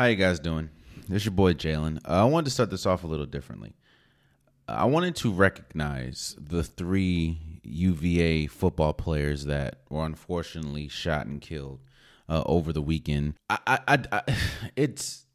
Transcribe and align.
How 0.00 0.06
you 0.06 0.16
guys 0.16 0.40
doing? 0.40 0.70
This 1.10 1.26
your 1.26 1.32
boy 1.32 1.52
Jalen. 1.52 1.98
Uh, 2.08 2.22
I 2.22 2.24
wanted 2.24 2.46
to 2.46 2.50
start 2.52 2.70
this 2.70 2.86
off 2.86 3.04
a 3.04 3.06
little 3.06 3.26
differently. 3.26 3.74
I 4.66 4.86
wanted 4.86 5.14
to 5.16 5.30
recognize 5.30 6.34
the 6.40 6.62
three 6.62 7.38
UVA 7.64 8.46
football 8.46 8.94
players 8.94 9.44
that 9.44 9.82
were 9.90 10.06
unfortunately 10.06 10.88
shot 10.88 11.26
and 11.26 11.38
killed 11.38 11.80
uh, 12.30 12.42
over 12.46 12.72
the 12.72 12.80
weekend. 12.80 13.34
I, 13.50 13.58
I, 13.86 13.98
I, 14.10 14.22
it's 14.74 15.26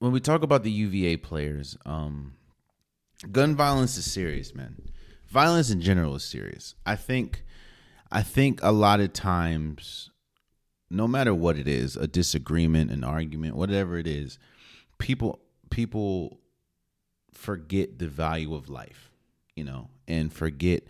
when 0.00 0.12
we 0.12 0.20
talk 0.20 0.42
about 0.42 0.62
the 0.62 0.70
UVA 0.70 1.16
players. 1.16 1.78
Um, 1.86 2.34
gun 3.32 3.56
violence 3.56 3.96
is 3.96 4.04
serious, 4.04 4.54
man. 4.54 4.82
Violence 5.30 5.70
in 5.70 5.80
general 5.80 6.14
is 6.14 6.24
serious. 6.24 6.74
I 6.84 6.94
think, 6.94 7.46
I 8.12 8.20
think 8.20 8.60
a 8.62 8.70
lot 8.70 9.00
of 9.00 9.14
times 9.14 10.09
no 10.90 11.06
matter 11.06 11.32
what 11.32 11.56
it 11.56 11.68
is, 11.68 11.96
a 11.96 12.06
disagreement, 12.06 12.90
an 12.90 13.04
argument, 13.04 13.54
whatever 13.54 13.96
it 13.96 14.06
is, 14.06 14.38
people 14.98 15.40
people 15.70 16.40
forget 17.32 17.98
the 17.98 18.08
value 18.08 18.54
of 18.54 18.68
life, 18.68 19.10
you 19.54 19.64
know, 19.64 19.88
and 20.08 20.32
forget 20.32 20.82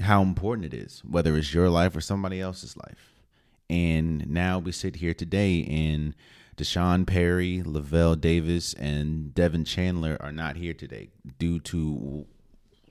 how 0.00 0.22
important 0.22 0.72
it 0.72 0.74
is, 0.74 1.02
whether 1.04 1.36
it's 1.36 1.52
your 1.52 1.68
life 1.68 1.94
or 1.94 2.00
somebody 2.00 2.40
else's 2.40 2.76
life. 2.76 3.20
And 3.68 4.28
now 4.28 4.58
we 4.58 4.72
sit 4.72 4.96
here 4.96 5.14
today 5.14 5.64
and 5.64 6.14
D'Sean 6.56 7.06
Perry, 7.06 7.62
Lavelle 7.64 8.16
Davis, 8.16 8.74
and 8.74 9.34
Devin 9.34 9.64
Chandler 9.64 10.16
are 10.20 10.32
not 10.32 10.56
here 10.56 10.74
today 10.74 11.10
due 11.38 11.60
to 11.60 12.26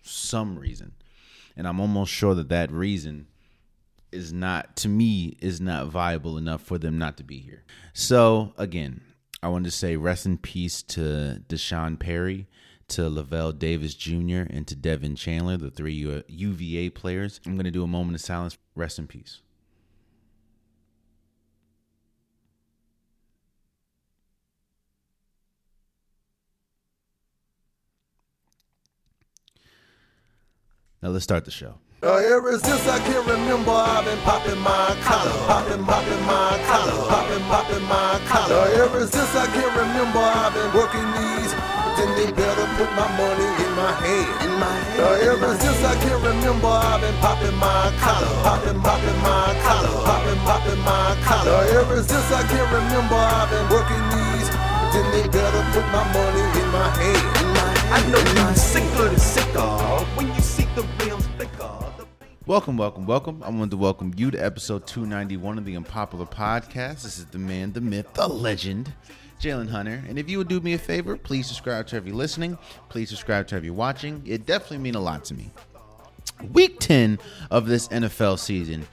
some 0.01 0.57
reason. 0.57 0.93
And 1.57 1.67
I'm 1.67 1.79
almost 1.79 2.11
sure 2.11 2.35
that 2.35 2.49
that 2.49 2.71
reason 2.71 3.27
is 4.11 4.33
not 4.33 4.75
to 4.77 4.87
me 4.87 5.37
is 5.39 5.61
not 5.61 5.87
viable 5.87 6.37
enough 6.37 6.61
for 6.61 6.77
them 6.77 6.97
not 6.97 7.17
to 7.17 7.23
be 7.23 7.39
here. 7.39 7.63
So 7.93 8.53
again, 8.57 9.01
I 9.41 9.47
want 9.49 9.65
to 9.65 9.71
say 9.71 9.95
rest 9.95 10.25
in 10.25 10.37
peace 10.37 10.81
to 10.83 11.39
D'Sean 11.47 11.97
Perry, 11.97 12.47
to 12.89 13.09
Lavelle 13.09 13.51
Davis 13.51 13.93
Jr., 13.95 14.41
and 14.49 14.67
to 14.67 14.75
Devin 14.75 15.15
Chandler, 15.15 15.57
the 15.57 15.71
three 15.71 16.23
UVA 16.27 16.89
players. 16.89 17.39
I'm 17.45 17.55
going 17.55 17.65
to 17.65 17.71
do 17.71 17.83
a 17.83 17.87
moment 17.87 18.15
of 18.15 18.21
silence. 18.21 18.57
Rest 18.75 18.99
in 18.99 19.07
peace. 19.07 19.41
Now 31.01 31.09
let's 31.09 31.23
start 31.23 31.45
the 31.45 31.51
show. 31.51 31.75
Uh, 32.01 32.15
ever 32.31 32.55
since 32.55 32.87
I 32.87 32.95
can 33.03 33.27
remember, 33.27 33.75
I've 33.75 34.07
been 34.07 34.15
popping 34.23 34.55
my 34.63 34.95
collar, 35.03 35.35
popping, 35.51 35.83
popping 35.83 36.23
my 36.23 36.55
collar, 36.63 36.95
popping, 37.11 37.43
popping 37.51 37.83
my 37.91 38.15
collar. 38.23 38.55
Uh, 38.55 38.87
ever 38.87 39.03
since 39.03 39.35
I 39.35 39.43
can 39.51 39.67
remember, 39.75 40.23
I've 40.23 40.55
been 40.55 40.71
working 40.71 41.03
these. 41.19 41.51
Then 41.99 42.07
they 42.15 42.31
better 42.31 42.63
put 42.79 42.87
my 42.95 43.03
money 43.19 43.43
in 43.43 43.71
my 43.75 43.91
hand. 43.99 44.31
In 44.47 44.53
my 44.63 44.71
hand. 44.71 45.11
Uh, 45.11 45.27
ever 45.27 45.51
since 45.59 45.83
I 45.83 45.91
can 45.99 46.15
remember, 46.23 46.71
I've 46.71 47.03
been 47.03 47.19
popping 47.19 47.59
my 47.59 47.91
collar, 47.99 48.31
popping, 48.47 48.79
popping 48.79 49.19
my 49.19 49.51
collar, 49.59 49.99
popping, 50.07 50.39
popping 50.47 50.79
my 50.87 51.19
collar. 51.27 51.51
Uh, 51.51 51.79
ever 51.83 51.99
since 51.99 52.31
I 52.31 52.47
can 52.47 52.63
remember, 52.79 53.19
I've 53.19 53.51
been 53.51 53.67
working 53.75 54.03
these. 54.15 54.47
Then 54.95 55.03
they 55.11 55.27
better 55.27 55.63
put 55.75 55.83
my 55.91 56.07
money 56.15 56.47
in 56.63 56.67
my 56.71 56.87
hand. 56.95 57.27
In 57.43 57.47
my 57.59 57.67
hand. 57.75 57.91
I 57.91 57.99
know 58.07 58.23
you're 58.23 58.55
sicker 58.55 59.03
than 59.03 59.19
sicker 59.19 59.67
when 60.15 60.31
you 60.31 60.39
see 60.39 60.63
the 60.79 60.87
rims 61.03 61.27
thicker. 61.35 61.78
Welcome, 62.49 62.77
welcome, 62.77 63.05
welcome. 63.05 63.43
I 63.43 63.49
wanted 63.51 63.69
to 63.69 63.77
welcome 63.77 64.11
you 64.17 64.31
to 64.31 64.43
episode 64.43 64.87
291 64.87 65.59
of 65.59 65.65
the 65.65 65.77
Unpopular 65.77 66.25
Podcast. 66.25 67.03
This 67.03 67.19
is 67.19 67.25
the 67.27 67.37
man, 67.37 67.73
the 67.73 67.79
myth, 67.79 68.11
the 68.15 68.27
legend, 68.27 68.91
Jalen 69.39 69.69
Hunter. 69.69 70.03
And 70.07 70.17
if 70.17 70.27
you 70.27 70.39
would 70.39 70.47
do 70.47 70.59
me 70.59 70.73
a 70.73 70.79
favor, 70.79 71.15
please 71.15 71.45
subscribe 71.45 71.85
to 71.89 71.95
every 71.95 72.11
listening. 72.11 72.57
Please 72.89 73.09
subscribe 73.09 73.45
to 73.49 73.55
every 73.55 73.69
watching. 73.69 74.23
It 74.25 74.47
definitely 74.47 74.79
mean 74.79 74.95
a 74.95 74.99
lot 74.99 75.25
to 75.25 75.35
me. 75.35 75.51
Week 76.51 76.79
10 76.79 77.19
of 77.51 77.67
this 77.67 77.87
NFL 77.89 78.39
season 78.39 78.87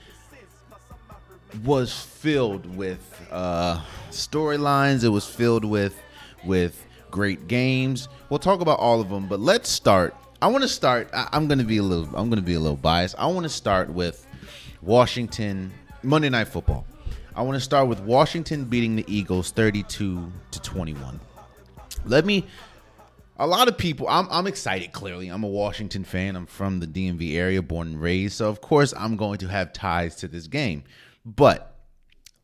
was 1.63 1.91
filled 1.91 2.75
with 2.75 3.27
uh, 3.31 3.81
storylines. 4.11 5.03
It 5.03 5.09
was 5.09 5.25
filled 5.25 5.65
with 5.65 5.99
with 6.45 6.85
great 7.09 7.47
games. 7.47 8.07
We'll 8.29 8.37
talk 8.37 8.61
about 8.61 8.77
all 8.77 9.01
of 9.01 9.09
them, 9.09 9.27
but 9.27 9.39
let's 9.39 9.67
start 9.67 10.13
I 10.39 10.47
want 10.47 10.61
to 10.61 10.67
start. 10.67 11.09
I, 11.13 11.29
am 11.31 11.47
going 11.47 11.57
to 11.57 11.65
be 11.65 11.77
a 11.77 11.83
little. 11.83 12.05
I'm 12.15 12.29
going 12.29 12.35
to 12.35 12.43
be 12.43 12.53
a 12.53 12.59
little 12.59 12.77
biased. 12.77 13.15
I 13.17 13.25
want 13.25 13.43
to 13.43 13.49
start 13.49 13.89
with 13.89 14.25
Washington 14.83 15.73
Monday 16.03 16.29
Night 16.29 16.47
Football. 16.47 16.85
I 17.35 17.41
want 17.41 17.55
to 17.55 17.59
start 17.59 17.87
with 17.87 17.99
Washington 18.01 18.65
beating 18.65 18.95
the 18.95 19.05
Eagles 19.07 19.49
32 19.51 20.31
to 20.51 20.61
21. 20.61 21.19
Let 22.05 22.25
me. 22.25 22.45
A 23.39 23.47
lot 23.47 23.67
of 23.67 23.79
people. 23.79 24.07
I'm, 24.07 24.27
I'm 24.29 24.45
excited. 24.45 24.91
Clearly, 24.91 25.29
I'm 25.29 25.43
a 25.43 25.47
Washington 25.47 26.03
fan. 26.03 26.35
I'm 26.35 26.45
from 26.45 26.79
the 26.79 26.87
DMV 26.87 27.35
area, 27.35 27.63
born 27.63 27.87
and 27.87 28.01
raised. 28.01 28.35
So 28.35 28.47
of 28.47 28.61
course, 28.61 28.93
I'm 28.95 29.17
going 29.17 29.39
to 29.39 29.47
have 29.47 29.73
ties 29.73 30.17
to 30.17 30.27
this 30.27 30.45
game. 30.45 30.83
But 31.25 31.75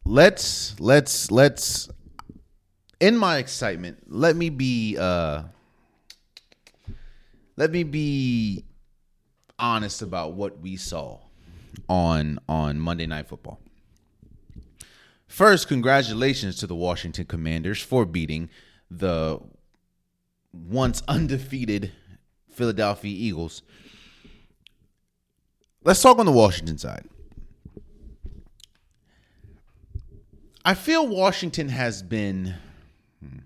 let's 0.03 0.79
let's 0.79 1.29
let's. 1.29 1.89
In 2.99 3.17
my 3.17 3.37
excitement, 3.37 3.99
let 4.07 4.35
me 4.35 4.49
be. 4.49 4.97
uh 4.97 5.43
let 7.55 7.71
me 7.71 7.83
be 7.83 8.65
honest 9.59 10.01
about 10.01 10.33
what 10.33 10.59
we 10.59 10.75
saw 10.75 11.19
on 11.87 12.39
on 12.47 12.79
Monday 12.79 13.05
Night 13.05 13.27
Football. 13.27 13.59
First, 15.27 15.67
congratulations 15.67 16.57
to 16.57 16.67
the 16.67 16.75
Washington 16.75 17.25
Commanders 17.25 17.81
for 17.81 18.05
beating 18.05 18.49
the 18.89 19.39
once 20.51 21.01
undefeated 21.07 21.91
Philadelphia 22.51 23.11
Eagles. 23.11 23.63
Let's 25.83 26.01
talk 26.01 26.19
on 26.19 26.25
the 26.25 26.31
Washington 26.31 26.77
side. 26.77 27.05
I 30.63 30.75
feel 30.75 31.07
Washington 31.07 31.69
has 31.69 32.01
been 32.01 32.55
hmm, 33.19 33.39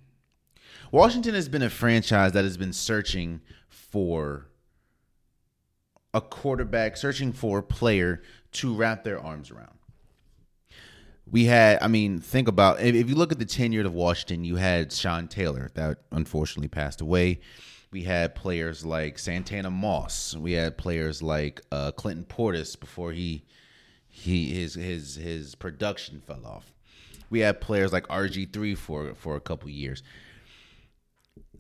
Washington 0.91 1.34
has 1.34 1.50
been 1.50 1.63
a 1.63 1.69
franchise 1.69 2.34
that 2.34 2.44
has 2.44 2.57
been 2.57 2.74
searching 2.74 3.41
for 3.90 4.48
a 6.14 6.22
quarterback, 6.22 6.98
searching 6.98 7.31
for 7.31 7.59
a 7.59 7.64
player 7.64 8.22
to 8.53 8.74
wrap 8.74 9.03
their 9.03 9.20
arms 9.20 9.52
around. 9.52 9.78
We 11.30 11.46
had, 11.46 11.80
I 11.81 11.88
mean, 11.88 12.20
think 12.20 12.48
about 12.48 12.80
if 12.80 13.09
you 13.09 13.16
look 13.16 13.31
at 13.31 13.40
the 13.40 13.46
tenure 13.46 13.86
of 13.86 13.94
Washington, 13.94 14.46
you 14.46 14.56
had 14.56 14.94
Sean 14.94 15.28
Taylor 15.28 15.70
that 15.74 16.00
unfortunately 16.12 16.70
passed 16.70 17.02
away. 17.02 17.42
We 17.92 18.03
had 18.03 18.36
players 18.36 18.86
like 18.86 19.20
Santana 19.20 19.70
Moss. 19.70 20.36
We 20.36 20.54
had 20.54 20.78
players 20.78 21.22
like 21.22 21.62
uh, 21.72 21.92
Clinton 21.92 22.25
Portis 22.25 22.80
before 22.80 23.12
he 23.12 23.44
he 24.08 24.54
his 24.54 24.74
his 24.74 25.16
his 25.16 25.56
production 25.56 26.22
fell 26.25 26.46
off. 26.46 26.74
We 27.30 27.40
had 27.40 27.62
players 27.62 27.94
like 27.94 28.08
RG 28.08 28.52
three 28.54 28.75
for 28.75 29.14
for 29.16 29.36
a 29.36 29.42
couple 29.42 29.69
years. 29.69 30.04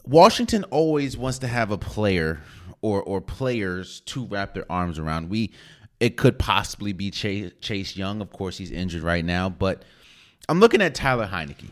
Washington 0.07 0.63
always 0.65 1.17
wants 1.17 1.39
to 1.39 1.47
have 1.47 1.69
a 1.69 1.77
player 1.77 2.39
or 2.81 3.01
or 3.03 3.19
players 3.19 3.99
to 4.01 4.25
wrap 4.25 4.53
their 4.53 4.69
arms 4.71 4.99
around. 4.99 5.29
We 5.29 5.51
it 5.99 6.15
could 6.15 6.39
possibly 6.39 6.93
be 6.93 7.11
Chase, 7.11 7.51
Chase 7.59 7.97
Young. 7.97 8.21
Of 8.21 8.31
course, 8.31 8.57
he's 8.57 8.71
injured 8.71 9.03
right 9.03 9.25
now, 9.25 9.49
but 9.49 9.83
I'm 10.47 10.59
looking 10.59 10.81
at 10.81 10.95
Tyler 10.95 11.27
Heinicke. 11.27 11.69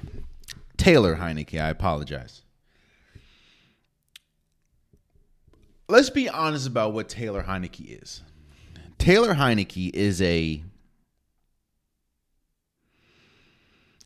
Taylor 0.75 1.15
Heinicke, 1.15 1.61
I 1.61 1.69
apologize. 1.69 2.41
Let's 5.87 6.09
be 6.09 6.27
honest 6.27 6.67
about 6.67 6.93
what 6.93 7.07
Taylor 7.07 7.43
Heinicke 7.43 8.01
is. 8.01 8.21
Taylor 8.97 9.35
Heinicke 9.35 9.91
is 9.93 10.21
a 10.21 10.61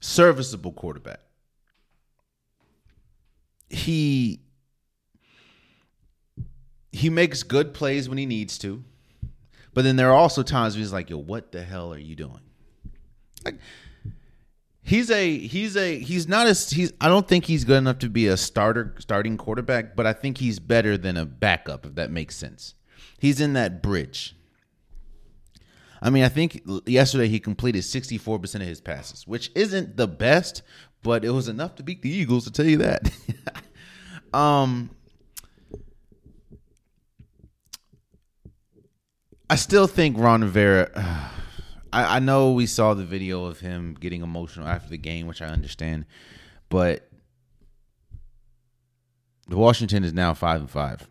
serviceable 0.02 0.74
quarterback 0.74 1.22
he 3.69 4.42
he 6.92 7.10
makes 7.10 7.44
good 7.44 7.74
plays 7.74 8.10
when 8.10 8.18
he 8.18 8.25
needs 8.25 8.57
to, 8.60 8.83
but 9.74 9.83
then 9.83 9.95
there 9.95 10.10
are 10.10 10.18
also 10.18 10.44
times 10.44 10.75
where 10.75 10.80
he's 10.80 10.94
like, 10.94 11.10
"Yo, 11.10 11.18
what 11.18 11.51
the 11.51 11.63
hell 11.63 11.94
are 11.94 12.00
you 12.00 12.16
doing?" 12.16 12.42
Like 13.45 13.60
he's 14.81 15.12
a 15.12 15.38
he's 15.38 15.77
a 15.77 16.00
he's 16.00 16.27
not 16.27 16.48
as 16.48 16.71
he's 16.71 16.92
I 17.00 17.07
don't 17.07 17.27
think 17.27 17.45
he's 17.45 17.63
good 17.63 17.77
enough 17.77 18.00
to 18.00 18.10
be 18.10 18.27
a 18.27 18.38
starter 18.38 18.95
starting 19.00 19.38
quarterback, 19.38 19.95
but 19.95 20.06
I 20.06 20.13
think 20.13 20.39
he's 20.39 20.60
better 20.60 20.98
than 20.98 21.15
a 21.15 21.25
backup 21.25 21.86
if 21.86 21.95
that 21.95 22.12
makes 22.12 22.36
sense. 22.36 22.74
He's 23.19 23.39
in 23.39 23.54
that 23.54 23.83
bridge. 23.83 24.36
I 26.01 26.10
mean, 26.10 26.24
I 26.24 26.30
think 26.30 26.62
yesterday 26.86 27.27
he 27.27 27.42
completed 27.42 27.83
64% 27.83 28.56
of 28.56 28.62
his 28.62 28.80
passes, 28.80 29.27
which 29.27 29.51
isn't 29.54 29.98
the 29.98 30.07
best, 30.07 30.62
but 31.04 31.24
it 31.24 31.31
was 31.31 31.48
enough 31.48 31.75
to 31.75 31.84
beat 31.84 32.01
the 32.01 32.10
Eagles 32.10 32.46
to 32.46 32.51
tell 32.51 32.66
you 32.66 32.78
that. 32.78 33.12
um, 34.34 34.90
I 39.50 39.56
still 39.56 39.88
think 39.88 40.18
Ron 40.18 40.42
Rivera. 40.42 40.92
I, 41.92 42.18
I 42.18 42.19
know 42.19 42.51
we 42.51 42.68
saw 42.68 42.94
the 42.94 43.06
video 43.06 43.46
of 43.46 43.62
him 43.62 43.98
getting 44.00 44.22
emotional 44.22 44.68
after 44.68 44.90
the 44.90 44.98
game, 44.98 45.25
which 45.25 45.42
I 45.42 45.48
understand, 45.48 46.06
but 46.69 47.10
the 49.48 49.57
Washington 49.57 50.04
is 50.04 50.13
now 50.13 50.36
five 50.36 50.60
and 50.60 50.69
five. 50.69 51.07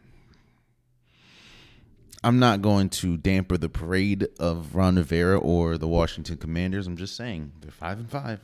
I'm 2.23 2.39
not 2.39 2.63
going 2.63 2.91
to 2.91 3.17
damper 3.17 3.57
the 3.57 3.69
parade 3.69 4.29
of 4.39 4.75
Ron 4.75 4.97
Rivera 4.97 5.39
or 5.39 5.79
the 5.79 5.89
Washington 5.89 6.37
Commanders. 6.37 6.87
I'm 6.87 6.97
just 6.97 7.17
saying 7.17 7.53
they're 7.61 7.71
five 7.71 7.99
and 7.99 8.11
five. 8.11 8.41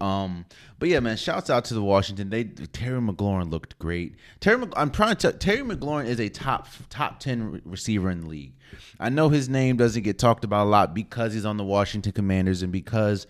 Um, 0.00 0.46
but 0.78 0.88
yeah, 0.88 1.00
man, 1.00 1.16
shouts 1.16 1.50
out 1.50 1.64
to 1.66 1.74
the 1.74 1.82
Washington. 1.82 2.30
They 2.30 2.44
Terry 2.44 3.00
McLaurin 3.00 3.50
looked 3.50 3.78
great. 3.78 4.16
Terry, 4.40 4.66
I'm 4.76 4.90
trying 4.90 5.16
to. 5.16 5.32
Terry 5.32 5.62
McLaurin 5.62 6.06
is 6.06 6.20
a 6.20 6.28
top 6.28 6.68
top 6.90 7.20
ten 7.20 7.62
receiver 7.64 8.10
in 8.10 8.22
the 8.22 8.26
league. 8.26 8.52
I 8.98 9.08
know 9.08 9.28
his 9.28 9.48
name 9.48 9.76
doesn't 9.76 10.02
get 10.02 10.18
talked 10.18 10.44
about 10.44 10.66
a 10.66 10.70
lot 10.70 10.94
because 10.94 11.32
he's 11.32 11.44
on 11.44 11.56
the 11.56 11.64
Washington 11.64 12.12
Commanders 12.12 12.62
and 12.62 12.72
because 12.72 13.26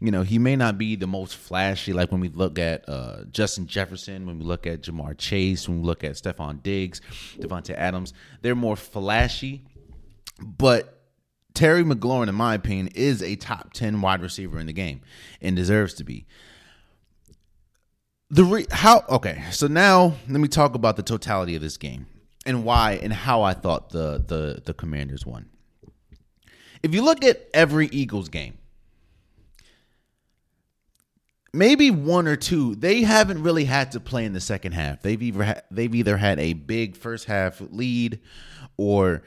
you 0.00 0.10
know 0.10 0.22
he 0.22 0.38
may 0.38 0.56
not 0.56 0.78
be 0.78 0.96
the 0.96 1.06
most 1.06 1.36
flashy. 1.36 1.92
Like 1.92 2.10
when 2.10 2.20
we 2.20 2.28
look 2.28 2.58
at 2.58 2.88
uh, 2.88 3.24
Justin 3.30 3.66
Jefferson, 3.66 4.26
when 4.26 4.38
we 4.38 4.44
look 4.44 4.66
at 4.66 4.82
Ja'Marr 4.82 5.16
Chase, 5.18 5.68
when 5.68 5.82
we 5.82 5.86
look 5.86 6.02
at 6.02 6.12
Stefon 6.12 6.62
Diggs, 6.62 7.00
Davante 7.38 7.74
Adams, 7.74 8.14
they're 8.42 8.54
more 8.54 8.76
flashy, 8.76 9.62
but 10.40 10.95
Terry 11.56 11.82
McLaurin, 11.82 12.28
in 12.28 12.34
my 12.34 12.54
opinion, 12.54 12.88
is 12.94 13.22
a 13.22 13.34
top 13.34 13.72
10 13.72 14.02
wide 14.02 14.20
receiver 14.20 14.60
in 14.60 14.66
the 14.66 14.72
game 14.74 15.00
and 15.40 15.56
deserves 15.56 15.94
to 15.94 16.04
be. 16.04 16.26
The 18.28 18.44
re- 18.44 18.66
how 18.70 19.04
okay, 19.08 19.42
so 19.50 19.66
now 19.66 20.16
let 20.28 20.40
me 20.40 20.48
talk 20.48 20.74
about 20.74 20.96
the 20.96 21.02
totality 21.02 21.56
of 21.56 21.62
this 21.62 21.76
game 21.76 22.06
and 22.44 22.64
why 22.64 22.98
and 23.02 23.12
how 23.12 23.42
I 23.42 23.54
thought 23.54 23.90
the 23.90 24.22
the 24.26 24.62
the 24.64 24.74
Commanders 24.74 25.24
won. 25.24 25.48
If 26.82 26.92
you 26.92 27.02
look 27.02 27.24
at 27.24 27.48
every 27.54 27.86
Eagles 27.86 28.28
game, 28.28 28.58
maybe 31.52 31.90
one 31.92 32.26
or 32.26 32.36
two, 32.36 32.74
they 32.74 33.02
haven't 33.02 33.42
really 33.42 33.64
had 33.64 33.92
to 33.92 34.00
play 34.00 34.24
in 34.24 34.32
the 34.32 34.40
second 34.40 34.72
half. 34.72 35.02
They've 35.02 35.22
either 35.22 35.44
ha- 35.44 35.60
they've 35.70 35.94
either 35.94 36.16
had 36.16 36.40
a 36.40 36.52
big 36.52 36.96
first 36.96 37.26
half 37.26 37.60
lead 37.70 38.18
or 38.76 39.22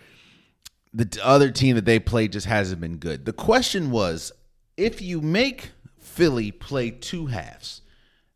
the 0.93 1.19
other 1.23 1.51
team 1.51 1.75
that 1.75 1.85
they 1.85 1.99
played 1.99 2.31
just 2.31 2.47
hasn't 2.47 2.81
been 2.81 2.97
good. 2.97 3.25
The 3.25 3.33
question 3.33 3.91
was 3.91 4.31
if 4.77 5.01
you 5.01 5.21
make 5.21 5.71
Philly 5.97 6.51
play 6.51 6.91
two 6.91 7.27
halves, 7.27 7.81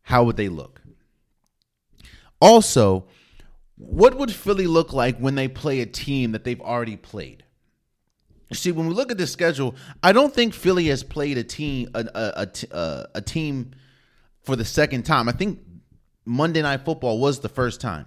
how 0.02 0.24
would 0.24 0.36
they 0.36 0.48
look? 0.48 0.82
Also, 2.40 3.06
what 3.76 4.16
would 4.16 4.32
Philly 4.32 4.66
look 4.66 4.92
like 4.92 5.18
when 5.18 5.34
they 5.34 5.48
play 5.48 5.80
a 5.80 5.86
team 5.86 6.32
that 6.32 6.44
they've 6.44 6.60
already 6.60 6.96
played? 6.96 7.44
See, 8.52 8.70
when 8.70 8.86
we 8.86 8.94
look 8.94 9.10
at 9.10 9.18
the 9.18 9.26
schedule, 9.26 9.74
I 10.02 10.12
don't 10.12 10.32
think 10.32 10.54
Philly 10.54 10.86
has 10.88 11.02
played 11.02 11.38
a 11.38 11.42
team 11.42 11.88
a, 11.94 12.04
a, 12.14 12.48
a, 12.70 13.06
a 13.16 13.20
team 13.20 13.72
for 14.42 14.54
the 14.54 14.64
second 14.64 15.04
time. 15.04 15.28
I 15.28 15.32
think 15.32 15.60
Monday 16.24 16.62
Night 16.62 16.84
Football 16.84 17.18
was 17.18 17.40
the 17.40 17.48
first 17.48 17.80
time. 17.80 18.06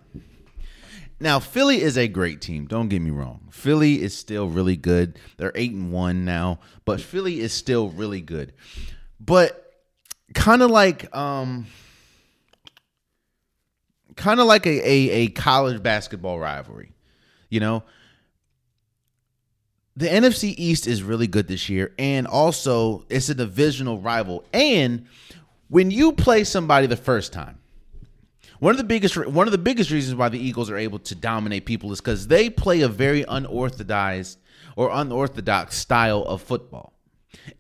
Now, 1.20 1.40
Philly 1.40 1.82
is 1.82 1.98
a 1.98 2.08
great 2.08 2.42
team. 2.42 2.68
Don't 2.68 2.90
get 2.90 3.02
me 3.02 3.10
wrong. 3.10 3.48
Philly 3.52 4.02
is 4.02 4.16
still 4.16 4.48
really 4.48 4.78
good. 4.78 5.18
They're 5.38 5.52
eight 5.56 5.72
and 5.72 5.92
one 5.92 6.26
now, 6.26 6.60
but 6.86 7.02
Philly 7.02 7.40
is 7.40 7.54
still 7.54 7.90
really 7.90 8.22
good. 8.22 8.54
But 9.20 9.64
kind 10.34 10.62
of 10.62 10.70
like 10.70 11.16
um 11.16 11.66
kind 14.16 14.40
of 14.40 14.48
like 14.48 14.66
a, 14.66 14.70
a, 14.70 15.10
a 15.12 15.28
college 15.30 15.82
basketball 15.82 16.40
rivalry. 16.40 16.92
You 17.50 17.62
know, 17.62 17.84
the 19.96 20.08
NFC 20.08 20.54
East 20.58 20.86
is 20.86 21.02
really 21.02 21.28
good 21.28 21.48
this 21.48 21.70
year, 21.70 21.94
and 21.98 22.28
also 22.28 23.06
it's 23.10 23.30
a 23.30 23.36
divisional 23.36 24.00
rival. 24.00 24.44
And 24.52 25.08
when 25.70 25.92
you 25.92 26.12
play 26.12 26.44
somebody 26.44 26.88
the 26.88 26.98
first 26.98 27.32
time, 27.32 27.60
one 28.60 28.72
of 28.72 28.78
the 28.78 28.84
biggest 28.84 29.16
one 29.28 29.48
of 29.48 29.52
the 29.52 29.58
biggest 29.58 29.92
reasons 29.92 30.16
why 30.16 30.30
the 30.30 30.40
Eagles 30.40 30.70
are 30.70 30.78
able 30.78 31.00
to 31.00 31.16
dominate 31.16 31.66
people 31.66 31.92
is 31.92 32.00
because 32.00 32.28
they 32.28 32.50
play 32.50 32.82
a 32.82 32.88
very 32.88 33.24
unorthodox 33.28 34.38
or 34.76 34.90
unorthodox 34.92 35.78
style 35.78 36.24
of 36.24 36.42
football, 36.42 36.94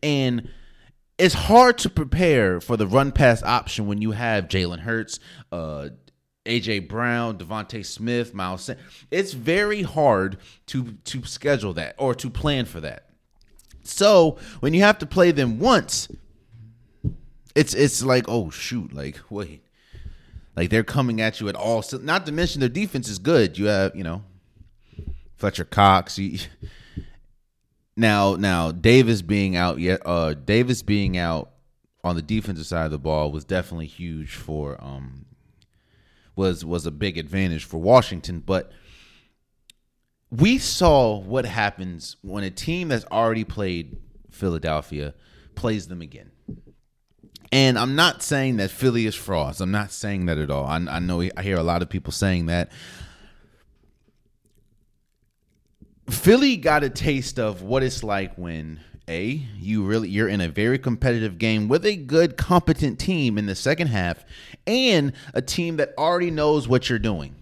and 0.01 0.49
it's 1.17 1.33
hard 1.33 1.77
to 1.79 1.89
prepare 1.89 2.61
for 2.61 2.77
the 2.77 2.87
run 2.87 3.11
pass 3.11 3.41
option 3.43 3.87
when 3.87 4.01
you 4.01 4.11
have 4.11 4.47
Jalen 4.47 4.79
Hurts, 4.79 5.19
uh, 5.51 5.89
AJ 6.45 6.87
Brown, 6.87 7.37
DeVonta 7.37 7.85
Smith, 7.85 8.33
Miles. 8.33 8.69
It's 9.11 9.33
very 9.33 9.83
hard 9.83 10.37
to 10.67 10.93
to 11.05 11.23
schedule 11.25 11.73
that 11.73 11.95
or 11.97 12.15
to 12.15 12.29
plan 12.29 12.65
for 12.65 12.81
that. 12.81 13.09
So 13.83 14.37
when 14.59 14.73
you 14.73 14.81
have 14.81 14.97
to 14.99 15.05
play 15.05 15.31
them 15.31 15.59
once, 15.59 16.07
it's 17.55 17.73
it's 17.73 18.03
like 18.03 18.25
oh 18.27 18.49
shoot, 18.49 18.93
like 18.93 19.19
wait, 19.29 19.63
like 20.57 20.71
they're 20.71 20.83
coming 20.83 21.21
at 21.21 21.39
you 21.39 21.47
at 21.47 21.55
all. 21.55 21.83
Not 22.01 22.25
to 22.25 22.31
mention 22.31 22.59
their 22.59 22.67
defense 22.67 23.07
is 23.07 23.19
good. 23.19 23.57
You 23.57 23.67
have 23.67 23.95
you 23.95 24.03
know 24.03 24.23
Fletcher 25.37 25.63
Cox. 25.63 26.17
You, 26.17 26.39
now 27.95 28.35
now 28.35 28.71
Davis 28.71 29.21
being 29.21 29.55
out 29.55 29.79
yet 29.79 30.01
uh 30.03 30.33
Davis 30.33 30.81
being 30.81 31.15
out 31.17 31.51
on 32.03 32.15
the 32.15 32.21
defensive 32.21 32.65
side 32.65 32.85
of 32.85 32.91
the 32.91 32.97
ball 32.97 33.31
was 33.31 33.45
definitely 33.45 33.85
huge 33.85 34.35
for 34.35 34.83
um 34.83 35.25
was 36.35 36.65
was 36.65 36.85
a 36.85 36.91
big 36.91 37.17
advantage 37.17 37.63
for 37.63 37.77
Washington, 37.77 38.39
but 38.39 38.71
we 40.29 40.57
saw 40.57 41.17
what 41.17 41.45
happens 41.45 42.17
when 42.21 42.43
a 42.43 42.51
team 42.51 42.89
that's 42.89 43.05
already 43.05 43.45
played 43.45 43.97
Philadelphia 44.29 45.13
plays 45.55 45.87
them 45.87 46.01
again. 46.01 46.31
And 47.51 47.79
I'm 47.79 47.95
not 47.95 48.21
saying 48.23 48.57
that 48.57 48.71
Philly 48.71 49.05
is 49.05 49.15
frauds. 49.15 49.61
I'm 49.61 49.71
not 49.71 49.91
saying 49.91 50.25
that 50.25 50.37
at 50.37 50.49
all. 50.49 50.65
I, 50.65 50.77
I 50.77 50.99
know 50.99 51.21
I 51.21 51.41
hear 51.41 51.57
a 51.57 51.63
lot 51.63 51.81
of 51.81 51.89
people 51.89 52.11
saying 52.11 52.47
that. 52.47 52.71
Philly 56.09 56.57
got 56.57 56.83
a 56.83 56.89
taste 56.89 57.39
of 57.39 57.61
what 57.61 57.83
it's 57.83 58.03
like 58.03 58.35
when 58.35 58.79
a 59.09 59.41
you 59.57 59.83
really 59.83 60.09
you're 60.09 60.27
in 60.27 60.41
a 60.41 60.49
very 60.49 60.77
competitive 60.77 61.37
game 61.37 61.67
with 61.67 61.85
a 61.85 61.95
good 61.95 62.35
competent 62.35 62.99
team 62.99 63.37
in 63.37 63.45
the 63.45 63.55
second 63.55 63.87
half 63.87 64.25
and 64.65 65.13
a 65.33 65.41
team 65.41 65.77
that 65.77 65.93
already 65.97 66.31
knows 66.31 66.67
what 66.67 66.89
you're 66.89 66.99
doing. 66.99 67.33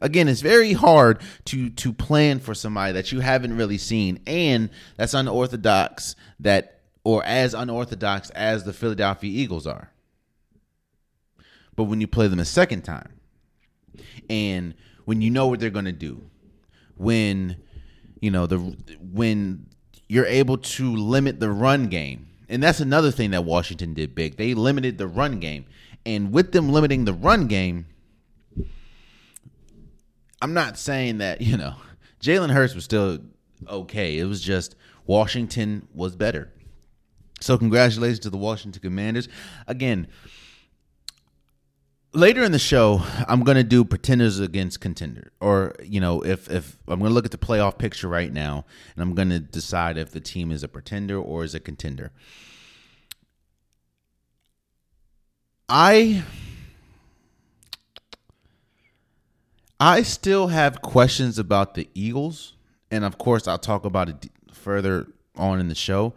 Again, 0.00 0.28
it's 0.28 0.40
very 0.40 0.72
hard 0.72 1.20
to 1.46 1.70
to 1.70 1.92
plan 1.92 2.40
for 2.40 2.54
somebody 2.54 2.92
that 2.92 3.12
you 3.12 3.20
haven't 3.20 3.56
really 3.56 3.78
seen 3.78 4.20
and 4.26 4.70
that's 4.96 5.14
unorthodox 5.14 6.16
that 6.40 6.79
or 7.04 7.24
as 7.24 7.54
unorthodox 7.54 8.30
as 8.30 8.64
the 8.64 8.72
Philadelphia 8.72 9.30
Eagles 9.30 9.66
are. 9.66 9.90
But 11.76 11.84
when 11.84 12.00
you 12.00 12.06
play 12.06 12.28
them 12.28 12.40
a 12.40 12.44
second 12.44 12.82
time, 12.82 13.20
and 14.28 14.74
when 15.04 15.22
you 15.22 15.30
know 15.30 15.46
what 15.46 15.60
they're 15.60 15.70
going 15.70 15.86
to 15.86 15.92
do, 15.92 16.22
when 16.96 17.56
you 18.20 18.30
know 18.30 18.46
the 18.46 18.58
when 19.00 19.66
you're 20.08 20.26
able 20.26 20.58
to 20.58 20.94
limit 20.94 21.40
the 21.40 21.50
run 21.50 21.88
game, 21.88 22.28
and 22.48 22.62
that's 22.62 22.80
another 22.80 23.10
thing 23.10 23.30
that 23.30 23.44
Washington 23.44 23.94
did 23.94 24.14
big. 24.14 24.36
They 24.36 24.54
limited 24.54 24.98
the 24.98 25.06
run 25.06 25.40
game, 25.40 25.64
and 26.04 26.32
with 26.32 26.52
them 26.52 26.68
limiting 26.68 27.06
the 27.06 27.12
run 27.12 27.46
game, 27.46 27.86
I'm 30.42 30.52
not 30.52 30.78
saying 30.78 31.18
that 31.18 31.40
you 31.40 31.56
know 31.56 31.76
Jalen 32.20 32.50
Hurts 32.50 32.74
was 32.74 32.84
still 32.84 33.20
okay. 33.68 34.18
It 34.18 34.24
was 34.24 34.42
just 34.42 34.76
Washington 35.06 35.88
was 35.94 36.14
better. 36.14 36.52
So 37.40 37.56
congratulations 37.56 38.20
to 38.20 38.30
the 38.30 38.36
Washington 38.36 38.82
Commanders. 38.82 39.28
Again, 39.66 40.08
later 42.12 42.42
in 42.42 42.52
the 42.52 42.58
show, 42.58 43.02
I'm 43.26 43.42
gonna 43.42 43.64
do 43.64 43.84
pretenders 43.84 44.38
against 44.40 44.80
contender, 44.80 45.32
or 45.40 45.74
you 45.82 46.00
know, 46.00 46.20
if 46.20 46.50
if 46.50 46.76
I'm 46.86 47.00
gonna 47.00 47.14
look 47.14 47.24
at 47.24 47.30
the 47.30 47.38
playoff 47.38 47.78
picture 47.78 48.08
right 48.08 48.32
now, 48.32 48.66
and 48.94 49.02
I'm 49.02 49.14
gonna 49.14 49.40
decide 49.40 49.96
if 49.96 50.10
the 50.10 50.20
team 50.20 50.52
is 50.52 50.62
a 50.62 50.68
pretender 50.68 51.18
or 51.18 51.42
is 51.44 51.54
a 51.54 51.60
contender. 51.60 52.12
I 55.68 56.24
I 59.78 60.02
still 60.02 60.48
have 60.48 60.82
questions 60.82 61.38
about 61.38 61.74
the 61.74 61.88
Eagles, 61.94 62.54
and 62.90 63.02
of 63.02 63.16
course, 63.16 63.48
I'll 63.48 63.58
talk 63.58 63.86
about 63.86 64.10
it 64.10 64.30
further 64.52 65.06
on 65.36 65.58
in 65.58 65.68
the 65.68 65.74
show 65.74 66.12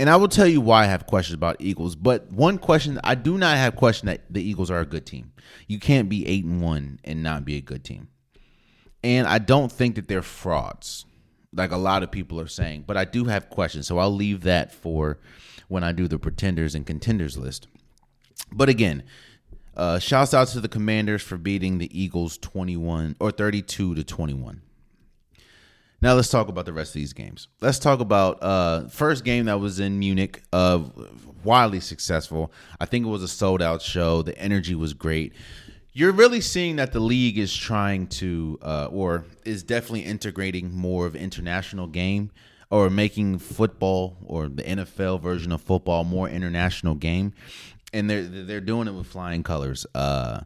and 0.00 0.08
I 0.08 0.16
will 0.16 0.28
tell 0.28 0.46
you 0.46 0.62
why 0.62 0.84
I 0.84 0.86
have 0.86 1.06
questions 1.06 1.34
about 1.34 1.56
Eagles. 1.60 1.94
But 1.94 2.32
one 2.32 2.56
question 2.56 2.98
I 3.04 3.14
do 3.14 3.36
not 3.36 3.58
have 3.58 3.76
question 3.76 4.06
that 4.06 4.22
the 4.30 4.42
Eagles 4.42 4.70
are 4.70 4.80
a 4.80 4.86
good 4.86 5.04
team. 5.04 5.32
You 5.68 5.78
can't 5.78 6.08
be 6.08 6.26
eight 6.26 6.42
and 6.46 6.62
one 6.62 7.00
and 7.04 7.22
not 7.22 7.44
be 7.44 7.58
a 7.58 7.60
good 7.60 7.84
team. 7.84 8.08
And 9.04 9.26
I 9.26 9.36
don't 9.38 9.70
think 9.70 9.96
that 9.96 10.08
they're 10.08 10.22
frauds, 10.22 11.04
like 11.52 11.70
a 11.70 11.76
lot 11.76 12.02
of 12.02 12.10
people 12.10 12.40
are 12.40 12.48
saying. 12.48 12.84
But 12.86 12.96
I 12.96 13.04
do 13.04 13.26
have 13.26 13.50
questions, 13.50 13.86
so 13.86 13.98
I'll 13.98 14.14
leave 14.14 14.42
that 14.44 14.72
for 14.72 15.18
when 15.68 15.84
I 15.84 15.92
do 15.92 16.08
the 16.08 16.18
pretenders 16.18 16.74
and 16.74 16.86
contenders 16.86 17.36
list. 17.36 17.68
But 18.50 18.70
again, 18.70 19.02
uh, 19.76 19.98
shouts 19.98 20.32
out 20.32 20.48
to 20.48 20.62
the 20.62 20.68
Commanders 20.68 21.20
for 21.20 21.36
beating 21.36 21.76
the 21.76 21.98
Eagles 21.98 22.38
twenty 22.38 22.76
one 22.76 23.16
or 23.20 23.30
thirty 23.30 23.60
two 23.60 23.94
to 23.94 24.02
twenty 24.02 24.34
one. 24.34 24.62
Now 26.02 26.14
let's 26.14 26.30
talk 26.30 26.48
about 26.48 26.64
the 26.64 26.72
rest 26.72 26.90
of 26.90 26.94
these 26.94 27.12
games. 27.12 27.48
Let's 27.60 27.78
talk 27.78 28.00
about 28.00 28.42
uh 28.42 28.88
first 28.88 29.24
game 29.24 29.46
that 29.46 29.60
was 29.60 29.80
in 29.80 29.98
Munich, 29.98 30.42
uh 30.52 30.82
wildly 31.44 31.80
successful. 31.80 32.52
I 32.80 32.86
think 32.86 33.06
it 33.06 33.08
was 33.10 33.22
a 33.22 33.28
sold 33.28 33.60
out 33.60 33.82
show. 33.82 34.22
The 34.22 34.36
energy 34.38 34.74
was 34.74 34.94
great. 34.94 35.34
You're 35.92 36.12
really 36.12 36.40
seeing 36.40 36.76
that 36.76 36.92
the 36.92 37.00
league 37.00 37.36
is 37.36 37.54
trying 37.54 38.06
to 38.08 38.58
uh 38.62 38.88
or 38.90 39.26
is 39.44 39.62
definitely 39.62 40.02
integrating 40.04 40.72
more 40.72 41.04
of 41.04 41.14
international 41.14 41.86
game 41.86 42.30
or 42.70 42.88
making 42.88 43.38
football 43.38 44.16
or 44.24 44.48
the 44.48 44.62
NFL 44.62 45.20
version 45.20 45.52
of 45.52 45.60
football 45.60 46.04
more 46.04 46.30
international 46.30 46.94
game. 46.94 47.34
And 47.92 48.08
they're 48.08 48.22
they're 48.22 48.60
doing 48.62 48.88
it 48.88 48.92
with 48.92 49.06
flying 49.06 49.42
colors. 49.42 49.84
Uh 49.94 50.40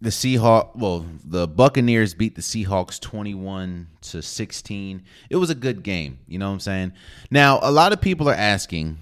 the 0.00 0.10
Seahawks, 0.10 0.76
well, 0.76 1.06
the 1.24 1.48
Buccaneers 1.48 2.14
beat 2.14 2.34
the 2.34 2.42
Seahawks 2.42 3.00
21 3.00 3.88
to 4.02 4.22
16. 4.22 5.02
It 5.30 5.36
was 5.36 5.50
a 5.50 5.54
good 5.54 5.82
game, 5.82 6.18
you 6.26 6.38
know 6.38 6.48
what 6.48 6.54
I'm 6.54 6.60
saying? 6.60 6.92
Now, 7.30 7.58
a 7.62 7.70
lot 7.70 7.92
of 7.92 8.00
people 8.00 8.28
are 8.28 8.34
asking 8.34 8.98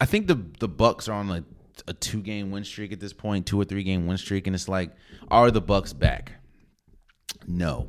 I 0.00 0.06
think 0.06 0.26
the 0.26 0.42
the 0.58 0.68
Bucks 0.68 1.08
are 1.08 1.12
on 1.12 1.30
a, 1.30 1.44
a 1.86 1.92
two 1.92 2.22
game 2.22 2.50
win 2.50 2.64
streak 2.64 2.92
at 2.92 3.00
this 3.00 3.12
point, 3.12 3.46
two 3.46 3.60
or 3.60 3.64
three 3.64 3.82
game 3.82 4.06
win 4.06 4.16
streak 4.16 4.46
and 4.46 4.56
it's 4.56 4.68
like 4.68 4.92
are 5.30 5.50
the 5.50 5.60
Bucks 5.60 5.92
back? 5.92 6.32
No. 7.46 7.88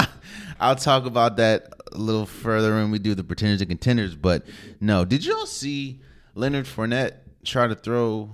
I'll 0.60 0.76
talk 0.76 1.06
about 1.06 1.36
that 1.36 1.68
a 1.92 1.98
little 1.98 2.26
further 2.26 2.74
when 2.74 2.90
we 2.90 2.98
do 2.98 3.14
the 3.14 3.24
pretenders 3.24 3.60
and 3.60 3.70
contenders, 3.70 4.16
but 4.16 4.44
no. 4.80 5.04
Did 5.04 5.24
y'all 5.24 5.46
see 5.46 6.00
Leonard 6.34 6.66
Fournette 6.66 7.14
try 7.44 7.66
to 7.66 7.74
throw 7.74 8.30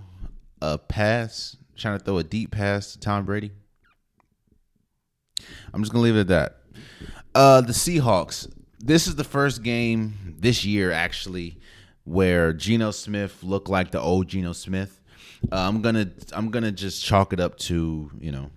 a 0.60 0.78
pass, 0.78 1.56
trying 1.78 1.98
to 1.98 2.04
throw 2.04 2.18
a 2.18 2.24
deep 2.24 2.50
pass 2.50 2.92
to 2.92 3.00
Tom 3.00 3.24
Brady. 3.24 3.52
I'm 5.72 5.82
just 5.82 5.92
gonna 5.92 6.04
leave 6.04 6.16
it 6.16 6.20
at 6.20 6.28
that. 6.28 6.56
Uh, 7.34 7.60
the 7.60 7.72
Seahawks. 7.72 8.52
This 8.80 9.06
is 9.06 9.16
the 9.16 9.24
first 9.24 9.62
game 9.62 10.36
this 10.38 10.64
year, 10.64 10.92
actually, 10.92 11.58
where 12.04 12.52
Geno 12.52 12.90
Smith 12.90 13.42
looked 13.42 13.68
like 13.68 13.90
the 13.90 14.00
old 14.00 14.28
Geno 14.28 14.52
Smith. 14.52 15.00
Uh, 15.52 15.56
I'm 15.56 15.82
gonna 15.82 16.10
I'm 16.32 16.50
gonna 16.50 16.72
just 16.72 17.04
chalk 17.04 17.32
it 17.32 17.40
up 17.40 17.58
to 17.58 18.10
you 18.20 18.32
know 18.32 18.50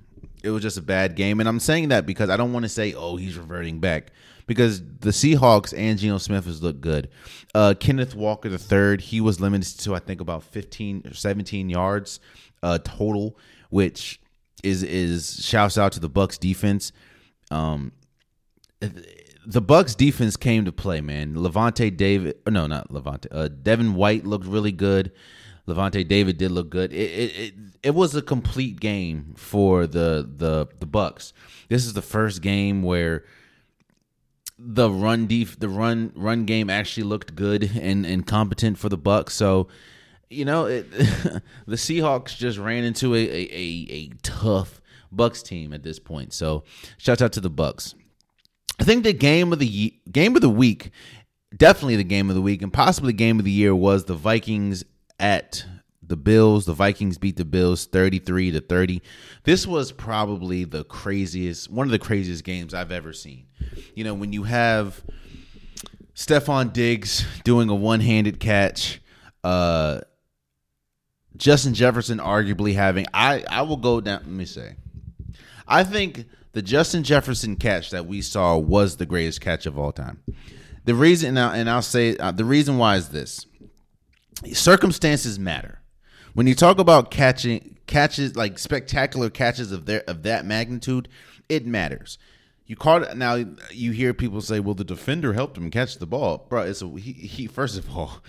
it 0.44 0.50
was 0.50 0.64
just 0.64 0.78
a 0.78 0.82
bad 0.82 1.16
game, 1.16 1.40
and 1.40 1.48
I'm 1.48 1.60
saying 1.60 1.90
that 1.90 2.06
because 2.06 2.30
I 2.30 2.38
don't 2.38 2.54
want 2.54 2.64
to 2.64 2.70
say 2.70 2.94
oh 2.94 3.16
he's 3.18 3.38
reverting 3.38 3.80
back 3.80 4.12
because 4.48 4.82
the 4.82 5.12
Seahawks 5.12 5.74
and 5.78 6.00
Geno 6.00 6.18
Smith 6.18 6.46
has 6.46 6.64
looked 6.64 6.82
good. 6.82 7.10
Uh, 7.54 7.74
Kenneth 7.80 8.16
Walker 8.16 8.50
the 8.50 8.58
third, 8.58 9.02
he 9.02 9.22
was 9.22 9.40
limited 9.40 9.80
to 9.80 9.96
I 9.96 10.00
think 10.00 10.22
about 10.22 10.44
15 10.44 11.04
or 11.06 11.14
17 11.14 11.70
yards 11.70 12.20
uh, 12.64 12.80
total, 12.84 13.38
which 13.70 14.20
is 14.64 14.84
is 14.84 15.44
shouts 15.44 15.78
out 15.78 15.92
to 15.94 16.00
the 16.00 16.10
Bucks 16.10 16.38
defense. 16.38 16.92
Um, 17.50 17.92
the 19.46 19.62
Bucks 19.62 19.96
defense 19.96 20.38
came 20.38 20.66
to 20.66 20.72
play, 20.72 21.02
man. 21.02 21.36
Lavonte 21.36 21.96
David, 21.96 22.38
no, 22.48 22.68
not 22.68 22.90
Lavonte. 22.90 23.28
Uh, 23.32 23.48
Devin 23.48 23.96
White 23.96 24.26
looked 24.26 24.46
really 24.46 24.72
good. 24.72 25.12
Lavonte 25.68 26.08
David 26.08 26.38
did 26.38 26.52
look 26.52 26.70
good. 26.70 26.92
It, 26.94 27.12
it, 27.12 27.40
it 27.40 27.54
it 27.84 27.96
was 27.96 28.16
a 28.16 28.22
complete 28.22 28.80
game 28.80 29.34
for 29.38 29.88
the 29.88 30.30
the 30.38 30.68
the 30.80 30.86
Bucks. 30.86 31.34
This 31.70 31.86
is 31.86 31.94
the 31.94 32.02
first 32.02 32.42
game 32.42 32.84
where 32.84 33.26
the 34.58 34.90
run 34.90 35.28
def- 35.28 35.60
the 35.60 35.70
run 35.70 36.12
run 36.16 36.46
game 36.46 36.70
actually 36.70 37.04
looked 37.04 37.36
good 37.36 37.72
and 37.82 38.06
and 38.06 38.26
competent 38.28 38.78
for 38.78 38.90
the 38.90 38.98
Bucks. 38.98 39.34
So, 39.34 39.68
you 40.32 40.46
know, 40.46 40.66
it, 40.66 40.90
the 41.68 41.76
Seahawks 41.76 42.36
just 42.36 42.58
ran 42.58 42.84
into 42.84 43.14
a, 43.14 43.20
a, 43.20 43.50
a 43.52 43.88
a 43.92 44.10
tough 44.24 44.82
Bucks 45.12 45.44
team 45.44 45.74
at 45.74 45.84
this 45.84 46.00
point. 46.00 46.34
So, 46.34 46.64
shout 46.98 47.22
out 47.22 47.34
to 47.34 47.42
the 47.42 47.50
Bucks. 47.50 47.96
I 48.80 48.84
think 48.84 49.04
the 49.04 49.14
game 49.14 49.54
of 49.54 49.60
the 49.60 49.94
game 50.12 50.36
of 50.36 50.42
the 50.42 50.50
week, 50.50 50.92
definitely 51.56 51.98
the 51.98 52.04
game 52.04 52.30
of 52.30 52.36
the 52.36 52.42
week, 52.42 52.62
and 52.62 52.72
possibly 52.72 53.14
game 53.14 53.40
of 53.40 53.46
the 53.46 53.52
year 53.52 53.76
was 53.76 54.06
the 54.06 54.16
Vikings 54.16 54.84
at 55.20 55.66
the 56.02 56.16
Bills. 56.16 56.66
The 56.66 56.74
Vikings 56.74 57.18
beat 57.18 57.36
the 57.36 57.46
Bills 57.46 57.86
33 57.86 58.52
to 58.52 58.62
30. 58.62 59.02
This 59.44 59.68
was 59.68 59.92
probably 59.92 60.64
the 60.64 60.84
craziest, 60.86 61.70
one 61.70 61.86
of 61.86 61.92
the 61.92 62.00
craziest 62.00 62.44
games 62.44 62.74
I've 62.74 62.92
ever 62.92 63.14
seen. 63.14 63.46
You 63.94 64.04
know, 64.04 64.14
when 64.14 64.34
you 64.34 64.44
have 64.44 65.04
Stefon 66.16 66.74
Diggs 66.74 67.26
doing 67.44 67.70
a 67.70 67.76
one-handed 67.76 68.40
catch, 68.40 69.02
uh 69.44 70.02
Justin 71.38 71.74
Jefferson 71.74 72.20
arguably 72.20 72.76
having 72.76 73.06
I 73.14 73.44
I 73.50 73.62
will 73.64 73.78
go 73.78 74.02
down 74.02 74.20
let 74.20 74.28
me 74.28 74.46
say. 74.46 74.76
I 75.68 75.84
think 75.84 76.26
the 76.54 76.62
Justin 76.62 77.04
Jefferson 77.04 77.56
catch 77.56 77.92
that 77.92 78.06
we 78.06 78.22
saw 78.22 78.58
was 78.58 78.98
the 78.98 79.06
greatest 79.06 79.42
catch 79.42 79.66
of 79.66 79.80
all 79.80 79.92
time. 79.92 80.22
The 80.86 80.96
reason 80.96 81.34
now 81.34 81.52
and 81.52 81.70
I'll 81.70 81.82
say 81.82 82.18
uh, 82.18 82.32
the 82.32 82.46
reason 82.46 82.78
why 82.78 82.98
is 82.98 83.10
this. 83.10 83.46
Circumstances 84.54 85.38
matter 85.38 85.82
when 86.34 86.48
you 86.48 86.56
talk 86.56 86.80
about 86.80 87.12
catching 87.12 87.78
catches 87.88 88.36
like 88.36 88.58
spectacular 88.58 89.30
catches 89.30 89.72
of 89.72 89.86
their 89.86 90.04
of 90.08 90.24
that 90.24 90.46
magnitude, 90.46 91.10
it 91.50 91.66
matters. 91.66 92.18
You 92.66 92.76
caught 92.76 93.18
now. 93.18 93.36
You 93.72 93.92
hear 93.92 94.14
people 94.14 94.42
say, 94.42 94.60
"Well, 94.60 94.76
the 94.76 94.84
defender 94.84 95.34
helped 95.34 95.58
him 95.58 95.70
catch 95.70 95.98
the 95.98 96.06
ball, 96.06 96.46
bro." 96.50 96.62
It's 96.62 96.82
a 96.82 96.88
he. 96.90 97.12
he 97.12 97.48
first 97.48 97.78
of 97.78 97.96
all, 97.96 98.22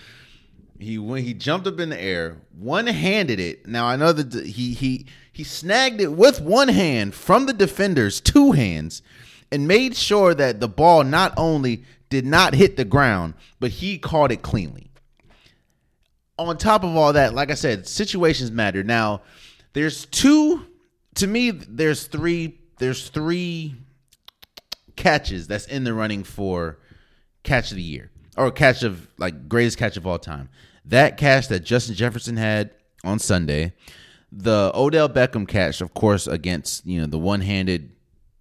he 0.83 0.97
when 0.97 1.23
he 1.23 1.33
jumped 1.33 1.67
up 1.67 1.79
in 1.79 1.89
the 1.89 2.01
air, 2.01 2.37
one 2.57 2.87
handed 2.87 3.39
it. 3.39 3.67
Now 3.67 3.85
I 3.85 3.95
know 3.95 4.11
that 4.11 4.45
he 4.45 4.73
he 4.73 5.05
he 5.31 5.43
snagged 5.43 6.01
it 6.01 6.13
with 6.13 6.41
one 6.41 6.67
hand 6.67 7.15
from 7.15 7.45
the 7.45 7.53
defender's 7.53 8.21
two 8.21 8.51
hands, 8.51 9.01
and 9.51 9.67
made 9.67 9.95
sure 9.95 10.33
that 10.33 10.59
the 10.59 10.67
ball 10.67 11.03
not 11.03 11.33
only 11.37 11.83
did 12.09 12.25
not 12.25 12.53
hit 12.53 12.77
the 12.77 12.85
ground, 12.85 13.33
but 13.59 13.71
he 13.71 13.97
caught 13.97 14.31
it 14.31 14.41
cleanly 14.41 14.91
on 16.37 16.57
top 16.57 16.83
of 16.83 16.95
all 16.95 17.13
that, 17.13 17.33
like 17.33 17.51
I 17.51 17.55
said, 17.55 17.87
situations 17.87 18.51
matter. 18.51 18.83
Now, 18.83 19.21
there's 19.73 20.05
two 20.05 20.65
to 21.15 21.27
me 21.27 21.51
there's 21.51 22.07
three 22.07 22.59
there's 22.79 23.09
three 23.09 23.75
catches 24.95 25.47
that's 25.47 25.67
in 25.67 25.83
the 25.83 25.93
running 25.93 26.23
for 26.23 26.79
catch 27.43 27.71
of 27.71 27.77
the 27.77 27.83
year 27.83 28.09
or 28.37 28.51
catch 28.51 28.83
of 28.83 29.07
like 29.17 29.47
greatest 29.47 29.77
catch 29.77 29.97
of 29.97 30.07
all 30.07 30.19
time. 30.19 30.49
That 30.85 31.17
catch 31.17 31.47
that 31.47 31.61
Justin 31.61 31.95
Jefferson 31.95 32.37
had 32.37 32.71
on 33.03 33.19
Sunday, 33.19 33.73
the 34.31 34.71
Odell 34.73 35.09
Beckham 35.09 35.47
catch, 35.47 35.81
of 35.81 35.93
course, 35.93 36.27
against 36.27 36.85
you 36.85 36.99
know 36.99 37.07
the 37.07 37.19
one-handed 37.19 37.91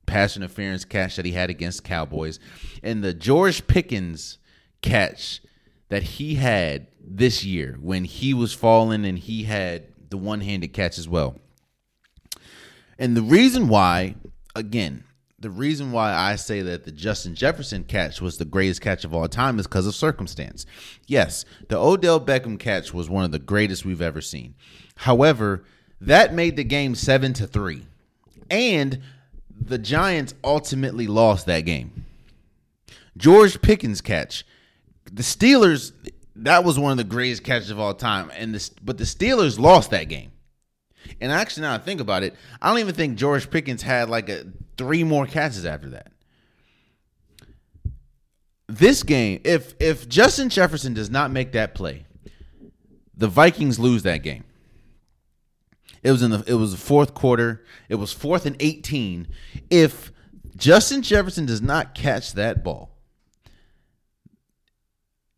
pass 0.06 0.36
interference 0.36 0.84
catch 0.84 1.16
that 1.16 1.24
he 1.24 1.32
had 1.32 1.50
against 1.50 1.84
Cowboys, 1.84 2.38
and 2.82 3.02
the 3.02 3.14
George 3.14 3.66
Pickens 3.66 4.38
catch 4.80 5.40
that 5.88 6.02
he 6.02 6.36
had 6.36 6.86
this 7.00 7.44
year 7.44 7.76
when 7.80 8.04
he 8.04 8.32
was 8.32 8.52
falling 8.52 9.04
and 9.04 9.18
he 9.18 9.44
had 9.44 9.86
the 10.10 10.16
one 10.16 10.40
handed 10.40 10.72
catch 10.72 10.98
as 10.98 11.08
well. 11.08 11.36
And 12.98 13.16
the 13.16 13.22
reason 13.22 13.68
why, 13.68 14.16
again, 14.54 15.04
the 15.42 15.50
reason 15.50 15.92
why 15.92 16.14
I 16.14 16.36
say 16.36 16.62
that 16.62 16.84
the 16.84 16.92
Justin 16.92 17.34
Jefferson 17.34 17.84
catch 17.84 18.20
was 18.20 18.38
the 18.38 18.44
greatest 18.44 18.80
catch 18.80 19.04
of 19.04 19.12
all 19.12 19.26
time 19.28 19.58
is 19.58 19.66
because 19.66 19.86
of 19.86 19.94
circumstance. 19.94 20.64
Yes, 21.06 21.44
the 21.68 21.76
Odell 21.76 22.20
Beckham 22.20 22.58
catch 22.58 22.94
was 22.94 23.10
one 23.10 23.24
of 23.24 23.32
the 23.32 23.38
greatest 23.40 23.84
we've 23.84 24.00
ever 24.00 24.20
seen. 24.20 24.54
However, 24.94 25.64
that 26.00 26.32
made 26.32 26.56
the 26.56 26.64
game 26.64 26.94
7 26.94 27.32
to 27.34 27.46
3. 27.46 27.82
And 28.50 29.00
the 29.60 29.78
Giants 29.78 30.34
ultimately 30.44 31.08
lost 31.08 31.46
that 31.46 31.62
game. 31.62 32.06
George 33.16 33.60
Pickens 33.60 34.00
catch 34.00 34.44
the 35.10 35.22
Steelers, 35.22 35.92
that 36.36 36.64
was 36.64 36.78
one 36.78 36.92
of 36.92 36.98
the 36.98 37.04
greatest 37.04 37.42
catches 37.44 37.70
of 37.70 37.80
all 37.80 37.94
time. 37.94 38.30
And 38.34 38.54
this, 38.54 38.68
but 38.68 38.98
the 38.98 39.04
Steelers 39.04 39.58
lost 39.58 39.90
that 39.90 40.08
game. 40.08 40.30
And 41.20 41.32
actually, 41.32 41.62
now 41.62 41.74
I 41.74 41.78
think 41.78 42.00
about 42.00 42.22
it, 42.22 42.34
I 42.60 42.68
don't 42.68 42.78
even 42.78 42.94
think 42.94 43.18
George 43.18 43.50
Pickens 43.50 43.82
had 43.82 44.08
like 44.08 44.28
a 44.28 44.44
three 44.82 45.04
more 45.04 45.26
catches 45.26 45.64
after 45.64 45.90
that. 45.90 46.10
This 48.66 49.04
game, 49.04 49.40
if 49.44 49.74
if 49.78 50.08
Justin 50.08 50.48
Jefferson 50.48 50.92
does 50.92 51.08
not 51.08 51.30
make 51.30 51.52
that 51.52 51.74
play, 51.74 52.04
the 53.16 53.28
Vikings 53.28 53.78
lose 53.78 54.02
that 54.02 54.24
game. 54.24 54.44
It 56.02 56.10
was 56.10 56.22
in 56.22 56.32
the 56.32 56.42
it 56.48 56.54
was 56.54 56.72
the 56.72 56.78
fourth 56.78 57.14
quarter. 57.14 57.64
It 57.88 57.94
was 57.94 58.12
fourth 58.12 58.44
and 58.44 58.56
18. 58.58 59.28
If 59.70 60.10
Justin 60.56 61.02
Jefferson 61.02 61.46
does 61.46 61.62
not 61.62 61.94
catch 61.94 62.32
that 62.32 62.64
ball, 62.64 62.90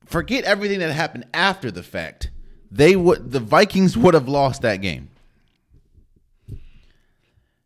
forget 0.06 0.44
everything 0.44 0.78
that 0.78 0.92
happened 0.92 1.26
after 1.34 1.70
the 1.70 1.82
fact. 1.82 2.30
They 2.70 2.96
would 2.96 3.30
the 3.30 3.40
Vikings 3.40 3.94
would 3.94 4.14
have 4.14 4.28
lost 4.28 4.62
that 4.62 4.76
game. 4.76 5.10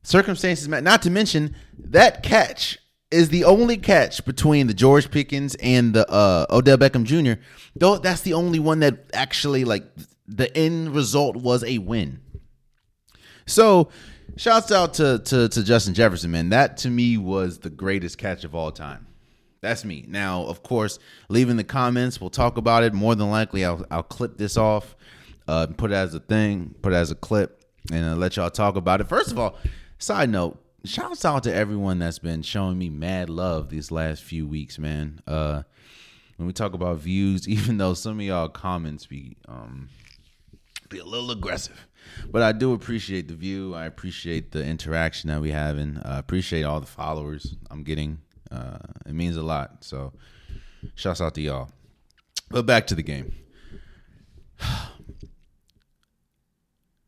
Circumstances 0.03 0.67
not 0.67 1.03
to 1.03 1.11
mention 1.11 1.55
that 1.79 2.23
catch 2.23 2.79
is 3.11 3.31
the 3.31 3.45
only 3.45 3.77
catch 3.77 4.25
between 4.25 4.67
the 4.67 4.75
George 4.75 5.11
Pickens 5.11 5.55
and 5.57 5.95
the 5.95 6.09
uh, 6.11 6.47
Odell 6.51 6.77
Beckham 6.77 7.05
Jr. 7.05 7.41
Though 7.75 7.99
that's 7.99 8.21
the 8.23 8.35
only 8.35 8.59
one 8.59 8.81
that 8.81 9.11
actually 9.15 9.65
like 9.65 9.85
the 10.27 10.55
end 10.57 10.95
result 10.95 11.37
was 11.37 11.65
a 11.65 11.79
win. 11.79 12.21
So, 13.47 13.89
shouts 14.37 14.71
out 14.71 14.95
to, 14.95 15.21
to 15.21 15.49
to 15.49 15.65
Justin 15.65 15.95
Jefferson, 15.95 16.31
man. 16.31 16.51
That 16.51 16.77
to 16.79 16.91
me 16.91 17.17
was 17.17 17.59
the 17.59 17.71
greatest 17.71 18.19
catch 18.19 18.45
of 18.45 18.55
all 18.55 18.71
time. 18.71 19.07
That's 19.61 19.85
me. 19.85 20.05
Now, 20.07 20.43
of 20.45 20.63
course, 20.63 20.99
leave 21.29 21.49
in 21.49 21.57
the 21.57 21.65
comments. 21.65 22.21
We'll 22.21 22.31
talk 22.31 22.59
about 22.59 22.85
it. 22.85 22.93
More 22.93 23.15
than 23.15 23.31
likely, 23.31 23.65
I'll 23.65 23.85
I'll 23.91 24.03
clip 24.03 24.37
this 24.37 24.57
off, 24.57 24.95
uh, 25.49 25.67
put 25.77 25.91
it 25.91 25.95
as 25.95 26.15
a 26.15 26.21
thing, 26.21 26.75
put 26.83 26.93
it 26.93 26.97
as 26.97 27.11
a 27.11 27.15
clip, 27.15 27.65
and 27.91 28.05
uh, 28.05 28.17
let 28.17 28.37
y'all 28.37 28.51
talk 28.51 28.77
about 28.77 29.01
it. 29.01 29.09
First 29.09 29.33
of 29.33 29.39
all, 29.39 29.57
side 29.99 30.29
note, 30.29 30.63
shouts 30.89 31.25
out 31.25 31.43
to 31.45 31.55
everyone 31.55 31.99
that's 31.99 32.19
been 32.19 32.43
showing 32.43 32.79
me 32.79 32.89
mad 32.89 33.31
love 33.31 33.69
these 33.71 33.91
last 33.91 34.23
few 34.23 34.47
weeks, 34.47 34.79
man. 34.79 35.21
Uh, 35.27 35.63
when 36.37 36.47
we 36.47 36.53
talk 36.53 36.73
about 36.73 36.99
views, 36.99 37.49
even 37.49 37.79
though 37.79 37.95
some 37.95 38.19
of 38.19 38.27
y'all 38.27 38.49
comments 38.49 39.07
be 39.07 39.37
um 39.47 39.89
be 40.89 40.99
a 40.99 41.05
little 41.05 41.31
aggressive. 41.31 41.87
But 42.31 42.43
I 42.43 42.53
do 42.53 42.73
appreciate 42.73 43.29
the 43.29 43.35
view. 43.35 43.75
I 43.75 43.85
appreciate 43.85 44.53
the 44.53 44.65
interaction 44.65 45.29
that 45.29 45.41
we 45.41 45.51
having. 45.51 46.01
I 46.03 46.19
appreciate 46.19 46.63
all 46.63 46.81
the 46.81 46.87
followers 46.87 47.55
I'm 47.71 47.83
getting. 47.83 48.19
Uh, 48.51 48.79
it 49.05 49.13
means 49.13 49.37
a 49.37 49.43
lot. 49.43 49.85
So, 49.85 50.15
shouts 50.95 51.21
out 51.21 51.35
to 51.35 51.43
y'all. 51.43 51.69
But 52.51 52.65
back 52.65 52.87
to 52.87 52.95
the 52.95 53.03
game. 53.03 53.35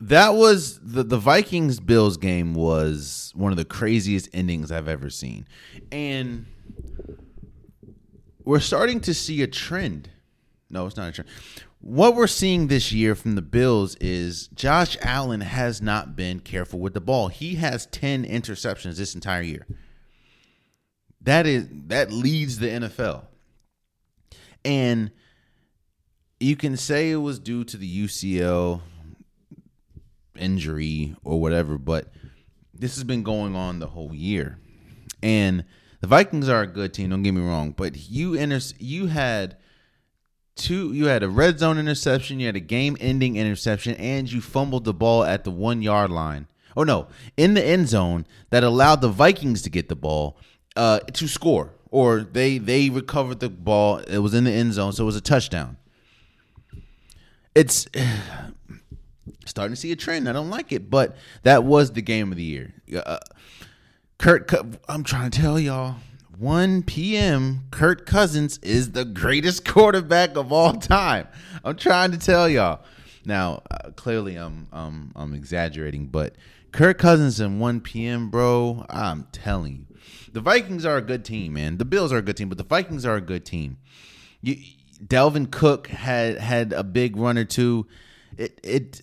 That 0.00 0.30
was 0.30 0.80
the 0.80 1.02
the 1.02 1.19
Vikings 1.19 1.78
Bills 1.78 2.16
game 2.16 2.54
was 2.54 3.33
one 3.35 3.52
of 3.52 3.59
the 3.59 3.64
craziest 3.64 4.28
endings 4.33 4.73
I've 4.73 4.88
ever 4.88 5.11
seen. 5.11 5.47
And 5.92 6.47
we're 8.45 8.61
starting 8.61 9.00
to 9.00 9.14
see 9.14 9.42
a 9.42 9.47
trend. 9.47 10.09
No, 10.71 10.87
it's 10.87 10.97
not 10.97 11.09
a 11.09 11.12
trend 11.12 11.28
what 11.80 12.14
we're 12.14 12.26
seeing 12.26 12.66
this 12.66 12.92
year 12.92 13.14
from 13.14 13.35
the 13.35 13.42
Bills 13.42 13.97
is 13.97 14.49
Josh 14.49 14.99
Allen 15.00 15.40
has 15.40 15.80
not 15.80 16.14
been 16.14 16.40
careful 16.40 16.78
with 16.78 16.92
the 16.95 17.00
ball. 17.00 17.28
He 17.28 17.54
has 17.57 17.87
10 17.87 18.25
interceptions 18.25 18.97
this 18.97 19.14
entire 19.14 19.42
year. 19.42 19.66
That 21.23 21.47
is 21.47 21.69
that 21.87 22.12
leads 22.12 22.59
the 22.59 22.69
NFL. 22.69 23.25
And 24.64 25.11
you 26.38 26.57
can 26.57 26.76
say 26.76 27.11
it 27.11 27.16
was 27.16 27.38
due 27.38 27.64
to 27.64 27.76
the 27.76 28.07
UCL 28.07 28.80
injury 30.40 31.14
or 31.23 31.40
whatever, 31.40 31.78
but 31.78 32.12
this 32.75 32.94
has 32.94 33.04
been 33.04 33.23
going 33.23 33.54
on 33.54 33.78
the 33.78 33.88
whole 33.88 34.14
year. 34.14 34.59
And 35.23 35.64
the 36.00 36.06
Vikings 36.06 36.49
are 36.49 36.62
a 36.62 36.66
good 36.66 36.94
team, 36.94 37.11
don't 37.11 37.23
get 37.23 37.32
me 37.32 37.42
wrong, 37.42 37.73
but 37.73 38.11
you 38.11 38.35
inter- 38.35 38.75
you 38.78 39.06
had 39.06 39.56
two 40.56 40.92
you 40.92 41.06
had 41.06 41.23
a 41.23 41.28
red 41.28 41.59
zone 41.59 41.78
interception, 41.78 42.40
you 42.40 42.47
had 42.47 42.56
a 42.56 42.61
game 42.61 42.97
ending 43.00 43.37
interception, 43.37 43.94
and 43.97 44.30
you 44.30 44.40
fumbled 44.40 44.85
the 44.85 44.94
ball 44.94 45.25
at 45.25 45.44
the 45.44 45.50
one 45.50 45.82
yard 45.82 46.11
line. 46.11 46.47
Oh 46.76 46.85
no, 46.85 47.09
in 47.37 47.54
the 47.54 47.64
end 47.64 47.88
zone 47.88 48.26
that 48.50 48.64
allowed 48.64 49.00
the 49.00 49.09
Vikings 49.09 49.62
to 49.62 49.70
get 49.70 49.88
the 49.88 49.97
ball 49.97 50.38
uh, 50.76 51.00
to 51.00 51.28
score. 51.28 51.73
Or 51.90 52.20
they 52.20 52.59
they 52.59 52.88
recovered 52.88 53.40
the 53.40 53.49
ball. 53.49 53.99
It 53.99 54.18
was 54.18 54.32
in 54.32 54.44
the 54.44 54.52
end 54.52 54.75
zone, 54.75 54.92
so 54.92 55.02
it 55.02 55.06
was 55.06 55.16
a 55.16 55.20
touchdown. 55.20 55.76
It's 57.54 57.88
starting 59.47 59.75
to 59.75 59.80
see 59.80 59.92
a 59.92 59.97
trend. 59.97 60.28
I 60.28 60.32
don't 60.32 60.50
like 60.50 60.73
it, 60.73 60.90
but 60.90 61.16
that 61.42 61.64
was 61.64 61.92
the 61.92 62.02
game 62.02 62.30
of 62.30 62.37
the 62.37 62.44
year. 62.44 62.75
Uh, 62.94 63.18
Kurt, 64.18 64.52
I'm 64.88 65.04
trying 65.04 65.30
to 65.30 65.40
tell 65.40 65.59
y'all, 65.59 65.97
1 66.38 66.85
p.m., 66.85 67.64
Kirk 67.70 68.06
Cousins 68.06 68.59
is 68.62 68.92
the 68.92 69.04
greatest 69.04 69.64
quarterback 69.68 70.37
of 70.37 70.52
all 70.52 70.73
time. 70.75 71.28
I'm 71.64 71.76
trying 71.76 72.12
to 72.12 72.18
tell 72.18 72.49
y'all. 72.49 72.80
Now, 73.25 73.62
uh, 73.70 73.90
clearly, 73.90 74.37
I'm 74.37 74.66
um, 74.73 75.12
I'm 75.14 75.35
exaggerating, 75.35 76.06
but 76.06 76.37
Kirk 76.73 76.99
Cousins 76.99 77.40
and 77.40 77.61
1 77.61 77.80
p.m., 77.80 78.30
bro. 78.30 78.87
I'm 78.88 79.26
telling 79.32 79.87
you, 79.88 79.97
the 80.32 80.40
Vikings 80.40 80.87
are 80.87 80.97
a 80.97 81.02
good 81.02 81.25
team, 81.25 81.52
man. 81.54 81.76
The 81.76 81.85
Bills 81.85 82.12
are 82.12 82.18
a 82.18 82.23
good 82.23 82.37
team, 82.37 82.49
but 82.49 82.59
the 82.59 82.64
Vikings 82.64 83.04
are 83.04 83.16
a 83.16 83.20
good 83.20 83.44
team. 83.44 83.76
You, 84.40 84.56
Dalvin 85.04 85.50
Cook 85.50 85.88
had 85.88 86.38
had 86.38 86.73
a 86.73 86.82
big 86.85 87.16
run 87.16 87.37
or 87.37 87.44
two. 87.44 87.87
It 88.37 88.60
it 88.62 89.00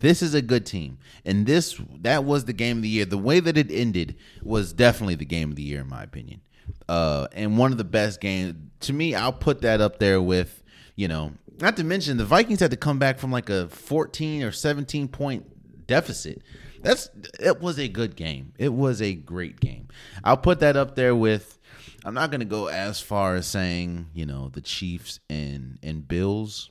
this 0.00 0.22
is 0.22 0.34
a 0.34 0.42
good 0.42 0.66
team, 0.66 0.98
and 1.24 1.46
this 1.46 1.80
that 2.00 2.24
was 2.24 2.44
the 2.44 2.52
game 2.52 2.78
of 2.78 2.82
the 2.82 2.88
year. 2.88 3.04
The 3.04 3.18
way 3.18 3.40
that 3.40 3.56
it 3.56 3.70
ended 3.70 4.16
was 4.42 4.72
definitely 4.72 5.14
the 5.16 5.24
game 5.24 5.50
of 5.50 5.56
the 5.56 5.62
year, 5.62 5.80
in 5.80 5.88
my 5.88 6.02
opinion 6.02 6.40
uh, 6.88 7.26
and 7.32 7.58
one 7.58 7.72
of 7.72 7.78
the 7.78 7.84
best 7.84 8.20
games 8.20 8.54
to 8.80 8.92
me. 8.92 9.14
I'll 9.14 9.32
put 9.32 9.62
that 9.62 9.80
up 9.80 9.98
there 9.98 10.20
with 10.20 10.62
you 10.94 11.08
know, 11.08 11.32
not 11.58 11.76
to 11.78 11.84
mention 11.84 12.18
the 12.18 12.24
Vikings 12.24 12.60
had 12.60 12.70
to 12.70 12.76
come 12.76 12.98
back 12.98 13.18
from 13.18 13.32
like 13.32 13.48
a 13.48 13.68
14 13.68 14.42
or 14.42 14.52
17 14.52 15.08
point 15.08 15.86
deficit. 15.86 16.42
That's 16.82 17.08
it 17.40 17.60
was 17.60 17.78
a 17.78 17.88
good 17.88 18.16
game. 18.16 18.52
It 18.58 18.72
was 18.72 19.00
a 19.00 19.14
great 19.14 19.60
game. 19.60 19.88
I'll 20.24 20.36
put 20.36 20.60
that 20.60 20.76
up 20.76 20.94
there 20.94 21.14
with. 21.14 21.58
I'm 22.04 22.14
not 22.14 22.30
going 22.30 22.40
to 22.40 22.46
go 22.46 22.66
as 22.66 23.00
far 23.00 23.36
as 23.36 23.46
saying 23.46 24.10
you 24.12 24.26
know 24.26 24.48
the 24.48 24.60
Chiefs 24.60 25.20
and 25.30 25.78
and 25.82 26.06
Bills, 26.06 26.70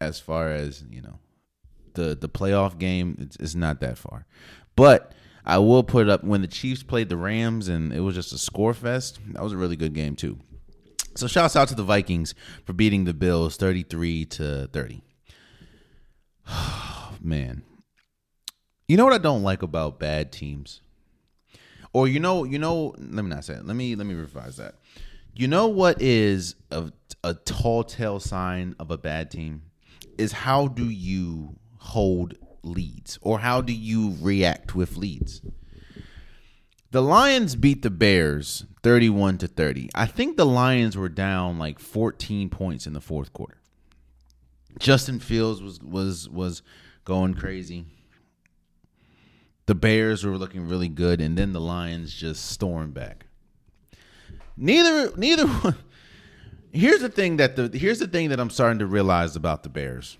as 0.00 0.18
far 0.20 0.50
as 0.50 0.84
you 0.90 1.00
know 1.00 1.20
the 1.94 2.14
the 2.14 2.28
playoff 2.28 2.78
game. 2.78 3.16
It's, 3.20 3.36
it's 3.36 3.54
not 3.54 3.80
that 3.80 3.98
far, 3.98 4.26
but 4.76 5.12
I 5.46 5.58
will 5.58 5.82
put 5.82 6.08
up 6.08 6.24
when 6.24 6.40
the 6.40 6.46
Chiefs 6.46 6.82
played 6.82 7.08
the 7.08 7.16
Rams 7.16 7.68
and 7.68 7.92
it 7.92 8.00
was 8.00 8.14
just 8.14 8.32
a 8.32 8.38
score 8.38 8.72
fest. 8.72 9.18
That 9.32 9.42
was 9.42 9.52
a 9.52 9.56
really 9.56 9.76
good 9.76 9.92
game 9.92 10.16
too. 10.16 10.38
So 11.16 11.26
shouts 11.26 11.54
out 11.54 11.68
to 11.68 11.74
the 11.74 11.84
Vikings 11.84 12.34
for 12.64 12.72
beating 12.72 13.04
the 13.04 13.14
Bills 13.14 13.56
33 13.56 14.24
to 14.26 14.68
30. 14.72 15.02
Man. 17.20 17.62
You 18.88 18.96
know 18.96 19.04
what 19.04 19.14
I 19.14 19.18
don't 19.18 19.42
like 19.42 19.62
about 19.62 20.00
bad 20.00 20.32
teams? 20.32 20.80
Or 21.92 22.08
you 22.08 22.20
know, 22.20 22.44
you 22.44 22.58
know, 22.58 22.94
let 22.98 23.24
me 23.24 23.30
not 23.30 23.44
say 23.44 23.54
it. 23.54 23.66
Let 23.66 23.76
me 23.76 23.94
let 23.94 24.06
me 24.06 24.14
revise 24.14 24.56
that. 24.56 24.76
You 25.34 25.46
know 25.46 25.68
what 25.68 26.00
is 26.02 26.56
a, 26.70 26.92
a 27.22 27.34
tall 27.34 27.84
tale 27.84 28.20
sign 28.20 28.74
of 28.78 28.90
a 28.90 28.98
bad 28.98 29.30
team? 29.30 29.62
Is 30.18 30.32
how 30.32 30.68
do 30.68 30.88
you 30.88 31.56
hold 31.84 32.34
leads 32.62 33.18
or 33.20 33.40
how 33.40 33.60
do 33.60 33.72
you 33.72 34.16
react 34.20 34.74
with 34.74 34.96
leads? 34.96 35.42
The 36.90 37.02
Lions 37.02 37.56
beat 37.56 37.82
the 37.82 37.90
Bears 37.90 38.66
31 38.82 39.38
to 39.38 39.48
30. 39.48 39.90
I 39.94 40.06
think 40.06 40.36
the 40.36 40.46
Lions 40.46 40.96
were 40.96 41.08
down 41.08 41.58
like 41.58 41.78
14 41.78 42.48
points 42.50 42.86
in 42.86 42.92
the 42.92 43.00
fourth 43.00 43.32
quarter. 43.32 43.58
Justin 44.78 45.20
Fields 45.20 45.62
was 45.62 45.80
was 45.80 46.28
was 46.28 46.62
going 47.04 47.34
crazy. 47.34 47.86
The 49.66 49.74
Bears 49.74 50.24
were 50.24 50.36
looking 50.36 50.68
really 50.68 50.88
good 50.88 51.20
and 51.20 51.36
then 51.36 51.52
the 51.52 51.60
Lions 51.60 52.14
just 52.14 52.46
stormed 52.46 52.94
back. 52.94 53.26
Neither 54.56 55.16
neither 55.16 55.46
one 55.48 55.76
Here's 56.74 57.02
the 57.02 57.08
thing 57.08 57.36
that 57.36 57.54
the 57.54 57.70
here's 57.78 58.00
the 58.00 58.08
thing 58.08 58.30
that 58.30 58.40
I'm 58.40 58.50
starting 58.50 58.80
to 58.80 58.86
realize 58.86 59.36
about 59.36 59.62
the 59.62 59.68
Bears. 59.68 60.18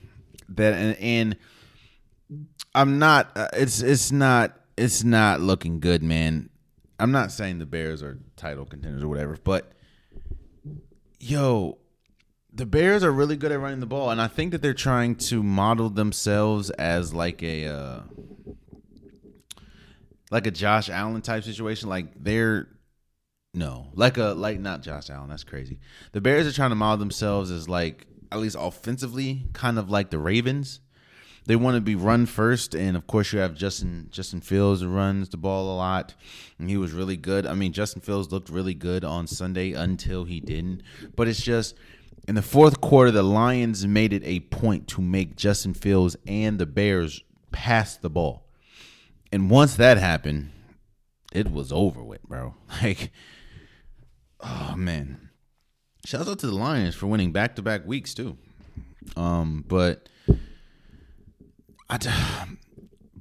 That 0.50 0.74
and, 0.74 0.96
and 0.98 1.36
I'm 2.74 2.98
not. 2.98 3.30
Uh, 3.36 3.48
it's 3.52 3.80
it's 3.80 4.10
not 4.10 4.58
it's 4.76 5.04
not 5.04 5.40
looking 5.40 5.80
good, 5.80 6.02
man. 6.02 6.50
I'm 6.98 7.12
not 7.12 7.32
saying 7.32 7.58
the 7.58 7.66
Bears 7.66 8.02
are 8.02 8.18
title 8.36 8.64
contenders 8.64 9.02
or 9.02 9.08
whatever, 9.08 9.36
but 9.42 9.72
yo, 11.20 11.78
the 12.52 12.66
Bears 12.66 13.02
are 13.02 13.12
really 13.12 13.36
good 13.36 13.52
at 13.52 13.60
running 13.60 13.80
the 13.80 13.86
ball, 13.86 14.10
and 14.10 14.20
I 14.20 14.28
think 14.28 14.52
that 14.52 14.62
they're 14.62 14.74
trying 14.74 15.16
to 15.16 15.42
model 15.42 15.90
themselves 15.90 16.70
as 16.70 17.14
like 17.14 17.42
a 17.42 17.66
uh, 17.66 18.00
like 20.30 20.46
a 20.46 20.50
Josh 20.50 20.88
Allen 20.88 21.22
type 21.22 21.44
situation. 21.44 21.88
Like 21.88 22.06
they're 22.16 22.68
no, 23.54 23.90
like 23.94 24.18
a 24.18 24.34
like 24.36 24.58
not 24.58 24.82
Josh 24.82 25.10
Allen. 25.10 25.30
That's 25.30 25.44
crazy. 25.44 25.78
The 26.12 26.20
Bears 26.20 26.46
are 26.46 26.52
trying 26.52 26.70
to 26.70 26.76
model 26.76 26.98
themselves 26.98 27.50
as 27.50 27.68
like 27.68 28.06
at 28.32 28.40
least 28.40 28.56
offensively, 28.58 29.46
kind 29.52 29.78
of 29.78 29.90
like 29.90 30.10
the 30.10 30.18
Ravens 30.18 30.80
they 31.46 31.56
want 31.56 31.74
to 31.76 31.80
be 31.80 31.94
run 31.94 32.26
first, 32.26 32.74
and 32.74 32.96
of 32.96 33.06
course 33.06 33.32
you 33.32 33.38
have 33.38 33.54
Justin 33.54 34.08
Justin 34.10 34.40
Fields 34.40 34.80
who 34.80 34.88
runs 34.88 35.28
the 35.28 35.36
ball 35.36 35.74
a 35.74 35.76
lot, 35.76 36.14
and 36.58 36.70
he 36.70 36.76
was 36.76 36.92
really 36.92 37.16
good. 37.16 37.46
I 37.46 37.54
mean, 37.54 37.72
Justin 37.72 38.00
Fields 38.00 38.32
looked 38.32 38.48
really 38.48 38.74
good 38.74 39.04
on 39.04 39.26
Sunday 39.26 39.72
until 39.72 40.24
he 40.24 40.40
didn't. 40.40 40.82
But 41.14 41.28
it's 41.28 41.42
just 41.42 41.74
in 42.26 42.34
the 42.34 42.42
fourth 42.42 42.80
quarter, 42.80 43.10
the 43.10 43.22
Lions 43.22 43.86
made 43.86 44.12
it 44.12 44.22
a 44.24 44.40
point 44.40 44.88
to 44.88 45.02
make 45.02 45.36
Justin 45.36 45.74
Fields 45.74 46.16
and 46.26 46.58
the 46.58 46.66
Bears 46.66 47.22
pass 47.52 47.96
the 47.96 48.10
ball, 48.10 48.46
and 49.30 49.50
once 49.50 49.76
that 49.76 49.98
happened, 49.98 50.50
it 51.32 51.50
was 51.50 51.72
over 51.72 52.02
with, 52.02 52.22
bro. 52.22 52.54
Like, 52.82 53.12
oh 54.40 54.74
man. 54.76 55.30
Shout 56.06 56.28
out 56.28 56.38
to 56.40 56.46
the 56.46 56.54
Lions 56.54 56.94
for 56.94 57.06
winning 57.06 57.32
back 57.32 57.56
to 57.56 57.62
back 57.62 57.86
weeks 57.86 58.12
too. 58.12 58.36
Um, 59.16 59.64
but 59.66 60.08
I, 61.88 62.46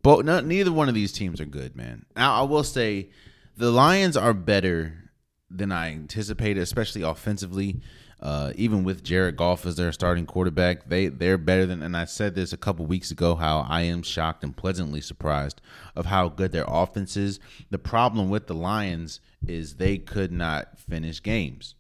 but 0.01 0.25
not, 0.25 0.45
neither 0.45 0.71
one 0.71 0.89
of 0.89 0.95
these 0.95 1.11
teams 1.11 1.39
are 1.41 1.45
good, 1.45 1.75
man. 1.75 2.05
Now 2.15 2.35
I 2.35 2.43
will 2.43 2.63
say 2.63 3.09
the 3.57 3.71
Lions 3.71 4.17
are 4.17 4.33
better 4.33 5.11
than 5.49 5.71
I 5.71 5.91
anticipated, 5.91 6.61
especially 6.61 7.01
offensively. 7.01 7.81
Uh, 8.19 8.53
even 8.55 8.85
with 8.85 9.03
Jared 9.03 9.35
Goff 9.35 9.65
as 9.65 9.75
their 9.75 9.91
starting 9.91 10.25
quarterback, 10.25 10.87
they 10.87 11.07
they're 11.09 11.37
better 11.37 11.65
than. 11.65 11.83
And 11.83 11.95
I 11.95 12.05
said 12.05 12.35
this 12.35 12.53
a 12.53 12.57
couple 12.57 12.85
weeks 12.85 13.11
ago 13.11 13.35
how 13.35 13.65
I 13.67 13.81
am 13.81 14.01
shocked 14.01 14.45
and 14.45 14.55
pleasantly 14.55 15.01
surprised 15.01 15.59
of 15.93 16.05
how 16.05 16.29
good 16.29 16.53
their 16.53 16.63
offense 16.65 17.17
is. 17.17 17.41
The 17.69 17.79
problem 17.79 18.29
with 18.29 18.47
the 18.47 18.55
Lions 18.55 19.19
is 19.45 19.75
they 19.75 19.97
could 19.97 20.31
not 20.31 20.79
finish 20.79 21.21
games, 21.21 21.75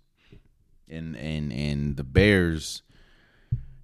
and 0.89 1.15
and 1.15 1.53
and 1.53 1.95
the 1.95 2.03
Bears, 2.03 2.81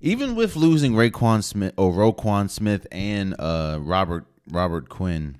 even 0.02 0.36
with 0.36 0.56
losing 0.56 0.94
Raekwon 0.94 1.44
Smith 1.44 1.74
or 1.78 1.92
Roquan 1.92 2.50
Smith 2.50 2.88
and 2.92 3.36
uh, 3.40 3.80
Robert 3.82 4.26
Robert 4.50 4.90
Quinn. 4.90 5.38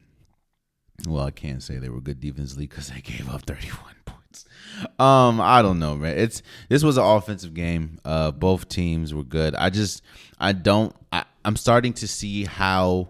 Well, 1.08 1.24
I 1.24 1.32
can't 1.32 1.64
say 1.64 1.78
they 1.78 1.90
were 1.90 2.02
good 2.02 2.20
defensively 2.20 2.68
because 2.68 2.90
they 2.90 3.02
gave 3.02 3.30
up 3.30 3.44
31 3.44 3.80
points. 4.06 4.46
Um, 5.00 5.40
I 5.40 5.62
don't 5.62 5.80
know, 5.80 5.96
man. 5.96 6.18
It's 6.18 6.42
this 6.68 6.84
was 6.84 6.98
an 6.98 7.06
offensive 7.06 7.54
game. 7.54 8.00
Uh, 8.04 8.32
both 8.32 8.68
teams 8.68 9.14
were 9.14 9.24
good. 9.24 9.56
I 9.56 9.70
just 9.70 10.04
I 10.40 10.52
don't. 10.52 10.94
I, 11.12 11.24
I'm 11.46 11.56
starting 11.56 11.94
to 11.94 12.08
see 12.08 12.44
how, 12.44 13.10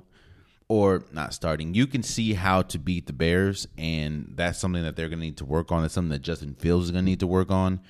or 0.68 1.04
not 1.12 1.34
starting. 1.34 1.74
You 1.74 1.88
can 1.88 2.04
see 2.04 2.34
how 2.34 2.62
to 2.64 2.78
beat 2.78 3.08
the 3.08 3.14
Bears, 3.14 3.68
and 3.78 4.34
that's 4.36 4.60
something 4.60 4.84
that 4.84 4.96
they're 4.96 5.10
going 5.10 5.20
to 5.20 5.26
need 5.26 5.38
to 5.38 5.46
work 5.46 5.72
on. 5.72 5.84
It's 5.84 5.96
something 5.96 6.12
that 6.12 6.22
Justin 6.22 6.54
Fields 6.54 6.86
is 6.86 6.92
going 6.92 7.04
to 7.06 7.10
need 7.10 7.20
to 7.22 7.28
work 7.28 7.50
on. 7.50 7.82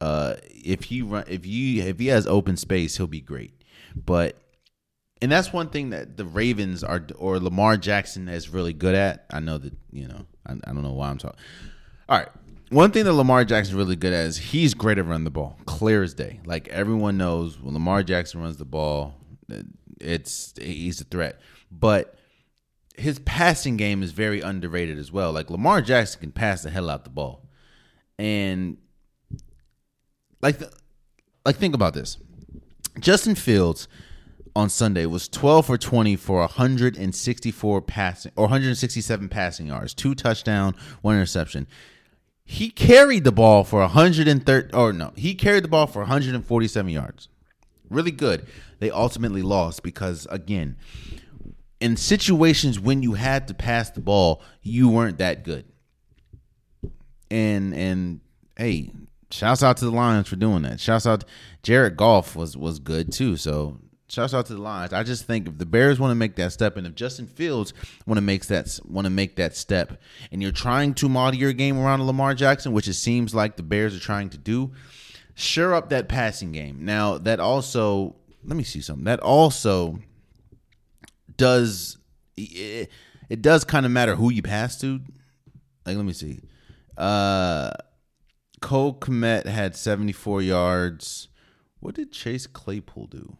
Uh, 0.00 0.34
if 0.50 0.84
he 0.84 1.02
run, 1.02 1.24
if 1.28 1.46
you 1.46 1.82
if 1.82 1.98
he 1.98 2.06
has 2.08 2.26
open 2.26 2.56
space, 2.56 2.96
he'll 2.96 3.06
be 3.06 3.20
great. 3.20 3.62
But 3.94 4.36
and 5.22 5.32
that's 5.32 5.52
one 5.52 5.70
thing 5.70 5.90
that 5.90 6.16
the 6.16 6.24
Ravens 6.24 6.84
are 6.84 7.06
or 7.16 7.38
Lamar 7.38 7.76
Jackson 7.76 8.28
is 8.28 8.48
really 8.48 8.72
good 8.72 8.94
at. 8.94 9.26
I 9.30 9.40
know 9.40 9.58
that 9.58 9.74
you 9.90 10.08
know. 10.08 10.26
I, 10.46 10.52
I 10.52 10.72
don't 10.72 10.82
know 10.82 10.92
why 10.92 11.08
I'm 11.08 11.18
talking. 11.18 11.38
All 12.08 12.18
right, 12.18 12.28
one 12.70 12.90
thing 12.90 13.04
that 13.04 13.12
Lamar 13.12 13.44
Jackson 13.44 13.74
is 13.74 13.76
really 13.76 13.96
good 13.96 14.12
at 14.12 14.26
is 14.26 14.36
he's 14.36 14.74
great 14.74 14.98
at 14.98 15.06
running 15.06 15.24
the 15.24 15.30
ball, 15.30 15.58
clear 15.66 16.02
as 16.02 16.14
day. 16.14 16.40
Like 16.44 16.68
everyone 16.68 17.16
knows, 17.16 17.60
when 17.60 17.74
Lamar 17.74 18.02
Jackson 18.02 18.40
runs 18.40 18.56
the 18.56 18.64
ball, 18.64 19.14
it's 20.00 20.52
he's 20.60 21.00
a 21.00 21.04
threat. 21.04 21.40
But 21.70 22.16
his 22.96 23.18
passing 23.20 23.76
game 23.76 24.02
is 24.02 24.12
very 24.12 24.40
underrated 24.40 24.98
as 24.98 25.12
well. 25.12 25.32
Like 25.32 25.50
Lamar 25.50 25.80
Jackson 25.80 26.20
can 26.20 26.32
pass 26.32 26.62
the 26.62 26.70
hell 26.70 26.90
out 26.90 27.04
the 27.04 27.10
ball, 27.10 27.48
and 28.18 28.78
like, 30.46 30.60
like 31.44 31.56
think 31.56 31.74
about 31.74 31.94
this: 31.94 32.18
Justin 33.00 33.34
Fields 33.34 33.88
on 34.54 34.70
Sunday 34.70 35.04
was 35.06 35.28
12 35.28 35.66
for 35.66 35.76
20 35.76 36.16
for 36.16 36.38
164 36.38 37.82
passing 37.82 38.32
or 38.36 38.44
167 38.44 39.28
passing 39.28 39.66
yards, 39.66 39.92
two 39.92 40.14
touchdown, 40.14 40.74
one 41.02 41.16
interception. 41.16 41.66
He 42.44 42.70
carried 42.70 43.24
the 43.24 43.32
ball 43.32 43.64
for 43.64 43.80
130 43.80 44.72
or 44.72 44.92
no, 44.92 45.12
he 45.16 45.34
carried 45.34 45.64
the 45.64 45.68
ball 45.68 45.86
for 45.86 46.00
147 46.00 46.90
yards. 46.90 47.28
Really 47.90 48.12
good. 48.12 48.46
They 48.78 48.90
ultimately 48.90 49.42
lost 49.42 49.82
because 49.82 50.26
again, 50.30 50.76
in 51.80 51.96
situations 51.96 52.78
when 52.78 53.02
you 53.02 53.14
had 53.14 53.48
to 53.48 53.54
pass 53.54 53.90
the 53.90 54.00
ball, 54.00 54.42
you 54.62 54.88
weren't 54.88 55.18
that 55.18 55.44
good. 55.44 55.64
And 57.30 57.74
and 57.74 58.20
hey, 58.56 58.92
shouts 59.36 59.62
out 59.62 59.76
to 59.78 59.84
the 59.84 59.90
Lions 59.90 60.28
for 60.28 60.36
doing 60.36 60.62
that. 60.62 60.80
Shouts 60.80 61.06
out 61.06 61.24
Jared 61.62 61.96
Goff 61.96 62.34
was 62.36 62.56
was 62.56 62.78
good 62.78 63.12
too. 63.12 63.36
So 63.36 63.78
Shouts 64.08 64.34
out 64.34 64.46
to 64.46 64.54
the 64.54 64.62
Lions. 64.62 64.92
I 64.92 65.02
just 65.02 65.24
think 65.24 65.48
if 65.48 65.58
the 65.58 65.66
Bears 65.66 65.98
want 65.98 66.12
to 66.12 66.14
make 66.14 66.36
that 66.36 66.52
step, 66.52 66.76
and 66.76 66.86
if 66.86 66.94
Justin 66.94 67.26
Fields 67.26 67.74
want 68.06 68.18
to 68.18 68.22
make 68.22 68.46
that 68.46 68.78
want 68.84 69.04
to 69.06 69.10
make 69.10 69.34
that 69.36 69.56
step, 69.56 70.00
and 70.30 70.40
you're 70.40 70.52
trying 70.52 70.94
to 70.94 71.08
model 71.08 71.40
your 71.40 71.52
game 71.52 71.76
around 71.76 72.06
Lamar 72.06 72.32
Jackson, 72.32 72.72
which 72.72 72.86
it 72.86 72.94
seems 72.94 73.34
like 73.34 73.56
the 73.56 73.64
Bears 73.64 73.96
are 73.96 74.00
trying 74.00 74.30
to 74.30 74.38
do, 74.38 74.70
sure 75.34 75.74
up 75.74 75.88
that 75.88 76.08
passing 76.08 76.52
game. 76.52 76.84
Now 76.84 77.18
that 77.18 77.40
also, 77.40 78.14
let 78.44 78.56
me 78.56 78.62
see 78.62 78.80
something. 78.80 79.06
That 79.06 79.18
also 79.18 79.98
does 81.36 81.98
it, 82.36 82.88
it 83.28 83.42
does 83.42 83.64
kind 83.64 83.84
of 83.84 83.90
matter 83.90 84.14
who 84.14 84.30
you 84.30 84.42
pass 84.42 84.80
to. 84.82 85.00
Like, 85.84 85.96
let 85.96 86.04
me 86.04 86.12
see. 86.12 86.42
Uh, 86.96 87.72
Cole 88.60 88.94
Kmet 88.94 89.46
had 89.46 89.76
74 89.76 90.42
yards. 90.42 91.28
What 91.80 91.94
did 91.94 92.12
Chase 92.12 92.46
Claypool 92.46 93.06
do? 93.06 93.36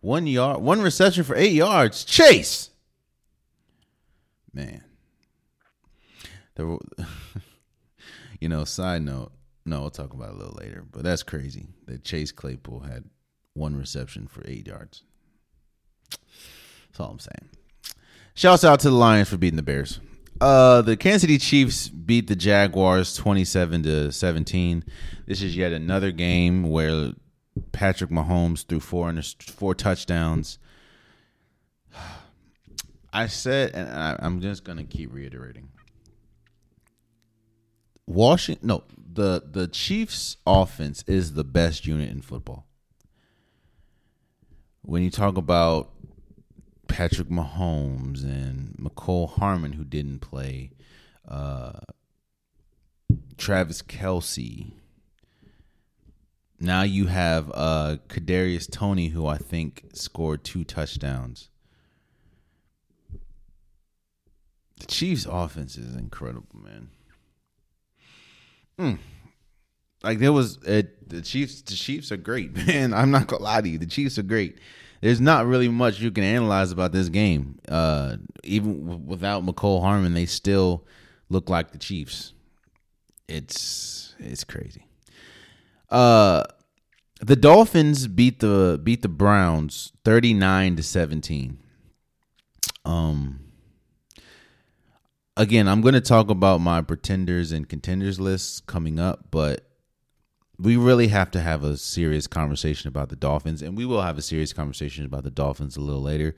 One 0.00 0.26
yard, 0.26 0.60
one 0.60 0.82
reception 0.82 1.22
for 1.22 1.36
eight 1.36 1.52
yards. 1.52 2.04
Chase. 2.04 2.70
Man. 4.52 4.82
The, 6.56 6.78
you 8.40 8.48
know, 8.48 8.64
side 8.64 9.02
note, 9.02 9.32
no, 9.64 9.82
we'll 9.82 9.90
talk 9.90 10.12
about 10.12 10.30
it 10.30 10.34
a 10.34 10.38
little 10.38 10.58
later, 10.60 10.84
but 10.90 11.04
that's 11.04 11.22
crazy 11.22 11.68
that 11.86 12.04
Chase 12.04 12.32
Claypool 12.32 12.80
had 12.80 13.04
one 13.54 13.76
reception 13.76 14.26
for 14.26 14.42
eight 14.46 14.66
yards. 14.66 15.04
That's 16.10 17.00
all 17.00 17.10
I'm 17.10 17.18
saying. 17.20 17.48
Shouts 18.34 18.64
out 18.64 18.80
to 18.80 18.90
the 18.90 18.96
Lions 18.96 19.28
for 19.28 19.36
beating 19.36 19.56
the 19.56 19.62
Bears. 19.62 20.00
Uh, 20.42 20.82
the 20.82 20.96
Kansas 20.96 21.20
City 21.20 21.38
Chiefs 21.38 21.88
beat 21.88 22.26
the 22.26 22.34
Jaguars 22.34 23.14
27 23.14 23.84
to 23.84 24.10
17. 24.10 24.82
This 25.24 25.40
is 25.40 25.56
yet 25.56 25.70
another 25.70 26.10
game 26.10 26.64
where 26.64 27.12
Patrick 27.70 28.10
Mahomes 28.10 28.66
threw 28.66 28.80
four 28.80 29.14
four 29.40 29.76
touchdowns. 29.76 30.58
I 33.12 33.28
said, 33.28 33.70
and 33.72 33.88
I, 33.88 34.16
I'm 34.18 34.40
just 34.40 34.64
gonna 34.64 34.82
keep 34.82 35.14
reiterating. 35.14 35.68
Washington, 38.08 38.66
no, 38.66 38.82
the 38.98 39.44
the 39.48 39.68
Chiefs' 39.68 40.38
offense 40.44 41.04
is 41.06 41.34
the 41.34 41.44
best 41.44 41.86
unit 41.86 42.10
in 42.10 42.20
football. 42.20 42.66
When 44.80 45.04
you 45.04 45.10
talk 45.10 45.36
about 45.36 45.92
Patrick 46.92 47.28
Mahomes 47.28 48.22
and 48.22 48.76
Mecole 48.78 49.30
Hardman, 49.30 49.72
who 49.72 49.84
didn't 49.84 50.18
play, 50.18 50.72
uh, 51.26 51.80
Travis 53.38 53.80
Kelce. 53.80 54.72
now 56.60 56.82
you 56.82 57.06
have 57.06 57.50
uh 57.54 57.96
Kadarius 58.08 58.70
Toney, 58.70 59.08
who 59.08 59.26
I 59.26 59.38
think 59.38 59.84
scored 59.94 60.44
two 60.44 60.64
touchdowns. 60.64 61.48
The 64.78 64.86
Chiefs' 64.86 65.26
offense 65.28 65.78
is 65.78 65.96
incredible, 65.96 66.56
man. 66.62 66.88
Mm. 68.78 68.98
Like 70.02 70.18
there 70.18 70.32
was 70.32 70.58
the 70.58 71.22
Chiefs. 71.22 71.62
The 71.62 71.74
Chiefs 71.74 72.12
are 72.12 72.18
great, 72.18 72.54
man. 72.66 72.92
I'm 72.92 73.10
not 73.10 73.28
gonna 73.28 73.42
lie 73.42 73.62
to 73.62 73.68
you. 73.68 73.78
The 73.78 73.86
Chiefs 73.86 74.18
are 74.18 74.22
great. 74.22 74.58
There's 75.02 75.20
not 75.20 75.46
really 75.46 75.68
much 75.68 76.00
you 76.00 76.12
can 76.12 76.24
analyze 76.24 76.70
about 76.70 76.92
this 76.92 77.08
game. 77.08 77.58
Uh, 77.68 78.16
even 78.44 78.86
w- 78.86 79.04
without 79.04 79.44
Mecole 79.44 79.82
Hardman, 79.82 80.14
they 80.14 80.26
still 80.26 80.86
look 81.28 81.50
like 81.50 81.72
the 81.72 81.78
Chiefs. 81.78 82.32
It's 83.28 84.14
it's 84.18 84.44
crazy. 84.44 84.86
Uh, 85.90 86.44
the 87.20 87.34
Dolphins 87.34 88.06
beat 88.06 88.38
the 88.38 88.80
beat 88.82 89.02
the 89.02 89.08
Browns 89.08 89.92
39 90.04 90.76
to 90.76 90.82
17. 90.82 91.58
Um 92.84 93.40
again, 95.36 95.68
I'm 95.68 95.80
going 95.80 95.94
to 95.94 96.00
talk 96.00 96.30
about 96.30 96.60
my 96.60 96.82
pretenders 96.82 97.52
and 97.52 97.68
contenders 97.68 98.20
lists 98.20 98.60
coming 98.60 98.98
up, 98.98 99.26
but 99.30 99.71
we 100.62 100.76
really 100.76 101.08
have 101.08 101.30
to 101.32 101.40
have 101.40 101.64
a 101.64 101.76
serious 101.76 102.26
conversation 102.26 102.88
about 102.88 103.08
the 103.08 103.16
Dolphins 103.16 103.62
and 103.62 103.76
we 103.76 103.84
will 103.84 104.02
have 104.02 104.16
a 104.16 104.22
serious 104.22 104.52
conversation 104.52 105.04
about 105.04 105.24
the 105.24 105.30
Dolphins 105.30 105.76
a 105.76 105.80
little 105.80 106.02
later, 106.02 106.36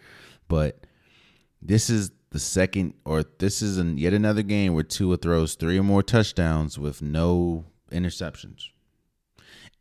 but 0.49 0.87
this 1.61 1.91
is 1.91 2.11
the 2.31 2.39
second 2.39 2.95
or 3.05 3.23
this 3.39 3.61
is 3.61 3.77
an, 3.77 3.99
yet 3.99 4.15
another 4.15 4.43
game 4.43 4.75
where 4.75 4.83
Tua 4.83 5.19
throws 5.19 5.55
three 5.55 5.79
or 5.79 5.83
more 5.83 6.03
touchdowns 6.03 6.79
with 6.79 7.03
no 7.03 7.67
interceptions. 7.93 8.69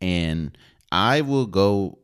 And 0.00 0.56
I 0.92 1.22
will 1.22 1.46
go. 1.46 1.98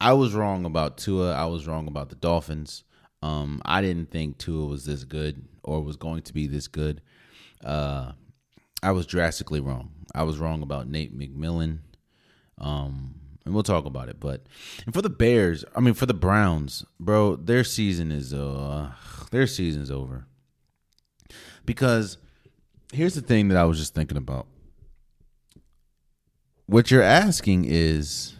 I 0.00 0.12
was 0.14 0.34
wrong 0.34 0.64
about 0.64 0.96
Tua. 0.96 1.32
I 1.32 1.46
was 1.46 1.66
wrong 1.66 1.88
about 1.88 2.08
the 2.08 2.14
Dolphins. 2.14 2.84
Um, 3.22 3.60
I 3.64 3.82
didn't 3.82 4.10
think 4.10 4.38
Tua 4.38 4.66
was 4.66 4.86
this 4.86 5.04
good 5.04 5.44
or 5.62 5.82
was 5.82 5.96
going 5.96 6.22
to 6.22 6.32
be 6.32 6.46
this 6.46 6.68
good. 6.68 7.02
Uh, 7.62 8.12
I 8.82 8.92
was 8.92 9.04
drastically 9.06 9.60
wrong. 9.60 9.90
I 10.14 10.22
was 10.22 10.38
wrong 10.38 10.62
about 10.62 10.88
Nate 10.88 11.16
McMillan. 11.16 11.78
Um, 12.58 13.14
and 13.44 13.54
we'll 13.54 13.62
talk 13.62 13.84
about 13.84 14.08
it. 14.08 14.20
But 14.20 14.46
and 14.84 14.94
for 14.94 15.02
the 15.02 15.10
Bears, 15.10 15.64
I 15.74 15.80
mean 15.80 15.94
for 15.94 16.06
the 16.06 16.14
Browns, 16.14 16.84
bro, 16.98 17.36
their 17.36 17.64
season 17.64 18.12
is 18.12 18.32
uh 18.32 18.92
their 19.30 19.46
season's 19.46 19.90
over. 19.90 20.26
Because 21.64 22.18
here's 22.92 23.14
the 23.14 23.20
thing 23.20 23.48
that 23.48 23.56
I 23.56 23.64
was 23.64 23.78
just 23.78 23.94
thinking 23.94 24.16
about 24.16 24.46
what 26.66 26.90
you're 26.90 27.02
asking 27.02 27.64
is 27.66 28.34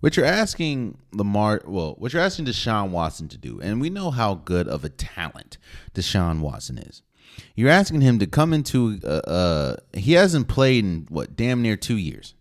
what 0.00 0.16
you're 0.16 0.26
asking 0.26 0.98
Lamar, 1.12 1.62
well, 1.64 1.94
what 1.98 2.12
you're 2.12 2.22
asking 2.22 2.46
Deshaun 2.46 2.90
Watson 2.90 3.28
to 3.28 3.38
do, 3.38 3.60
and 3.60 3.80
we 3.80 3.90
know 3.90 4.10
how 4.10 4.34
good 4.34 4.68
of 4.68 4.84
a 4.84 4.88
talent 4.88 5.58
Deshaun 5.94 6.40
Watson 6.40 6.78
is. 6.78 7.02
You're 7.54 7.70
asking 7.70 8.00
him 8.00 8.18
to 8.18 8.26
come 8.26 8.52
into 8.52 9.00
uh, 9.04 9.06
uh 9.06 9.76
he 9.92 10.12
hasn't 10.12 10.48
played 10.48 10.84
in 10.84 11.06
what 11.08 11.36
damn 11.36 11.62
near 11.62 11.76
2 11.76 11.96
years. 11.96 12.34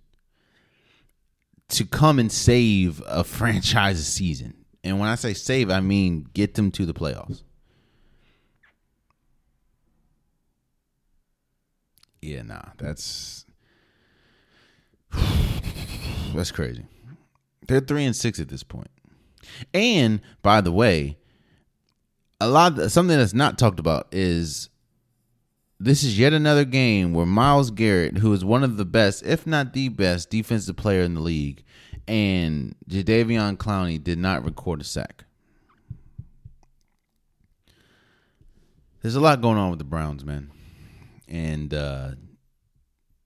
To 1.69 1.85
come 1.85 2.19
and 2.19 2.31
save 2.31 3.01
a 3.07 3.23
franchise 3.25 4.05
season. 4.05 4.65
And 4.83 4.99
when 4.99 5.09
I 5.09 5.15
say 5.15 5.33
save, 5.33 5.69
I 5.69 5.79
mean 5.79 6.27
get 6.33 6.55
them 6.55 6.71
to 6.71 6.85
the 6.85 6.93
playoffs. 6.93 7.43
Yeah, 12.21 12.43
nah, 12.43 12.61
that's 12.77 13.45
that's 16.33 16.51
crazy. 16.51 16.85
They're 17.67 17.79
three 17.79 18.05
and 18.05 18.15
six 18.15 18.39
at 18.39 18.49
this 18.49 18.63
point. 18.63 18.89
And 19.73 20.21
by 20.41 20.61
the 20.61 20.71
way, 20.71 21.17
a 22.39 22.47
lot 22.47 22.77
of, 22.77 22.91
something 22.91 23.17
that's 23.17 23.33
not 23.33 23.57
talked 23.57 23.79
about 23.79 24.07
is 24.11 24.69
this 25.83 26.03
is 26.03 26.19
yet 26.19 26.31
another 26.31 26.63
game 26.63 27.13
where 27.13 27.25
Myles 27.25 27.71
Garrett, 27.71 28.19
who 28.19 28.31
is 28.33 28.45
one 28.45 28.63
of 28.63 28.77
the 28.77 28.85
best, 28.85 29.25
if 29.25 29.47
not 29.47 29.73
the 29.73 29.89
best, 29.89 30.29
defensive 30.29 30.75
player 30.75 31.01
in 31.01 31.15
the 31.15 31.21
league, 31.21 31.63
and 32.07 32.75
Jadeveon 32.87 33.57
Clowney 33.57 34.01
did 34.01 34.19
not 34.19 34.45
record 34.45 34.81
a 34.81 34.83
sack. 34.83 35.25
There's 39.01 39.15
a 39.15 39.19
lot 39.19 39.41
going 39.41 39.57
on 39.57 39.71
with 39.71 39.79
the 39.79 39.85
Browns, 39.85 40.23
man. 40.23 40.51
And 41.27 41.73
uh, 41.73 42.11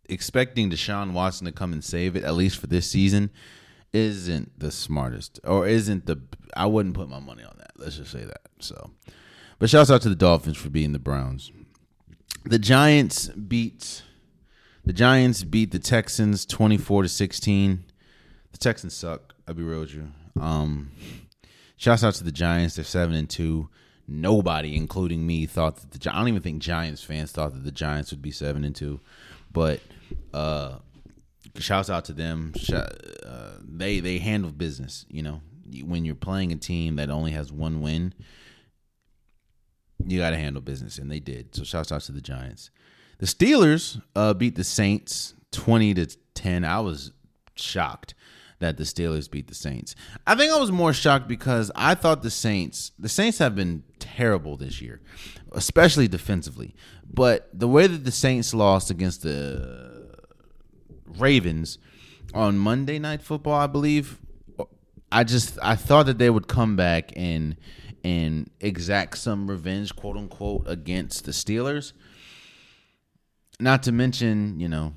expecting 0.07 0.69
Deshaun 0.69 1.11
Watson 1.11 1.45
to 1.45 1.51
come 1.51 1.73
and 1.73 1.83
save 1.83 2.15
it, 2.15 2.23
at 2.23 2.35
least 2.35 2.57
for 2.57 2.67
this 2.67 2.89
season, 2.89 3.31
isn't 3.91 4.57
the 4.57 4.71
smartest 4.71 5.39
or 5.43 5.67
isn't 5.67 6.05
the 6.05 6.21
I 6.55 6.65
wouldn't 6.67 6.95
put 6.95 7.09
my 7.09 7.19
money 7.19 7.43
on 7.43 7.55
that. 7.57 7.71
Let's 7.77 7.97
just 7.97 8.11
say 8.11 8.23
that. 8.23 8.41
So 8.59 8.91
but 9.57 9.69
shouts 9.69 9.89
out 9.89 10.01
to 10.03 10.09
the 10.09 10.15
Dolphins 10.15 10.57
for 10.57 10.69
beating 10.69 10.91
the 10.91 10.99
Browns. 10.99 11.51
The 12.43 12.59
Giants 12.59 13.27
beat 13.29 14.03
the 14.83 14.93
Giants 14.93 15.43
beat 15.43 15.71
the 15.71 15.79
Texans 15.79 16.45
24 16.45 17.03
to 17.03 17.09
16. 17.09 17.83
The 18.51 18.57
Texans 18.57 18.93
suck. 18.93 19.33
I'll 19.47 19.55
be 19.55 19.63
real 19.63 19.79
with 19.79 19.93
you. 19.93 20.11
Um 20.39 20.91
shouts 21.77 22.03
out 22.03 22.13
to 22.15 22.23
the 22.23 22.31
Giants. 22.31 22.75
They're 22.75 22.85
7 22.85 23.15
and 23.15 23.29
2. 23.29 23.69
Nobody, 24.07 24.75
including 24.75 25.25
me, 25.25 25.47
thought 25.47 25.77
that 25.77 25.91
the 25.91 26.11
I 26.11 26.19
don't 26.19 26.27
even 26.27 26.41
think 26.41 26.61
Giants 26.61 27.03
fans 27.03 27.31
thought 27.31 27.53
that 27.53 27.63
the 27.63 27.71
Giants 27.71 28.11
would 28.11 28.21
be 28.21 28.31
7 28.31 28.63
and 28.63 28.75
2. 28.75 28.99
But 29.51 29.79
uh 30.33 30.79
shouts 31.57 31.89
out 31.89 32.05
to 32.05 32.13
them. 32.13 32.53
Uh, 32.71 33.51
they 33.61 33.99
they 33.99 34.19
handle 34.19 34.51
business. 34.51 35.05
You 35.09 35.23
know, 35.23 35.41
when 35.83 36.05
you're 36.05 36.15
playing 36.15 36.51
a 36.51 36.57
team 36.57 36.97
that 36.97 37.09
only 37.09 37.31
has 37.31 37.51
one 37.51 37.81
win, 37.81 38.13
you 40.05 40.19
got 40.19 40.31
to 40.31 40.37
handle 40.37 40.61
business, 40.61 40.97
and 40.97 41.11
they 41.11 41.19
did. 41.19 41.55
So 41.55 41.63
shouts 41.63 41.91
out 41.91 42.01
to 42.01 42.11
the 42.11 42.21
Giants. 42.21 42.69
The 43.17 43.25
Steelers 43.25 44.01
uh, 44.15 44.33
beat 44.33 44.55
the 44.55 44.63
Saints 44.63 45.33
twenty 45.51 45.93
to 45.93 46.07
ten. 46.33 46.65
I 46.65 46.79
was 46.79 47.11
shocked 47.55 48.13
that 48.59 48.77
the 48.77 48.83
Steelers 48.83 49.29
beat 49.29 49.47
the 49.47 49.55
Saints. 49.55 49.95
I 50.25 50.35
think 50.35 50.51
I 50.53 50.59
was 50.59 50.71
more 50.71 50.93
shocked 50.93 51.27
because 51.27 51.71
I 51.75 51.95
thought 51.95 52.23
the 52.23 52.31
Saints 52.31 52.91
the 52.99 53.09
Saints 53.09 53.37
have 53.39 53.55
been 53.55 53.83
terrible 53.99 54.57
this 54.57 54.81
year, 54.81 55.01
especially 55.51 56.07
defensively. 56.07 56.75
But 57.11 57.49
the 57.53 57.67
way 57.67 57.87
that 57.87 58.03
the 58.03 58.11
Saints 58.11 58.53
lost 58.53 58.89
against 58.91 59.23
the 59.23 60.17
Ravens 61.05 61.77
on 62.33 62.57
Monday 62.57 62.99
Night 62.99 63.21
Football, 63.21 63.53
I 63.53 63.67
believe. 63.67 64.19
I 65.11 65.23
just 65.23 65.57
I 65.61 65.75
thought 65.75 66.07
that 66.07 66.17
they 66.17 66.29
would 66.29 66.47
come 66.47 66.75
back 66.75 67.13
and 67.15 67.55
and 68.05 68.51
exact 68.59 69.17
some 69.17 69.49
revenge, 69.49 69.95
quote 69.95 70.15
unquote, 70.15 70.63
against 70.67 71.25
the 71.25 71.31
Steelers. 71.31 71.93
Not 73.59 73.81
to 73.83 73.91
mention, 73.91 74.59
you 74.59 74.69
know, 74.69 74.93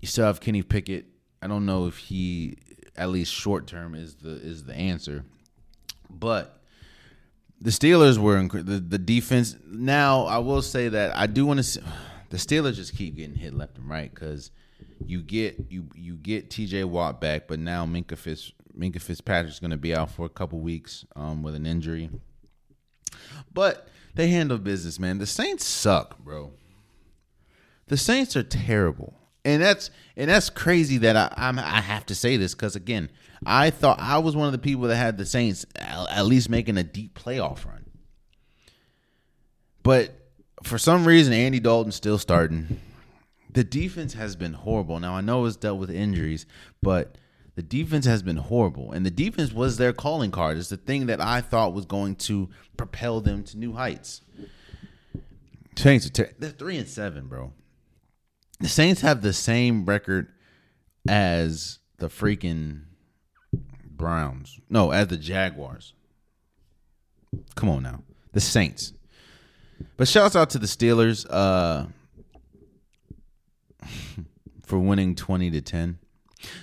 you 0.00 0.08
still 0.08 0.24
have 0.24 0.40
Kenny 0.40 0.62
Pickett. 0.62 1.04
I 1.42 1.46
don't 1.46 1.66
know 1.66 1.86
if 1.86 1.98
he, 1.98 2.56
at 2.96 3.10
least 3.10 3.34
short 3.34 3.66
term, 3.66 3.94
is 3.94 4.14
the 4.14 4.30
is 4.30 4.64
the 4.64 4.74
answer, 4.74 5.24
but 6.08 6.62
the 7.60 7.68
Steelers 7.68 8.16
were 8.16 8.42
the 8.42 8.80
the 8.80 8.98
defense. 8.98 9.54
Now 9.66 10.24
I 10.24 10.38
will 10.38 10.62
say 10.62 10.88
that 10.88 11.14
I 11.14 11.26
do 11.26 11.44
want 11.46 11.62
to. 11.62 11.82
The 12.30 12.36
Steelers 12.36 12.74
just 12.74 12.94
keep 12.94 13.16
getting 13.16 13.36
hit 13.36 13.54
left 13.54 13.78
and 13.78 13.88
right 13.88 14.14
because 14.14 14.50
you 15.06 15.22
get 15.22 15.64
you 15.70 15.88
you 15.94 16.14
get 16.14 16.50
T.J. 16.50 16.84
Watt 16.84 17.22
back, 17.22 17.48
but 17.48 17.58
now 17.58 17.86
Minkah 17.86 18.18
Fitz 18.18 18.52
Minkah 18.78 19.00
Fitzpatrick's 19.00 19.60
going 19.60 19.70
to 19.70 19.78
be 19.78 19.94
out 19.94 20.10
for 20.10 20.26
a 20.26 20.28
couple 20.28 20.60
weeks 20.60 21.06
um, 21.16 21.42
with 21.42 21.54
an 21.54 21.64
injury. 21.64 22.10
But 23.52 23.88
they 24.14 24.28
handle 24.28 24.58
business, 24.58 24.98
man. 24.98 25.18
The 25.18 25.26
Saints 25.26 25.64
suck, 25.64 26.18
bro. 26.18 26.52
The 27.86 27.96
Saints 27.96 28.36
are 28.36 28.42
terrible, 28.42 29.14
and 29.44 29.62
that's 29.62 29.90
and 30.16 30.30
that's 30.30 30.50
crazy 30.50 30.98
that 30.98 31.16
I 31.16 31.32
I'm, 31.36 31.58
i 31.58 31.80
have 31.80 32.04
to 32.06 32.14
say 32.14 32.36
this 32.36 32.54
because 32.54 32.76
again, 32.76 33.10
I 33.46 33.70
thought 33.70 33.98
I 33.98 34.18
was 34.18 34.36
one 34.36 34.46
of 34.46 34.52
the 34.52 34.58
people 34.58 34.84
that 34.88 34.96
had 34.96 35.16
the 35.16 35.26
Saints 35.26 35.64
at 35.76 36.26
least 36.26 36.50
making 36.50 36.76
a 36.76 36.82
deep 36.82 37.18
playoff 37.18 37.64
run, 37.64 37.86
but 39.82 40.14
for 40.62 40.76
some 40.76 41.06
reason 41.06 41.32
Andy 41.32 41.60
Dalton's 41.60 41.94
still 41.94 42.18
starting 42.18 42.80
the 43.50 43.64
defense 43.64 44.14
has 44.14 44.36
been 44.36 44.52
horrible. 44.52 45.00
Now 45.00 45.14
I 45.14 45.20
know 45.20 45.44
it's 45.44 45.56
dealt 45.56 45.78
with 45.78 45.90
injuries, 45.90 46.46
but 46.82 47.16
the 47.58 47.62
defense 47.62 48.06
has 48.06 48.22
been 48.22 48.36
horrible, 48.36 48.92
and 48.92 49.04
the 49.04 49.10
defense 49.10 49.52
was 49.52 49.78
their 49.78 49.92
calling 49.92 50.30
card. 50.30 50.58
It's 50.58 50.68
the 50.68 50.76
thing 50.76 51.06
that 51.06 51.20
I 51.20 51.40
thought 51.40 51.74
was 51.74 51.86
going 51.86 52.14
to 52.14 52.48
propel 52.76 53.20
them 53.20 53.42
to 53.42 53.58
new 53.58 53.72
heights. 53.72 54.20
Saints 55.74 56.08
they're 56.08 56.50
three 56.50 56.76
and 56.76 56.86
seven, 56.86 57.26
bro. 57.26 57.52
The 58.60 58.68
Saints 58.68 59.00
have 59.00 59.22
the 59.22 59.32
same 59.32 59.86
record 59.86 60.28
as 61.08 61.80
the 61.96 62.06
freaking 62.06 62.82
Browns. 63.84 64.60
No, 64.70 64.92
as 64.92 65.08
the 65.08 65.16
Jaguars. 65.16 65.94
Come 67.56 67.70
on 67.70 67.82
now, 67.82 68.04
the 68.34 68.40
Saints. 68.40 68.92
But 69.96 70.06
shouts 70.06 70.36
out 70.36 70.50
to 70.50 70.60
the 70.60 70.68
Steelers. 70.68 71.26
Uh, 71.28 71.86
for 74.64 74.78
winning 74.78 75.16
20 75.16 75.50
to 75.50 75.60
10. 75.60 75.98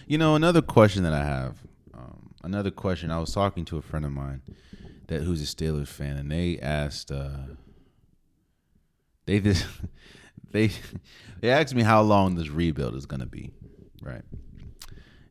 You 0.07 0.17
know, 0.17 0.35
another 0.35 0.61
question 0.61 1.03
that 1.03 1.13
I 1.13 1.23
have, 1.23 1.57
um, 1.93 2.31
another 2.43 2.71
question. 2.71 3.11
I 3.11 3.19
was 3.19 3.33
talking 3.33 3.65
to 3.65 3.77
a 3.77 3.81
friend 3.81 4.05
of 4.05 4.11
mine 4.11 4.41
that 5.07 5.23
who's 5.23 5.41
a 5.41 5.45
Steelers 5.45 5.87
fan, 5.87 6.17
and 6.17 6.31
they 6.31 6.59
asked, 6.59 7.11
uh, 7.11 7.37
they 9.25 9.39
just, 9.39 9.65
they, 10.51 10.71
they 11.41 11.49
asked 11.49 11.75
me 11.75 11.83
how 11.83 12.01
long 12.01 12.35
this 12.35 12.49
rebuild 12.49 12.95
is 12.95 13.05
going 13.05 13.19
to 13.19 13.25
be, 13.25 13.51
right? 14.01 14.23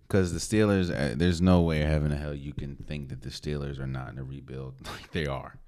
Because 0.07 0.33
the 0.33 0.39
Steelers, 0.39 0.91
uh, 0.91 1.15
there's 1.17 1.41
no 1.41 1.63
way 1.63 1.81
heaven 1.81 2.13
and 2.13 2.21
hell 2.21 2.35
you 2.35 2.53
can 2.53 2.77
think 2.77 3.09
that 3.09 3.23
the 3.23 3.31
Steelers 3.31 3.79
are 3.81 3.87
not 3.87 4.13
in 4.13 4.19
a 4.19 4.25
rebuild 4.25 4.75
like 4.87 5.11
they 5.13 5.27
are. 5.27 5.59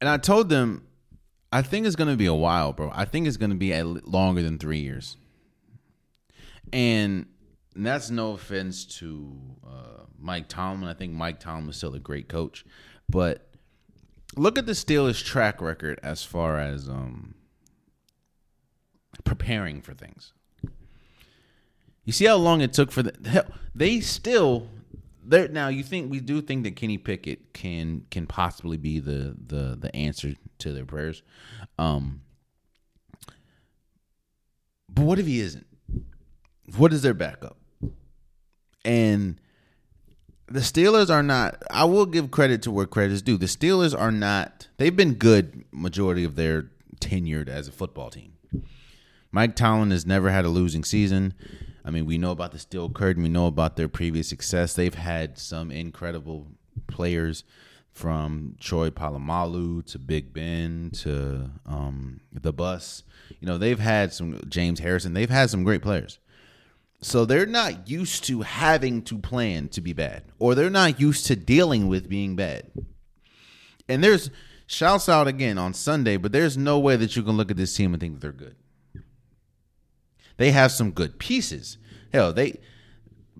And 0.00 0.08
I 0.08 0.16
told 0.16 0.48
them 0.48 0.86
I 1.50 1.62
think 1.62 1.86
it's 1.86 1.96
going 1.96 2.10
to 2.10 2.16
be 2.16 2.26
a 2.26 2.34
while, 2.34 2.72
bro. 2.72 2.90
I 2.94 3.04
think 3.04 3.26
it's 3.26 3.36
going 3.36 3.50
to 3.50 3.56
be 3.56 3.72
a, 3.72 3.84
longer 3.84 4.42
than 4.42 4.58
three 4.58 4.80
years. 4.80 5.16
And 6.72 7.26
that's 7.74 8.10
no 8.10 8.32
offense 8.32 8.84
to 8.98 9.36
uh, 9.66 10.02
Mike 10.18 10.48
Tomlin. 10.48 10.88
I 10.88 10.94
think 10.94 11.12
Mike 11.12 11.40
Tomlin 11.40 11.70
is 11.70 11.76
still 11.76 11.94
a 11.94 12.00
great 12.00 12.28
coach. 12.28 12.64
But 13.08 13.48
look 14.36 14.58
at 14.58 14.66
the 14.66 14.72
Steelers' 14.72 15.24
track 15.24 15.60
record 15.60 16.00
as 16.02 16.24
far 16.24 16.58
as 16.58 16.88
um, 16.88 17.34
preparing 19.24 19.80
for 19.80 19.94
things. 19.94 20.32
You 22.04 22.12
see 22.12 22.24
how 22.24 22.36
long 22.36 22.62
it 22.62 22.72
took 22.72 22.90
for 22.90 23.02
the 23.02 23.28
hell, 23.28 23.44
they 23.74 24.00
still 24.00 24.68
there 25.28 25.46
now 25.48 25.68
you 25.68 25.82
think 25.82 26.10
we 26.10 26.20
do 26.20 26.40
think 26.40 26.64
that 26.64 26.74
Kenny 26.74 26.96
Pickett 26.96 27.52
can 27.52 28.06
can 28.10 28.26
possibly 28.26 28.78
be 28.78 28.98
the 28.98 29.36
the 29.46 29.76
the 29.78 29.94
answer 29.94 30.32
to 30.58 30.72
their 30.72 30.86
prayers. 30.86 31.22
Um 31.78 32.22
but 34.88 35.04
what 35.04 35.18
if 35.18 35.26
he 35.26 35.40
isn't? 35.40 35.66
What 36.76 36.92
is 36.92 37.02
their 37.02 37.14
backup? 37.14 37.56
And 38.84 39.40
the 40.46 40.60
Steelers 40.60 41.10
are 41.10 41.22
not 41.22 41.62
I 41.70 41.84
will 41.84 42.06
give 42.06 42.30
credit 42.30 42.62
to 42.62 42.70
where 42.70 42.86
credit 42.86 43.12
is 43.12 43.22
due. 43.22 43.36
The 43.36 43.46
Steelers 43.46 43.98
are 43.98 44.12
not 44.12 44.68
they've 44.76 44.96
been 44.96 45.14
good 45.14 45.64
majority 45.72 46.24
of 46.24 46.36
their 46.36 46.70
tenured 47.00 47.48
as 47.48 47.68
a 47.68 47.72
football 47.72 48.10
team. 48.10 48.32
Mike 49.30 49.56
Tomlin 49.56 49.90
has 49.90 50.06
never 50.06 50.30
had 50.30 50.44
a 50.44 50.48
losing 50.48 50.84
season. 50.84 51.34
I 51.84 51.90
mean, 51.90 52.06
we 52.06 52.18
know 52.18 52.32
about 52.32 52.52
the 52.52 52.58
steel 52.58 52.88
curtain. 52.90 53.22
We 53.22 53.28
know 53.28 53.46
about 53.46 53.76
their 53.76 53.88
previous 53.88 54.28
success. 54.28 54.74
They've 54.74 54.94
had 54.94 55.38
some 55.38 55.70
incredible 55.70 56.48
players 56.86 57.44
from 57.92 58.56
Troy 58.60 58.90
Polamalu 58.90 59.84
to 59.86 59.98
Big 59.98 60.32
Ben 60.32 60.90
to 60.94 61.50
um, 61.66 62.20
the 62.32 62.52
Bus. 62.52 63.02
You 63.40 63.46
know, 63.46 63.58
they've 63.58 63.78
had 63.78 64.12
some 64.12 64.40
James 64.48 64.80
Harrison. 64.80 65.14
They've 65.14 65.28
had 65.28 65.50
some 65.50 65.64
great 65.64 65.82
players. 65.82 66.18
So 67.00 67.24
they're 67.24 67.46
not 67.46 67.88
used 67.88 68.24
to 68.24 68.42
having 68.42 69.02
to 69.02 69.18
plan 69.18 69.68
to 69.68 69.80
be 69.80 69.92
bad, 69.92 70.24
or 70.38 70.54
they're 70.54 70.70
not 70.70 71.00
used 71.00 71.26
to 71.26 71.36
dealing 71.36 71.86
with 71.88 72.08
being 72.08 72.34
bad. 72.34 72.70
And 73.88 74.02
there's 74.02 74.30
Shouts 74.70 75.08
out 75.08 75.26
again 75.26 75.56
on 75.56 75.72
Sunday, 75.72 76.18
but 76.18 76.30
there's 76.30 76.58
no 76.58 76.78
way 76.78 76.94
that 76.96 77.16
you 77.16 77.22
can 77.22 77.38
look 77.38 77.50
at 77.50 77.56
this 77.56 77.74
team 77.74 77.94
and 77.94 78.00
think 78.02 78.20
they're 78.20 78.32
good. 78.32 78.54
They 80.36 80.50
have 80.50 80.72
some 80.72 80.90
good 80.90 81.18
pieces. 81.18 81.78
Hell, 82.12 82.34
they 82.34 82.60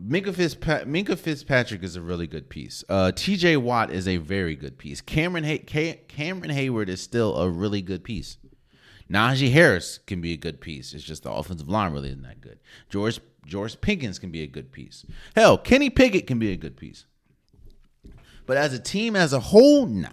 Minkah, 0.00 0.32
Fitzpa- 0.32 0.86
Minkah 0.86 1.18
Fitzpatrick 1.18 1.82
is 1.82 1.96
a 1.96 2.00
really 2.00 2.26
good 2.26 2.48
piece. 2.48 2.82
Uh, 2.88 3.12
T.J. 3.14 3.58
Watt 3.58 3.92
is 3.92 4.08
a 4.08 4.16
very 4.16 4.56
good 4.56 4.78
piece. 4.78 5.02
Cameron 5.02 5.44
Hay- 5.44 6.00
Cameron 6.08 6.50
Heyward 6.50 6.88
is 6.88 7.02
still 7.02 7.36
a 7.36 7.50
really 7.50 7.82
good 7.82 8.04
piece. 8.04 8.38
Najee 9.10 9.52
Harris 9.52 9.98
can 10.06 10.20
be 10.20 10.32
a 10.32 10.36
good 10.36 10.60
piece. 10.60 10.92
It's 10.92 11.04
just 11.04 11.22
the 11.22 11.32
offensive 11.32 11.68
line 11.68 11.92
really 11.92 12.08
isn't 12.08 12.22
that 12.22 12.40
good. 12.40 12.58
George 12.90 13.20
George 13.46 13.80
Pickens 13.80 14.18
can 14.18 14.30
be 14.30 14.42
a 14.42 14.46
good 14.46 14.70
piece. 14.72 15.06
Hell, 15.34 15.56
Kenny 15.56 15.88
Pickett 15.88 16.26
can 16.26 16.38
be 16.38 16.52
a 16.52 16.56
good 16.56 16.76
piece. 16.76 17.06
But 18.44 18.58
as 18.58 18.74
a 18.74 18.78
team 18.78 19.16
as 19.16 19.32
a 19.32 19.40
whole, 19.40 19.86
nah. 19.86 20.08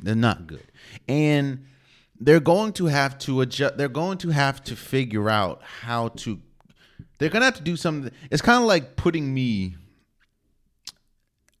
They're 0.00 0.14
not 0.14 0.46
good. 0.46 0.70
And 1.08 1.66
they're 2.20 2.40
going 2.40 2.72
to 2.74 2.86
have 2.86 3.18
to 3.18 3.40
adjust 3.40 3.76
they're 3.76 3.88
going 3.88 4.18
to 4.18 4.30
have 4.30 4.62
to 4.64 4.76
figure 4.76 5.30
out 5.30 5.62
how 5.62 6.08
to 6.08 6.40
they're 7.18 7.28
gonna 7.28 7.44
have 7.44 7.54
to 7.54 7.62
do 7.62 7.76
something 7.76 8.12
it's 8.30 8.42
kind 8.42 8.60
of 8.60 8.66
like 8.66 8.96
putting 8.96 9.32
me 9.32 9.76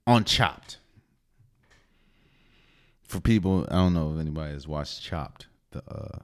on 0.06 0.24
chopped 0.24 0.78
for 3.02 3.20
people 3.20 3.66
i 3.70 3.76
don't 3.76 3.94
know 3.94 4.12
if 4.14 4.20
anybody 4.20 4.52
has 4.52 4.66
watched 4.66 5.00
chopped 5.00 5.46
the 5.70 5.82
uh 5.88 6.18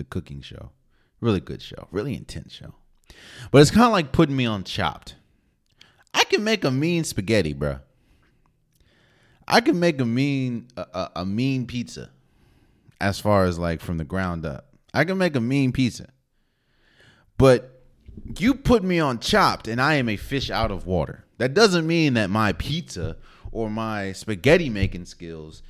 the 0.00 0.04
cooking 0.04 0.40
show 0.40 0.70
really 1.20 1.40
good 1.40 1.62
show 1.62 1.86
really 1.92 2.14
intense 2.14 2.52
show 2.52 2.74
but 3.50 3.60
it's 3.60 3.70
kind 3.70 3.86
of 3.86 3.92
like 3.92 4.12
putting 4.12 4.36
me 4.36 4.46
on 4.46 4.64
chopped 4.64 5.14
i 6.14 6.24
can 6.24 6.42
make 6.42 6.64
a 6.64 6.70
mean 6.70 7.04
spaghetti 7.04 7.52
bro. 7.52 7.78
I 9.50 9.60
can 9.60 9.80
make 9.80 10.00
a 10.00 10.06
mean 10.06 10.68
a, 10.76 11.10
a 11.16 11.26
mean 11.26 11.66
pizza 11.66 12.10
as 13.00 13.18
far 13.18 13.44
as 13.44 13.58
like 13.58 13.80
from 13.80 13.98
the 13.98 14.04
ground 14.04 14.46
up. 14.46 14.68
I 14.94 15.04
can 15.04 15.18
make 15.18 15.34
a 15.34 15.40
mean 15.40 15.72
pizza. 15.72 16.10
But 17.36 17.82
you 18.38 18.54
put 18.54 18.84
me 18.84 19.00
on 19.00 19.18
chopped 19.18 19.66
and 19.66 19.80
I 19.80 19.94
am 19.94 20.08
a 20.08 20.16
fish 20.16 20.50
out 20.50 20.70
of 20.70 20.86
water. 20.86 21.24
That 21.38 21.54
doesn't 21.54 21.86
mean 21.86 22.14
that 22.14 22.30
my 22.30 22.52
pizza 22.52 23.16
or 23.50 23.68
my 23.68 24.12
spaghetti 24.12 24.70
making 24.70 25.06
skills 25.06 25.62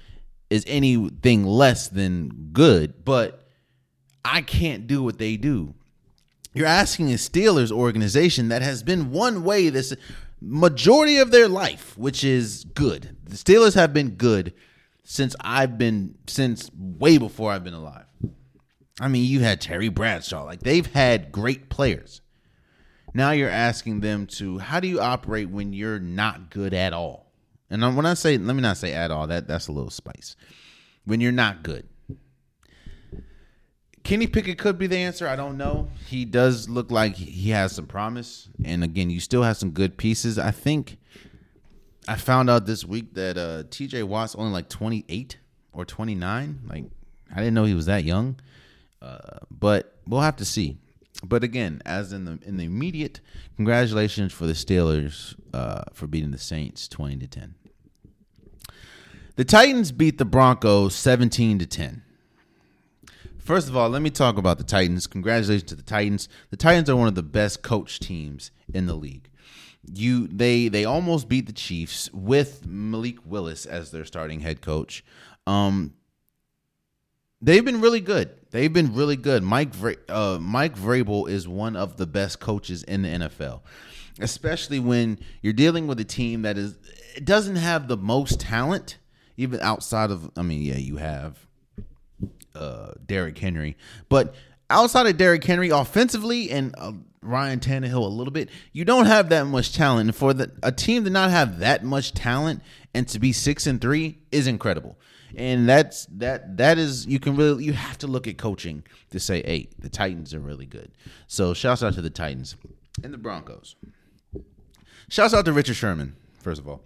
is 0.51 0.65
anything 0.67 1.45
less 1.45 1.89
than 1.89 2.51
good, 2.53 3.05
but 3.05 3.40
I 4.25 4.43
can't 4.43 4.87
do 4.87 5.03
what 5.03 5.19
they 5.19 5.37
do. 5.37 5.75
You're 6.53 6.67
asking 6.67 7.11
a 7.11 7.17
Steelers 7.17 7.71
organization 7.71 8.49
that 8.49 8.63
has 8.63 8.83
been 8.83 9.13
one 9.13 9.45
way 9.45 9.69
this 9.69 9.95
majority 10.41 11.19
of 11.19 11.31
their 11.31 11.49
life, 11.49 11.97
which 11.97 12.25
is 12.25 12.65
good. 12.75 13.17
The 13.25 13.37
Steelers 13.37 13.75
have 13.75 13.93
been 13.93 14.11
good 14.11 14.53
since 15.05 15.37
I've 15.41 15.79
been 15.79 16.17
since 16.27 16.71
way 16.75 17.19
before 17.19 17.53
I've 17.53 17.65
been 17.65 17.75
alive. 17.75 18.07
I 19.01 19.09
mean, 19.09 19.25
you 19.25 19.41
had 19.41 19.61
Terry 19.61 19.89
Bradshaw. 19.89 20.45
Like 20.45 20.61
they've 20.61 20.87
had 20.87 21.33
great 21.33 21.69
players. 21.69 22.21
Now 23.15 23.31
you're 23.31 23.49
asking 23.49 24.01
them 24.01 24.27
to 24.27 24.59
how 24.59 24.81
do 24.81 24.89
you 24.89 25.01
operate 25.01 25.51
when 25.51 25.73
you're 25.73 25.99
not 25.99 26.51
good 26.51 26.75
at 26.75 26.93
all? 26.93 27.33
And 27.69 27.97
when 27.97 28.07
I 28.07 28.15
say 28.15 28.39
let 28.39 28.55
me 28.55 28.63
not 28.63 28.77
say 28.77 28.93
at 28.93 29.11
all, 29.11 29.27
that 29.29 29.47
that's 29.47 29.69
a 29.69 29.73
little 29.73 29.91
spice. 29.91 30.37
When 31.05 31.21
you're 31.21 31.33
not 31.33 31.63
good. 31.63 31.89
Kenny 34.03 34.27
Pickett 34.27 34.59
could 34.59 34.79
be 34.79 34.87
the 34.87 34.97
answer. 34.97 35.29
I 35.29 35.37
don't 35.37 35.57
know. 35.57 35.89
He 36.07 36.25
does 36.25 36.69
look 36.69 36.91
like 36.91 37.17
he 37.17 37.51
has 37.51 37.73
some 37.73 37.87
promise. 37.87 38.49
And 38.65 38.83
again, 38.83 39.11
you 39.11 39.21
still 39.21 39.43
have 39.43 39.57
some 39.57 39.71
good 39.71 39.97
pieces. 39.97 40.39
I 40.39 40.51
think 40.51 40.97
I 42.09 42.17
found 42.17 42.51
out 42.51 42.67
this 42.67 42.85
week 42.85 43.15
that 43.15 43.37
uh, 43.37 43.65
TJ 43.65 44.05
Watt's 44.05 44.35
only 44.35 44.53
like 44.53 44.69
28 44.69 45.39
or 45.73 45.85
29. 45.85 46.61
Like, 46.67 46.85
I 47.33 47.37
didn't 47.37 47.55
know 47.55 47.65
he 47.65 47.75
was 47.75 47.87
that 47.87 48.05
young. 48.05 48.41
Uh, 49.03 49.39
but 49.51 49.97
we'll 50.07 50.21
have 50.21 50.37
to 50.37 50.45
see. 50.45 50.79
But 51.23 51.45
again, 51.45 51.83
as 51.85 52.13
in 52.13 52.25
the 52.25 52.39
in 52.45 52.57
the 52.57 52.65
immediate, 52.65 53.21
congratulations 53.57 54.33
for 54.33 54.47
the 54.47 54.53
Steelers 54.53 55.35
uh, 55.53 55.83
for 55.93 56.07
beating 56.07 56.31
the 56.31 56.39
Saints 56.39 56.89
20 56.89 57.17
to 57.19 57.27
10. 57.27 57.55
The 59.37 59.45
Titans 59.45 59.93
beat 59.93 60.19
the 60.19 60.25
Broncos 60.25 60.95
17 60.95 61.59
to 61.59 61.67
10. 61.67 62.03
First 63.41 63.69
of 63.69 63.77
all, 63.77 63.89
let 63.89 64.03
me 64.03 64.11
talk 64.11 64.37
about 64.37 64.59
the 64.59 64.65
Titans. 64.65 65.07
Congratulations 65.07 65.69
to 65.71 65.75
the 65.75 65.83
Titans. 65.83 66.29
The 66.51 66.57
Titans 66.57 66.91
are 66.91 66.97
one 66.97 67.09
of 67.09 67.15
the 67.15 67.23
best 67.23 67.63
coach 67.63 67.99
teams 67.99 68.51
in 68.73 68.87
the 68.87 68.95
league. 68.95 69.31
You 69.91 70.29
they 70.29 70.69
they 70.69 70.85
almost 70.85 71.29
beat 71.29 71.47
the 71.47 71.53
Chiefs 71.53 72.13
with 72.13 72.67
Malik 72.67 73.17
Willis 73.25 73.65
as 73.65 73.91
their 73.91 74.05
starting 74.05 74.41
head 74.41 74.61
coach. 74.61 75.03
Um, 75.47 75.95
they've 77.41 77.65
been 77.65 77.81
really 77.81 78.01
good. 78.01 78.31
They've 78.51 78.73
been 78.73 78.95
really 78.95 79.17
good. 79.17 79.43
Mike 79.43 79.73
uh, 80.09 80.39
Mike 80.41 80.77
Vrabel 80.77 81.29
is 81.29 81.49
one 81.49 81.77
of 81.77 81.97
the 81.97 82.07
best 82.07 82.41
coaches 82.41 82.83
in 82.83 83.03
the 83.03 83.09
NFL, 83.09 83.63
especially 84.21 84.81
when 84.81 85.19
you're 85.41 85.55
dealing 85.55 85.87
with 85.87 85.99
a 85.99 86.05
team 86.05 86.43
that 86.43 86.59
is 86.59 86.77
doesn't 87.25 87.57
have 87.57 87.89
the 87.89 87.97
most 87.97 88.39
talent, 88.39 88.99
even 89.39 89.61
outside 89.61 90.11
of. 90.11 90.31
I 90.37 90.43
mean, 90.43 90.61
yeah, 90.61 90.77
you 90.77 90.99
have 90.99 91.47
uh, 92.61 92.93
Derrick 93.05 93.39
Henry. 93.39 93.77
But 94.09 94.35
outside 94.69 95.07
of 95.07 95.17
Derrick 95.17 95.45
Henry, 95.45 95.71
offensively 95.71 96.51
and 96.51 96.75
uh, 96.79 96.93
Ryan 97.23 97.61
Tannehill 97.61 98.05
a 98.05 98.09
little 98.09 98.33
bit, 98.33 98.49
you 98.73 98.85
don't 98.85 99.07
have 99.07 99.31
that 99.31 99.47
much 99.47 99.75
talent. 99.75 100.09
And 100.09 100.17
for 100.17 100.33
the, 100.33 100.53
a 100.63 100.73
team 100.73 101.05
to 101.05 101.11
not 101.11 101.31
have 101.31 101.59
that 101.59 101.85
much 101.85 102.13
talent 102.13 102.63
and 102.95 103.09
to 103.09 103.19
be 103.19 103.33
six 103.33 103.67
and 103.67 103.81
three 103.81 104.19
is 104.31 104.47
incredible. 104.47 104.99
And 105.37 105.69
that's 105.69 106.07
that 106.07 106.57
that 106.57 106.77
is 106.77 107.07
you 107.07 107.21
can 107.21 107.37
really 107.37 107.65
you 107.65 107.73
have 107.73 107.99
to 107.99 108.09
look 108.09 108.27
at 108.27 108.37
coaching 108.37 108.83
to 109.11 109.21
say, 109.21 109.43
hey, 109.45 109.69
the 109.79 109.89
Titans 109.89 110.35
are 110.35 110.41
really 110.41 110.67
good. 110.67 110.91
So 111.29 111.55
shouts 111.55 111.85
out 111.85 111.95
to 111.95 112.03
the 112.03 112.11
Titans 112.11 112.57
and 113.05 113.15
the 113.15 113.19
Broncos. 113.19 113.77
Shouts 115.09 115.33
out 115.33 115.45
to 115.45 115.53
Richard 115.53 115.75
Sherman, 115.75 116.17
first 116.41 116.61
of 116.61 116.69
all. 116.69 116.83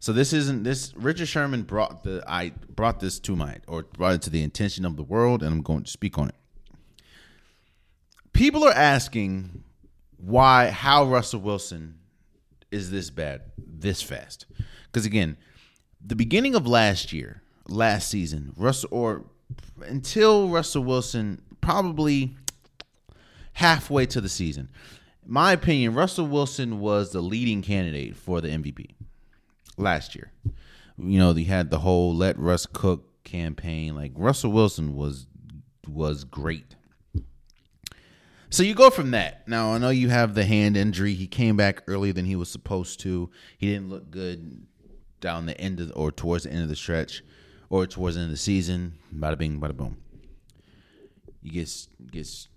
So 0.00 0.12
this 0.12 0.32
isn't 0.32 0.62
this. 0.62 0.94
Richard 0.96 1.26
Sherman 1.26 1.62
brought 1.62 2.04
the 2.04 2.22
I 2.26 2.52
brought 2.74 3.00
this 3.00 3.18
to 3.20 3.34
my 3.34 3.56
or 3.66 3.82
brought 3.82 4.14
it 4.14 4.22
to 4.22 4.30
the 4.30 4.42
intention 4.42 4.84
of 4.84 4.96
the 4.96 5.02
world, 5.02 5.42
and 5.42 5.52
I'm 5.52 5.62
going 5.62 5.84
to 5.84 5.90
speak 5.90 6.18
on 6.18 6.28
it. 6.28 6.34
People 8.32 8.64
are 8.64 8.72
asking 8.72 9.64
why 10.16 10.70
how 10.70 11.04
Russell 11.04 11.40
Wilson 11.40 11.98
is 12.70 12.90
this 12.90 13.10
bad 13.10 13.42
this 13.56 14.02
fast 14.02 14.46
because 14.86 15.04
again, 15.04 15.36
the 16.04 16.16
beginning 16.16 16.54
of 16.54 16.66
last 16.66 17.12
year, 17.12 17.42
last 17.66 18.08
season, 18.08 18.52
Russell 18.56 18.90
or 18.92 19.24
until 19.82 20.48
Russell 20.48 20.84
Wilson 20.84 21.42
probably 21.60 22.36
halfway 23.54 24.06
to 24.06 24.20
the 24.20 24.28
season. 24.28 24.68
My 25.26 25.52
opinion, 25.52 25.94
Russell 25.94 26.26
Wilson 26.26 26.78
was 26.80 27.12
the 27.12 27.20
leading 27.20 27.60
candidate 27.60 28.16
for 28.16 28.40
the 28.40 28.48
MVP 28.48 28.94
last 29.78 30.14
year. 30.14 30.32
You 30.98 31.18
know, 31.18 31.32
they 31.32 31.44
had 31.44 31.70
the 31.70 31.78
whole 31.78 32.14
"Let 32.14 32.38
Russ 32.38 32.66
Cook" 32.66 33.24
campaign. 33.24 33.94
Like 33.94 34.12
Russell 34.14 34.52
Wilson 34.52 34.96
was 34.96 35.26
was 35.86 36.24
great. 36.24 36.76
So 38.50 38.62
you 38.62 38.74
go 38.74 38.90
from 38.90 39.10
that. 39.10 39.46
Now 39.46 39.72
I 39.74 39.78
know 39.78 39.90
you 39.90 40.08
have 40.08 40.34
the 40.34 40.44
hand 40.44 40.76
injury. 40.76 41.14
He 41.14 41.26
came 41.26 41.56
back 41.56 41.82
earlier 41.86 42.12
than 42.12 42.24
he 42.24 42.36
was 42.36 42.50
supposed 42.50 43.00
to. 43.00 43.30
He 43.58 43.70
didn't 43.70 43.90
look 43.90 44.10
good 44.10 44.66
down 45.20 45.46
the 45.46 45.60
end 45.60 45.80
of 45.80 45.92
or 45.94 46.10
towards 46.10 46.44
the 46.44 46.52
end 46.52 46.62
of 46.62 46.68
the 46.68 46.76
stretch 46.76 47.22
or 47.68 47.86
towards 47.86 48.16
the 48.16 48.22
end 48.22 48.28
of 48.28 48.32
the 48.32 48.38
season. 48.38 48.94
Bada 49.14 49.36
bing, 49.36 49.60
bada 49.60 49.76
boom. 49.76 49.98
He 51.42 51.50
gets 51.50 51.88
gets 52.10 52.48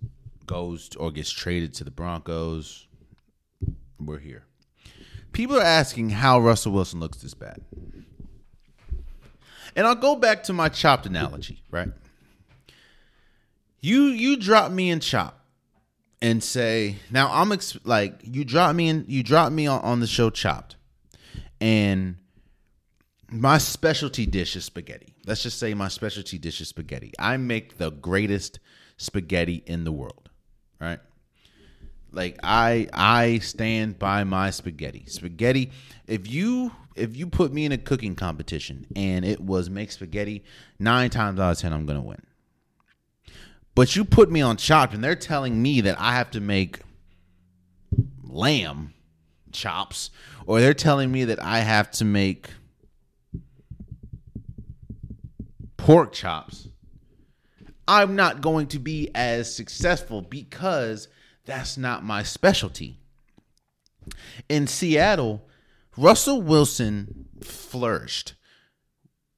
goes 0.46 0.90
or 0.98 1.12
gets 1.12 1.30
traded 1.30 1.74
to 1.76 1.84
the 1.84 1.92
Broncos. 1.92 2.88
We're 4.00 4.20
here. 4.20 4.46
People 5.32 5.58
are 5.58 5.64
asking 5.64 6.10
how 6.10 6.40
Russell 6.40 6.74
Wilson 6.74 7.00
looks 7.00 7.20
this 7.20 7.34
bad. 7.34 7.62
And 9.76 9.88
I'll 9.88 9.96
go 9.96 10.16
back 10.16 10.44
to 10.44 10.54
my 10.54 10.70
chopped 10.70 11.06
analogy, 11.06 11.64
right? 11.72 11.90
You 13.80 14.04
you 14.06 14.38
drop 14.38 14.72
me 14.72 14.90
in 14.92 15.00
chop 15.00 15.46
and 16.22 16.44
say, 16.44 16.98
now 17.10 17.32
I'm 17.32 17.52
ex- 17.52 17.78
like 17.84 18.20
you 18.24 18.44
drop 18.44 18.76
me 18.76 18.90
in 18.90 19.06
you 19.08 19.24
drop 19.24 19.52
me 19.52 19.68
on, 19.68 19.82
on 19.82 20.00
the 20.02 20.08
show 20.08 20.30
chopped. 20.30 20.76
And 21.60 22.18
my 23.30 23.58
specialty 23.58 24.26
dish 24.26 24.56
is 24.56 24.66
spaghetti. 24.66 25.16
Let's 25.26 25.44
just 25.44 25.58
say 25.58 25.74
my 25.74 25.88
specialty 25.88 26.38
dish 26.38 26.60
is 26.60 26.68
spaghetti. 26.68 27.14
I 27.18 27.38
make 27.38 27.78
the 27.78 27.92
greatest 27.92 28.60
spaghetti 28.98 29.64
in 29.66 29.84
the 29.84 29.92
world, 29.92 30.30
right? 30.80 31.00
Like 32.12 32.40
I 32.44 32.88
I 32.94 33.40
stand 33.40 34.00
by 34.00 34.24
my 34.24 34.50
spaghetti. 34.50 35.06
Spaghetti. 35.08 35.72
If 36.08 36.30
you 36.30 36.72
if 36.96 37.16
you 37.16 37.28
put 37.28 37.54
me 37.54 37.66
in 37.66 37.72
a 37.72 37.78
cooking 37.78 38.16
competition 38.16 38.86
and 38.96 39.24
it 39.24 39.40
was 39.40 39.70
make 39.70 39.92
spaghetti, 39.92 40.44
nine 40.78 41.10
times 41.10 41.40
out 41.40 41.52
of 41.52 41.58
ten 41.60 41.74
I'm 41.74 41.86
gonna 41.86 42.02
win. 42.02 42.22
But 43.74 43.96
you 43.96 44.04
put 44.04 44.30
me 44.30 44.42
on 44.42 44.58
chopped 44.58 44.94
and 44.94 45.04
they're 45.04 45.16
telling 45.16 45.62
me 45.62 45.82
that 45.82 46.00
I 46.00 46.14
have 46.14 46.32
to 46.32 46.42
make 46.42 46.82
lamb 48.24 48.94
chops, 49.52 50.10
or 50.46 50.60
they're 50.60 50.74
telling 50.74 51.12
me 51.12 51.26
that 51.26 51.42
I 51.42 51.60
have 51.60 51.92
to 51.92 52.06
make 52.06 52.50
pork 55.78 56.14
chops, 56.14 56.68
I'm 57.88 58.16
not 58.16 58.42
going 58.42 58.68
to 58.68 58.80
be 58.80 59.10
as 59.16 59.54
successful 59.54 60.22
because 60.22 61.08
that's 61.46 61.78
not 61.78 62.04
my 62.04 62.24
specialty. 62.24 63.00
In 64.50 64.68
Seattle, 64.68 65.48
Russell 65.98 66.42
Wilson 66.42 67.28
flourished 67.44 68.36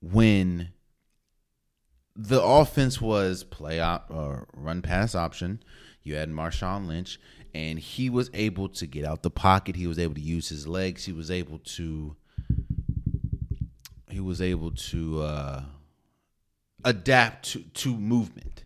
when 0.01 0.69
the 2.15 2.41
offense 2.41 3.01
was 3.01 3.43
play 3.43 3.79
op 3.79 4.09
or 4.09 4.47
run 4.53 4.81
pass 4.81 5.15
option. 5.15 5.63
You 6.03 6.15
had 6.15 6.29
Marshawn 6.29 6.87
Lynch, 6.87 7.19
and 7.53 7.79
he 7.79 8.09
was 8.09 8.29
able 8.33 8.69
to 8.69 8.85
get 8.85 9.05
out 9.05 9.23
the 9.23 9.31
pocket. 9.31 9.75
He 9.75 9.87
was 9.87 9.97
able 9.97 10.15
to 10.15 10.21
use 10.21 10.49
his 10.49 10.67
legs. 10.67 11.05
He 11.05 11.13
was 11.13 11.31
able 11.31 11.59
to 11.59 12.15
he 14.09 14.19
was 14.19 14.41
able 14.41 14.71
to 14.71 15.21
uh, 15.23 15.63
adapt 16.83 17.51
to, 17.51 17.61
to 17.61 17.97
movement. 17.97 18.63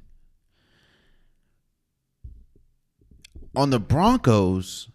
On 3.58 3.72
the 3.72 3.80
Broncos, 3.80 4.88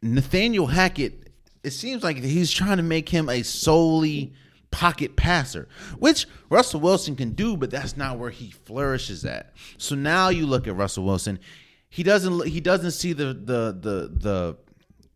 Nathaniel 0.00 0.68
Hackett, 0.68 1.28
it 1.64 1.72
seems 1.72 2.04
like 2.04 2.18
he's 2.18 2.52
trying 2.52 2.76
to 2.76 2.84
make 2.84 3.08
him 3.08 3.28
a 3.28 3.42
solely 3.42 4.32
pocket 4.70 5.16
passer, 5.16 5.66
which 5.98 6.28
Russell 6.48 6.78
Wilson 6.78 7.16
can 7.16 7.32
do, 7.32 7.56
but 7.56 7.68
that's 7.68 7.96
not 7.96 8.16
where 8.16 8.30
he 8.30 8.50
flourishes 8.50 9.24
at. 9.24 9.54
So 9.76 9.96
now 9.96 10.28
you 10.28 10.46
look 10.46 10.68
at 10.68 10.76
Russell 10.76 11.02
Wilson, 11.04 11.40
he 11.88 12.04
doesn't 12.04 12.46
he 12.46 12.60
doesn't 12.60 12.92
see 12.92 13.12
the 13.12 13.34
the 13.34 13.76
the 13.80 14.10
the 14.12 14.56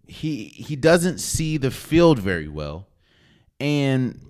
he 0.09 0.47
he 0.47 0.75
doesn't 0.75 1.19
see 1.19 1.59
the 1.59 1.71
field 1.71 2.19
very 2.19 2.49
well. 2.49 2.89
And 3.61 4.21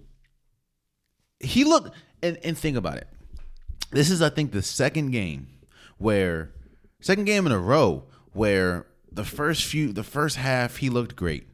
he 1.40 1.64
looked 1.64 1.96
and, 2.22 2.38
and 2.44 2.58
think 2.58 2.76
about 2.76 2.98
it. 2.98 3.08
This 3.90 4.10
is 4.10 4.20
I 4.20 4.28
think 4.28 4.52
the 4.52 4.60
second 4.60 5.12
game 5.12 5.48
where 5.96 6.53
second 7.04 7.24
game 7.24 7.46
in 7.46 7.52
a 7.52 7.58
row 7.58 8.04
where 8.32 8.86
the 9.12 9.24
first 9.24 9.64
few 9.64 9.92
the 9.92 10.02
first 10.02 10.36
half 10.36 10.76
he 10.76 10.90
looked 10.90 11.14
great 11.14 11.46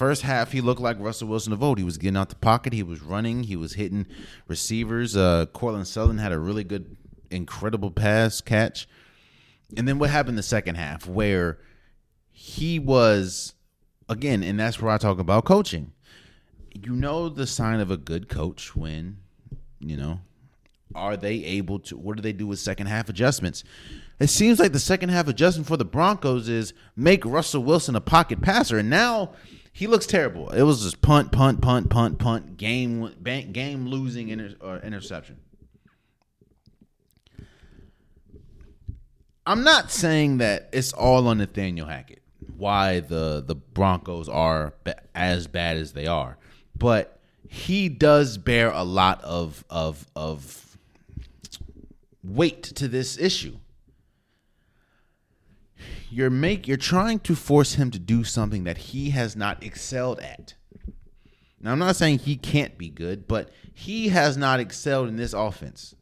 First 0.00 0.22
half, 0.22 0.52
he 0.52 0.62
looked 0.62 0.80
like 0.80 0.98
Russell 0.98 1.28
Wilson 1.28 1.52
of 1.52 1.62
old. 1.62 1.76
He 1.76 1.84
was 1.84 1.98
getting 1.98 2.16
out 2.16 2.30
the 2.30 2.36
pocket. 2.36 2.72
He 2.72 2.82
was 2.82 3.02
running. 3.02 3.42
He 3.42 3.54
was 3.54 3.74
hitting 3.74 4.06
receivers. 4.48 5.14
Uh, 5.14 5.44
Sutherland 5.52 6.20
had 6.20 6.32
a 6.32 6.38
really 6.38 6.64
good, 6.64 6.96
incredible 7.30 7.90
pass 7.90 8.40
catch. 8.40 8.88
And 9.76 9.86
then 9.86 9.98
what 9.98 10.08
happened 10.08 10.38
the 10.38 10.42
second 10.42 10.76
half, 10.76 11.06
where 11.06 11.58
he 12.30 12.78
was, 12.78 13.52
again, 14.08 14.42
and 14.42 14.58
that's 14.58 14.80
where 14.80 14.90
I 14.90 14.96
talk 14.96 15.18
about 15.18 15.44
coaching. 15.44 15.92
You 16.72 16.96
know 16.96 17.28
the 17.28 17.46
sign 17.46 17.80
of 17.80 17.90
a 17.90 17.98
good 17.98 18.28
coach 18.30 18.74
when, 18.74 19.18
you 19.80 19.98
know, 19.98 20.20
are 20.94 21.16
they 21.16 21.44
able 21.44 21.78
to, 21.80 21.96
what 21.96 22.16
do 22.16 22.22
they 22.22 22.32
do 22.32 22.46
with 22.46 22.58
second 22.58 22.86
half 22.86 23.08
adjustments? 23.08 23.64
It 24.18 24.28
seems 24.28 24.58
like 24.58 24.72
the 24.72 24.78
second 24.78 25.08
half 25.08 25.28
adjustment 25.28 25.66
for 25.66 25.76
the 25.76 25.84
Broncos 25.84 26.48
is 26.48 26.74
make 26.96 27.24
Russell 27.24 27.62
Wilson 27.62 27.96
a 27.96 28.00
pocket 28.00 28.42
passer. 28.42 28.78
And 28.78 28.90
now 28.90 29.32
he 29.72 29.86
looks 29.86 30.06
terrible. 30.06 30.50
It 30.50 30.62
was 30.62 30.82
just 30.82 31.00
punt, 31.00 31.32
punt, 31.32 31.62
punt, 31.62 31.90
punt, 31.90 32.18
punt, 32.18 32.56
game 32.56 33.14
game 33.22 33.86
losing 33.86 34.28
inter, 34.28 34.54
or 34.60 34.78
interception. 34.78 35.38
I'm 39.46 39.64
not 39.64 39.90
saying 39.90 40.38
that 40.38 40.68
it's 40.72 40.92
all 40.92 41.26
on 41.28 41.38
Nathaniel 41.38 41.86
Hackett 41.86 42.22
why 42.56 43.00
the 43.00 43.42
the 43.44 43.54
Broncos 43.54 44.28
are 44.28 44.74
as 45.14 45.46
bad 45.46 45.76
as 45.76 45.92
they 45.92 46.06
are, 46.06 46.36
but 46.76 47.18
he 47.48 47.88
does 47.88 48.38
bear 48.38 48.70
a 48.70 48.84
lot 48.84 49.22
of 49.24 49.64
of 49.70 50.06
of 50.14 50.69
weight 52.22 52.62
to 52.62 52.88
this 52.88 53.18
issue 53.18 53.58
you're 56.10 56.30
make 56.30 56.66
you're 56.66 56.76
trying 56.76 57.20
to 57.20 57.34
force 57.34 57.74
him 57.74 57.90
to 57.92 57.98
do 57.98 58.24
something 58.24 58.64
that 58.64 58.78
he 58.78 59.10
has 59.10 59.36
not 59.36 59.62
excelled 59.62 60.18
at. 60.20 60.54
Now 61.60 61.72
I'm 61.72 61.78
not 61.78 61.96
saying 61.96 62.20
he 62.20 62.36
can't 62.36 62.76
be 62.76 62.88
good, 62.88 63.28
but 63.28 63.50
he 63.72 64.08
has 64.08 64.36
not 64.36 64.60
excelled 64.60 65.08
in 65.08 65.16
this 65.16 65.32
offense. 65.32 65.94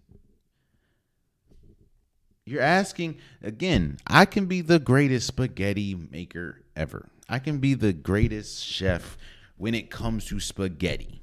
You're 2.46 2.62
asking 2.62 3.18
again, 3.42 3.98
I 4.06 4.24
can 4.24 4.46
be 4.46 4.62
the 4.62 4.78
greatest 4.78 5.26
spaghetti 5.26 5.94
maker 5.94 6.62
ever. 6.74 7.10
I 7.28 7.38
can 7.38 7.58
be 7.58 7.74
the 7.74 7.92
greatest 7.92 8.64
chef 8.64 9.18
when 9.58 9.74
it 9.74 9.90
comes 9.90 10.24
to 10.26 10.40
spaghetti. 10.40 11.22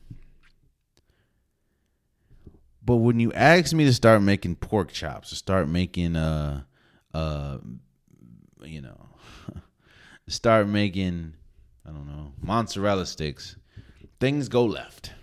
But 2.86 2.97
when 2.97 3.19
you 3.19 3.33
ask 3.33 3.73
me 3.73 3.86
to 3.86 3.93
start 3.93 4.21
making 4.21 4.57
pork 4.57 4.91
chops, 4.91 5.29
to 5.29 5.36
start 5.36 5.67
making 5.67 6.15
uh 6.15 6.63
uh 7.13 7.57
you 8.63 8.81
know, 8.81 9.09
start 10.27 10.67
making, 10.67 11.33
I 11.86 11.91
don't 11.91 12.07
know, 12.07 12.33
mozzarella 12.41 13.05
sticks, 13.05 13.55
things 14.19 14.49
go 14.49 14.65
left. 14.65 15.13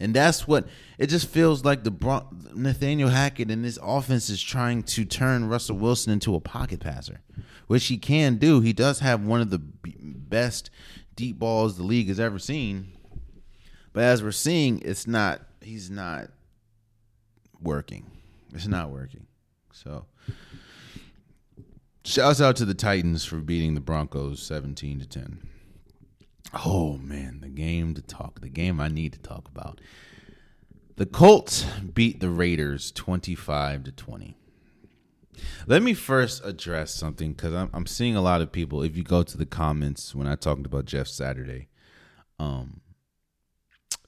And 0.00 0.12
that's 0.12 0.46
what 0.46 0.66
it 0.98 1.06
just 1.06 1.28
feels 1.28 1.64
like 1.64 1.84
the 1.84 1.90
Bron- 1.90 2.50
Nathaniel 2.54 3.08
Hackett 3.08 3.50
and 3.50 3.64
this 3.64 3.78
offense 3.82 4.28
is 4.28 4.42
trying 4.42 4.82
to 4.82 5.04
turn 5.04 5.48
Russell 5.48 5.76
Wilson 5.76 6.12
into 6.12 6.34
a 6.34 6.40
pocket 6.40 6.80
passer, 6.80 7.20
which 7.68 7.86
he 7.86 7.96
can 7.96 8.36
do. 8.36 8.60
He 8.60 8.72
does 8.72 8.98
have 9.00 9.24
one 9.24 9.40
of 9.40 9.50
the 9.50 9.60
best 9.60 10.70
deep 11.14 11.38
balls 11.38 11.76
the 11.76 11.84
league 11.84 12.08
has 12.08 12.18
ever 12.18 12.38
seen. 12.38 12.88
But 13.92 14.02
as 14.02 14.22
we're 14.22 14.32
seeing, 14.32 14.80
it's 14.80 15.06
not 15.06 15.42
he's 15.64 15.90
not 15.90 16.28
working. 17.60 18.10
It's 18.52 18.66
not 18.66 18.90
working. 18.90 19.26
So 19.72 20.06
Shouts 22.06 22.38
out 22.42 22.56
to 22.56 22.66
the 22.66 22.74
Titans 22.74 23.24
for 23.24 23.38
beating 23.38 23.74
the 23.74 23.80
Broncos 23.80 24.42
17 24.42 25.00
to 25.00 25.06
10. 25.06 25.38
Oh 26.66 26.98
man, 26.98 27.40
the 27.40 27.48
game 27.48 27.94
to 27.94 28.02
talk, 28.02 28.42
the 28.42 28.50
game 28.50 28.78
I 28.78 28.88
need 28.88 29.14
to 29.14 29.18
talk 29.18 29.48
about. 29.48 29.80
The 30.96 31.06
Colts 31.06 31.64
beat 31.94 32.20
the 32.20 32.28
Raiders 32.28 32.92
25 32.92 33.84
to 33.84 33.92
20. 33.92 34.36
Let 35.66 35.82
me 35.82 35.94
first 35.94 36.44
address 36.44 36.94
something 36.94 37.32
because 37.32 37.54
I'm, 37.54 37.70
I'm 37.72 37.86
seeing 37.86 38.16
a 38.16 38.22
lot 38.22 38.42
of 38.42 38.52
people. 38.52 38.82
If 38.82 38.98
you 38.98 39.02
go 39.02 39.22
to 39.22 39.38
the 39.38 39.46
comments 39.46 40.14
when 40.14 40.26
I 40.26 40.34
talked 40.36 40.66
about 40.66 40.84
Jeff 40.84 41.08
Saturday, 41.08 41.68
um, 42.38 42.82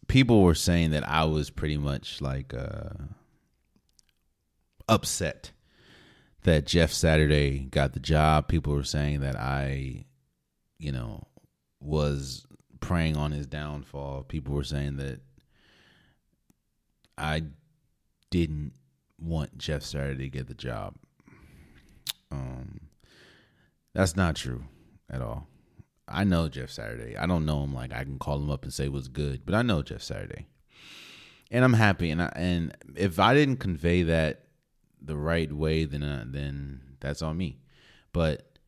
people 0.08 0.42
were 0.42 0.54
saying 0.54 0.90
that 0.92 1.08
I 1.08 1.24
was 1.24 1.50
pretty 1.50 1.78
much 1.78 2.20
like 2.20 2.54
uh, 2.54 2.90
upset 4.88 5.52
that 6.42 6.66
Jeff 6.66 6.92
Saturday 6.92 7.66
got 7.70 7.92
the 7.92 8.00
job. 8.00 8.48
People 8.48 8.74
were 8.74 8.84
saying 8.84 9.20
that 9.20 9.36
I, 9.36 10.04
you 10.78 10.92
know, 10.92 11.26
was 11.80 12.46
preying 12.80 13.16
on 13.16 13.32
his 13.32 13.46
downfall. 13.46 14.24
People 14.24 14.54
were 14.54 14.64
saying 14.64 14.96
that 14.98 15.20
I 17.18 17.44
didn't 18.30 18.72
want 19.18 19.58
Jeff 19.58 19.82
Saturday 19.82 20.24
to 20.24 20.30
get 20.30 20.46
the 20.46 20.54
job. 20.54 20.94
Um, 22.30 22.80
that's 23.94 24.16
not 24.16 24.36
true 24.36 24.64
at 25.10 25.22
all. 25.22 25.48
I 26.08 26.24
know 26.24 26.48
Jeff 26.48 26.70
Saturday. 26.70 27.16
I 27.16 27.26
don't 27.26 27.46
know 27.46 27.62
him 27.64 27.74
like 27.74 27.92
I 27.92 28.04
can 28.04 28.18
call 28.18 28.38
him 28.38 28.50
up 28.50 28.62
and 28.62 28.72
say 28.72 28.88
what's 28.88 29.08
good, 29.08 29.42
but 29.44 29.54
I 29.54 29.62
know 29.62 29.82
Jeff 29.82 30.02
Saturday, 30.02 30.46
and 31.50 31.64
I'm 31.64 31.72
happy. 31.72 32.10
And 32.10 32.22
I, 32.22 32.32
and 32.36 32.76
if 32.94 33.18
I 33.18 33.34
didn't 33.34 33.56
convey 33.56 34.04
that 34.04 34.42
the 35.00 35.16
right 35.16 35.52
way, 35.52 35.84
then 35.84 36.02
uh, 36.02 36.24
then 36.26 36.80
that's 37.00 37.22
on 37.22 37.36
me. 37.36 37.58
But 38.12 38.58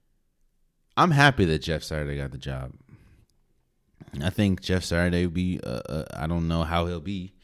I'm 0.97 1.13
happy 1.13 1.45
that 1.45 1.61
Jeff 1.61 1.83
Saturday 1.83 2.17
got 2.17 2.33
the 2.33 2.39
job. 2.39 2.73
I 4.23 4.31
think 4.31 4.61
Jeff 4.61 4.85
Saturday 4.85 5.27
will 5.27 5.33
be. 5.33 5.61
Uh, 5.63 5.81
uh, 5.89 6.05
I 6.15 6.27
don't 6.27 6.49
know 6.49 6.65
how 6.65 6.87
he'll 6.87 7.01
be 7.01 7.35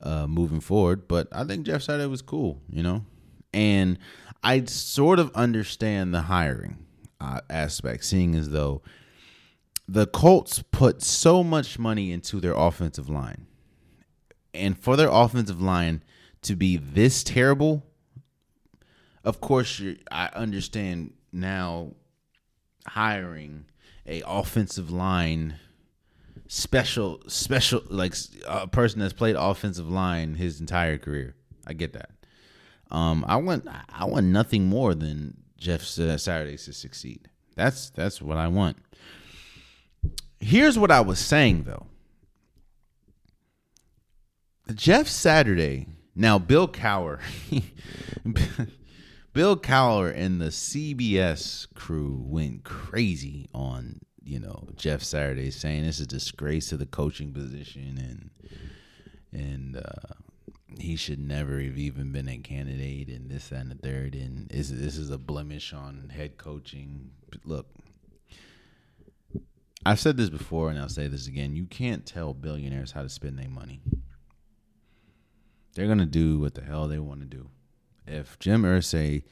uh, 0.00 0.26
moving 0.28 0.60
forward, 0.60 1.08
but 1.08 1.28
I 1.32 1.44
think 1.44 1.66
Jeff 1.66 1.82
Saturday 1.82 2.06
was 2.06 2.22
cool. 2.22 2.60
You 2.70 2.84
know, 2.84 3.04
and 3.52 3.98
I 4.42 4.64
sort 4.66 5.18
of 5.18 5.32
understand 5.34 6.14
the 6.14 6.22
hiring 6.22 6.78
uh, 7.20 7.40
aspect, 7.50 8.04
seeing 8.04 8.36
as 8.36 8.50
though 8.50 8.82
the 9.88 10.06
Colts 10.06 10.62
put 10.70 11.02
so 11.02 11.42
much 11.42 11.78
money 11.78 12.12
into 12.12 12.40
their 12.40 12.54
offensive 12.54 13.08
line, 13.08 13.46
and 14.54 14.78
for 14.78 14.96
their 14.96 15.10
offensive 15.10 15.60
line 15.60 16.02
to 16.42 16.56
be 16.56 16.76
this 16.76 17.22
terrible 17.22 17.84
of 19.24 19.40
course, 19.40 19.80
I 20.10 20.30
understand 20.34 21.12
now 21.32 21.92
hiring 22.86 23.66
a 24.06 24.22
offensive 24.26 24.90
line 24.90 25.54
special 26.48 27.22
special 27.28 27.82
like 27.88 28.14
a 28.46 28.66
person 28.66 29.00
that's 29.00 29.12
played 29.12 29.36
offensive 29.38 29.88
line 29.88 30.34
his 30.34 30.60
entire 30.60 30.98
career. 30.98 31.36
I 31.66 31.72
get 31.72 31.92
that. 31.92 32.10
Um, 32.90 33.24
I 33.28 33.36
want 33.36 33.68
I 33.88 34.04
want 34.06 34.26
nothing 34.26 34.66
more 34.66 34.94
than 34.94 35.36
Jeff 35.56 35.82
Saturdays 35.82 36.64
to 36.64 36.72
succeed. 36.72 37.28
That's 37.54 37.90
that's 37.90 38.20
what 38.20 38.38
I 38.38 38.48
want. 38.48 38.78
Here's 40.42 40.76
what 40.76 40.90
I 40.90 41.00
was 41.00 41.20
saying 41.20 41.62
though. 41.62 41.86
Jeff 44.74 45.06
Saturday. 45.06 45.86
Now 46.16 46.40
Bill 46.40 46.66
Cowher. 46.66 47.20
Bill 49.32 49.56
Cowher 49.56 50.12
and 50.14 50.40
the 50.40 50.46
CBS 50.46 51.72
crew 51.74 52.20
went 52.26 52.64
crazy 52.64 53.48
on, 53.54 54.00
you 54.20 54.40
know, 54.40 54.68
Jeff 54.74 55.02
Saturday 55.04 55.52
saying 55.52 55.84
this 55.84 56.00
is 56.00 56.06
a 56.06 56.08
disgrace 56.08 56.68
to 56.70 56.76
the 56.76 56.86
coaching 56.86 57.32
position 57.32 57.96
and 57.98 58.30
and 59.32 59.76
uh, 59.76 60.14
he 60.80 60.96
should 60.96 61.20
never 61.20 61.60
have 61.60 61.78
even 61.78 62.10
been 62.10 62.28
a 62.28 62.38
candidate 62.38 63.08
and 63.08 63.30
this 63.30 63.48
that, 63.48 63.60
and 63.60 63.70
the 63.70 63.76
third 63.76 64.16
and 64.16 64.48
this, 64.48 64.70
this 64.70 64.96
is 64.96 65.10
a 65.10 65.18
blemish 65.18 65.72
on 65.72 66.10
head 66.12 66.36
coaching. 66.36 67.12
Look, 67.44 67.68
I've 69.84 70.00
said 70.00 70.16
this 70.16 70.30
before 70.30 70.70
and 70.70 70.78
I'll 70.78 70.88
say 70.88 71.08
this 71.08 71.26
again. 71.26 71.56
You 71.56 71.66
can't 71.66 72.06
tell 72.06 72.34
billionaires 72.34 72.92
how 72.92 73.02
to 73.02 73.08
spend 73.08 73.38
their 73.38 73.48
money. 73.48 73.80
They're 75.74 75.88
gonna 75.88 76.06
do 76.06 76.38
what 76.38 76.54
the 76.54 76.62
hell 76.62 76.86
they 76.86 76.98
want 76.98 77.20
to 77.20 77.26
do. 77.26 77.48
If 78.06 78.38
Jim 78.38 78.62
Irsay 78.62 79.24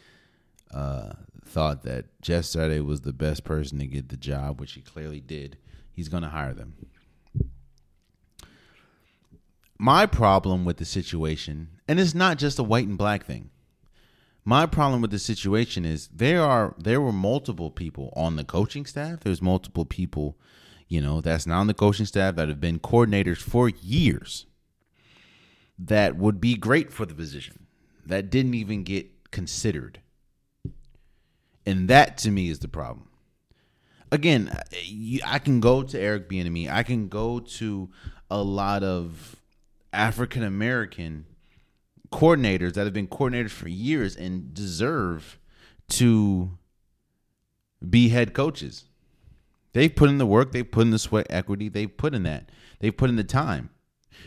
uh, 0.73 1.13
thought 1.45 1.83
that 1.85 2.07
Jeff 2.21 2.47
Saturday 2.47 2.81
was 2.81 3.03
the 3.03 3.13
best 3.13 3.45
person 3.45 3.79
to 3.79 3.87
get 3.87 4.09
the 4.09 4.17
job, 4.17 4.61
which 4.61 4.73
he 4.73 4.81
clearly 4.81 5.21
did, 5.21 5.59
he's 5.93 6.09
gonna 6.09 6.31
hire 6.31 6.55
them. 6.55 6.75
My 9.79 10.07
problem 10.07 10.65
with 10.65 10.77
the 10.77 10.85
situation, 10.85 11.69
and 11.89 11.99
it's 11.99 12.15
not 12.15 12.39
just 12.39 12.59
a 12.59 12.63
white 12.63 12.87
and 12.87 12.99
black 12.99 13.25
thing. 13.25 13.51
My 14.51 14.67
problem 14.67 15.01
with 15.01 15.13
the 15.13 15.21
situation 15.21 15.85
is 15.85 16.09
there 16.09 16.43
are 16.43 16.75
there 16.77 17.01
were 17.01 17.13
multiple 17.13 17.71
people 17.71 18.13
on 18.17 18.35
the 18.35 18.43
coaching 18.43 18.85
staff. 18.85 19.21
There's 19.21 19.41
multiple 19.41 19.85
people, 19.85 20.37
you 20.89 21.01
know, 21.01 21.21
that's 21.21 21.47
not 21.47 21.61
on 21.61 21.69
the 21.69 21.73
coaching 21.73 22.05
staff 22.05 22.35
that 22.35 22.49
have 22.49 22.61
been 22.61 22.81
coordinators 22.81 23.37
for 23.37 23.69
years 23.69 24.47
that 25.79 26.17
would 26.17 26.41
be 26.41 26.57
great 26.57 26.93
for 26.93 27.07
the 27.07 27.15
position 27.15 27.69
that 28.05 28.29
didn't 28.29 28.55
even 28.55 28.83
get 28.83 29.31
considered. 29.31 30.01
And 31.65 31.87
that 31.87 32.19
to 32.19 32.33
me 32.33 32.51
is 32.51 32.59
the 32.59 32.67
problem. 32.67 33.09
Again, 34.11 34.51
I 35.25 35.39
can 35.39 35.61
go 35.61 35.85
to 35.85 35.97
Eric 35.97 36.29
Bieniemy. 36.29 36.69
I 36.69 36.83
can 36.83 37.07
go 37.07 37.39
to 37.39 37.89
a 38.29 38.43
lot 38.43 38.83
of 38.83 39.37
African 39.93 40.43
American 40.43 41.27
coordinators 42.13 42.75
that 42.75 42.85
have 42.85 42.93
been 42.93 43.09
coordinators 43.09 43.51
for 43.51 43.69
years 43.69 44.17
and 44.17 44.53
deserve 44.53 45.39
to 45.91 46.59
be 47.89 48.09
head 48.09 48.35
coaches. 48.35 48.85
They've 49.73 49.95
put 49.95 50.09
in 50.09 50.19
the 50.19 50.27
work, 50.27 50.53
they've 50.53 50.69
put 50.69 50.83
in 50.83 50.91
the 50.91 50.99
sweat 50.99 51.27
equity, 51.31 51.69
they've 51.69 51.95
put 51.95 52.15
in 52.15 52.25
that. 52.25 52.51
They've 52.81 52.97
put 52.97 53.11
in 53.11 53.17
the 53.17 53.25
time. 53.25 53.71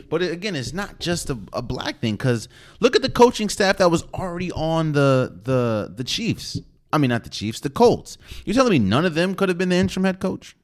But 0.08 0.22
again, 0.22 0.56
it's 0.56 0.72
not 0.72 0.98
just 0.98 1.30
a, 1.30 1.38
a 1.52 1.62
black 1.62 2.00
thing 2.00 2.14
because 2.14 2.48
look 2.80 2.96
at 2.96 3.02
the 3.02 3.10
coaching 3.10 3.48
staff 3.48 3.76
that 3.78 3.90
was 3.90 4.04
already 4.14 4.50
on 4.52 4.92
the 4.92 5.40
the 5.44 5.92
the 5.94 6.04
Chiefs. 6.04 6.58
I 6.92 6.98
mean, 6.98 7.10
not 7.10 7.24
the 7.24 7.30
Chiefs, 7.30 7.60
the 7.60 7.70
Colts. 7.70 8.18
You're 8.44 8.54
telling 8.54 8.72
me 8.72 8.78
none 8.78 9.04
of 9.04 9.14
them 9.14 9.34
could 9.34 9.48
have 9.48 9.58
been 9.58 9.68
the 9.68 9.76
interim 9.76 10.04
head 10.04 10.20
coach? 10.20 10.56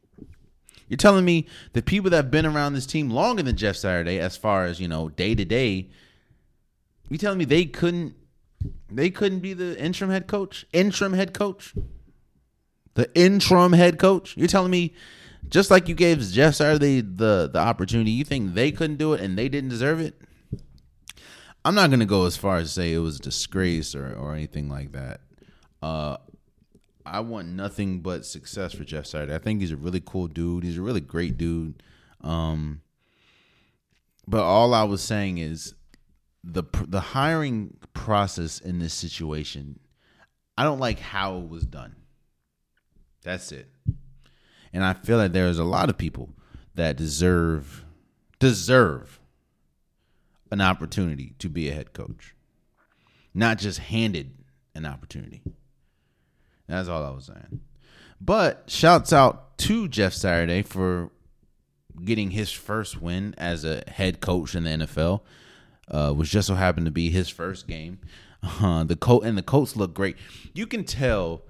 You're 0.88 0.96
telling 0.96 1.24
me 1.24 1.46
the 1.72 1.82
people 1.82 2.10
that 2.10 2.16
have 2.16 2.30
been 2.30 2.46
around 2.46 2.74
this 2.74 2.86
team 2.86 3.10
longer 3.10 3.42
than 3.42 3.56
Jeff 3.56 3.76
Saturday, 3.76 4.18
as 4.18 4.36
far 4.36 4.64
as 4.64 4.80
you 4.80 4.88
know, 4.88 5.08
day 5.08 5.34
to 5.34 5.44
day. 5.44 5.88
You 7.10 7.18
telling 7.18 7.38
me 7.38 7.44
they 7.44 7.66
couldn't 7.66 8.14
they 8.90 9.10
couldn't 9.10 9.40
be 9.40 9.52
the 9.52 9.78
interim 9.78 10.10
head 10.10 10.26
coach? 10.26 10.64
Interim 10.72 11.12
head 11.12 11.34
coach? 11.34 11.74
The 12.94 13.12
interim 13.14 13.72
head 13.72 13.98
coach? 13.98 14.36
You're 14.36 14.48
telling 14.48 14.70
me 14.70 14.94
just 15.48 15.70
like 15.70 15.88
you 15.88 15.94
gave 15.94 16.20
Jeff 16.20 16.54
Saturday 16.54 17.00
the 17.00 17.50
the 17.52 17.58
opportunity, 17.58 18.12
you 18.12 18.24
think 18.24 18.54
they 18.54 18.70
couldn't 18.70 18.96
do 18.96 19.12
it 19.12 19.20
and 19.20 19.36
they 19.36 19.48
didn't 19.48 19.70
deserve 19.70 20.00
it? 20.00 20.20
I'm 21.64 21.74
not 21.74 21.90
gonna 21.90 22.06
go 22.06 22.26
as 22.26 22.36
far 22.36 22.58
as 22.58 22.72
say 22.72 22.92
it 22.92 22.98
was 22.98 23.18
disgrace 23.18 23.94
or, 23.94 24.14
or 24.14 24.34
anything 24.34 24.68
like 24.68 24.92
that. 24.92 25.20
Uh, 25.82 26.16
I 27.04 27.20
want 27.20 27.48
nothing 27.48 28.00
but 28.00 28.24
success 28.24 28.72
for 28.72 28.84
Jeff 28.84 29.06
Saturday. 29.06 29.34
I 29.34 29.38
think 29.38 29.60
he's 29.60 29.72
a 29.72 29.76
really 29.76 30.02
cool 30.04 30.28
dude. 30.28 30.62
He's 30.62 30.78
a 30.78 30.82
really 30.82 31.00
great 31.00 31.36
dude. 31.36 31.82
Um, 32.20 32.82
but 34.28 34.42
all 34.42 34.74
I 34.74 34.84
was 34.84 35.02
saying 35.02 35.38
is 35.38 35.74
the 36.42 36.64
the 36.86 37.00
hiring 37.00 37.76
process 37.94 38.60
in 38.60 38.78
this 38.78 38.94
situation. 38.94 39.80
I 40.56 40.64
don't 40.64 40.78
like 40.78 40.98
how 40.98 41.38
it 41.38 41.48
was 41.48 41.64
done. 41.64 41.96
That's 43.22 43.52
it. 43.52 43.68
And 44.72 44.84
I 44.84 44.94
feel 44.94 45.18
like 45.18 45.32
there's 45.32 45.58
a 45.58 45.64
lot 45.64 45.90
of 45.90 45.98
people 45.98 46.30
that 46.74 46.96
deserve 46.96 47.84
deserve 48.38 49.20
an 50.50 50.60
opportunity 50.60 51.34
to 51.38 51.48
be 51.48 51.68
a 51.68 51.74
head 51.74 51.92
coach. 51.92 52.34
Not 53.32 53.58
just 53.58 53.78
handed 53.78 54.32
an 54.74 54.86
opportunity. 54.86 55.42
That's 56.66 56.88
all 56.88 57.04
I 57.04 57.10
was 57.10 57.26
saying. 57.26 57.60
But 58.20 58.64
shouts 58.66 59.12
out 59.12 59.58
to 59.58 59.88
Jeff 59.88 60.12
Saturday 60.12 60.62
for 60.62 61.10
getting 62.04 62.30
his 62.30 62.50
first 62.50 63.00
win 63.00 63.34
as 63.38 63.64
a 63.64 63.82
head 63.88 64.20
coach 64.20 64.54
in 64.54 64.64
the 64.64 64.70
NFL. 64.70 65.20
Uh, 65.90 66.12
which 66.12 66.30
just 66.30 66.46
so 66.46 66.54
happened 66.54 66.86
to 66.86 66.92
be 66.92 67.10
his 67.10 67.28
first 67.28 67.66
game. 67.66 67.98
Uh, 68.62 68.84
the 68.84 68.96
coat 68.96 69.22
and 69.22 69.36
the 69.36 69.42
coats 69.42 69.76
look 69.76 69.92
great. 69.92 70.16
You 70.54 70.66
can 70.66 70.82
tell 70.82 71.42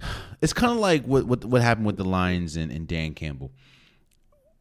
it's 0.40 0.52
kind 0.52 0.72
of 0.72 0.78
like 0.78 1.04
what, 1.04 1.26
what 1.26 1.44
what 1.44 1.62
happened 1.62 1.86
with 1.86 1.96
the 1.96 2.04
Lions 2.04 2.56
and, 2.56 2.70
and 2.70 2.86
Dan 2.86 3.14
Campbell. 3.14 3.50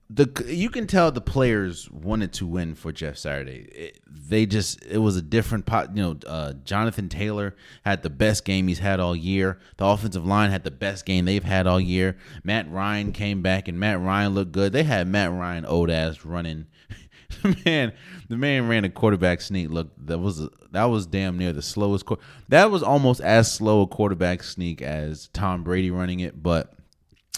The 0.07 0.45
you 0.47 0.69
can 0.69 0.85
tell 0.85 1.11
the 1.11 1.21
players 1.21 1.89
wanted 1.89 2.31
to 2.33 2.45
win 2.45 2.75
for 2.75 2.91
Jeff 2.91 3.17
Saturday. 3.17 3.67
It, 3.71 3.99
they 4.05 4.45
just 4.45 4.83
it 4.85 4.99
was 4.99 5.15
a 5.15 5.21
different 5.21 5.65
pot. 5.65 5.95
You 5.95 6.03
know, 6.03 6.17
uh, 6.27 6.53
Jonathan 6.63 7.09
Taylor 7.09 7.55
had 7.83 8.03
the 8.03 8.11
best 8.11 8.45
game 8.45 8.67
he's 8.67 8.79
had 8.79 8.99
all 8.99 9.15
year. 9.15 9.57
The 9.77 9.85
offensive 9.85 10.25
line 10.25 10.51
had 10.51 10.63
the 10.63 10.69
best 10.69 11.05
game 11.05 11.25
they've 11.25 11.43
had 11.43 11.65
all 11.65 11.79
year. 11.79 12.17
Matt 12.43 12.69
Ryan 12.69 13.13
came 13.13 13.41
back 13.41 13.67
and 13.67 13.79
Matt 13.79 13.99
Ryan 13.99 14.35
looked 14.35 14.51
good. 14.51 14.73
They 14.73 14.83
had 14.83 15.07
Matt 15.07 15.31
Ryan 15.31 15.65
old 15.65 15.89
ass 15.89 16.23
running 16.23 16.67
man, 17.65 17.93
the 18.29 18.37
man 18.37 18.67
ran 18.67 18.85
a 18.85 18.89
quarterback 18.89 19.41
sneak. 19.41 19.69
Look, 19.69 19.89
that 20.05 20.19
was 20.19 20.47
that 20.71 20.85
was 20.85 21.05
damn 21.05 21.37
near 21.37 21.53
the 21.53 21.61
slowest. 21.61 22.05
That 22.49 22.71
was 22.71 22.83
almost 22.83 23.21
as 23.21 23.51
slow 23.51 23.81
a 23.81 23.87
quarterback 23.87 24.43
sneak 24.43 24.81
as 24.81 25.29
Tom 25.29 25.63
Brady 25.63 25.91
running 25.91 26.21
it, 26.21 26.41
but 26.41 26.73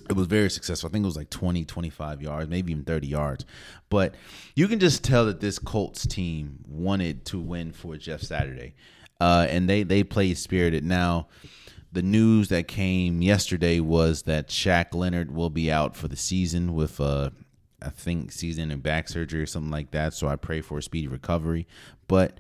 it 0.09 0.15
was 0.15 0.27
very 0.27 0.49
successful. 0.49 0.89
I 0.89 0.91
think 0.91 1.03
it 1.03 1.07
was 1.07 1.17
like 1.17 1.29
20, 1.29 1.65
25 1.65 2.21
yards, 2.21 2.49
maybe 2.49 2.71
even 2.71 2.85
30 2.85 3.07
yards. 3.07 3.45
But 3.89 4.15
you 4.55 4.67
can 4.67 4.79
just 4.79 5.03
tell 5.03 5.25
that 5.25 5.41
this 5.41 5.59
Colts 5.59 6.05
team 6.05 6.59
wanted 6.67 7.25
to 7.25 7.41
win 7.41 7.73
for 7.73 7.97
Jeff 7.97 8.21
Saturday. 8.21 8.75
Uh, 9.19 9.47
and 9.49 9.67
they 9.67 9.83
they 9.83 10.03
played 10.03 10.37
spirited. 10.37 10.83
Now, 10.83 11.27
the 11.91 12.01
news 12.01 12.49
that 12.49 12.67
came 12.67 13.21
yesterday 13.21 13.79
was 13.79 14.23
that 14.23 14.49
Shaq 14.49 14.93
Leonard 14.93 15.31
will 15.31 15.49
be 15.49 15.71
out 15.71 15.95
for 15.95 16.07
the 16.07 16.15
season 16.15 16.75
with 16.75 17.01
uh, 17.01 17.31
I 17.81 17.89
think 17.89 18.31
season 18.31 18.71
and 18.71 18.81
back 18.81 19.07
surgery 19.07 19.41
or 19.41 19.45
something 19.45 19.71
like 19.71 19.91
that. 19.91 20.13
So 20.13 20.27
I 20.27 20.35
pray 20.35 20.61
for 20.61 20.79
a 20.79 20.83
speedy 20.83 21.07
recovery. 21.07 21.67
But 22.07 22.39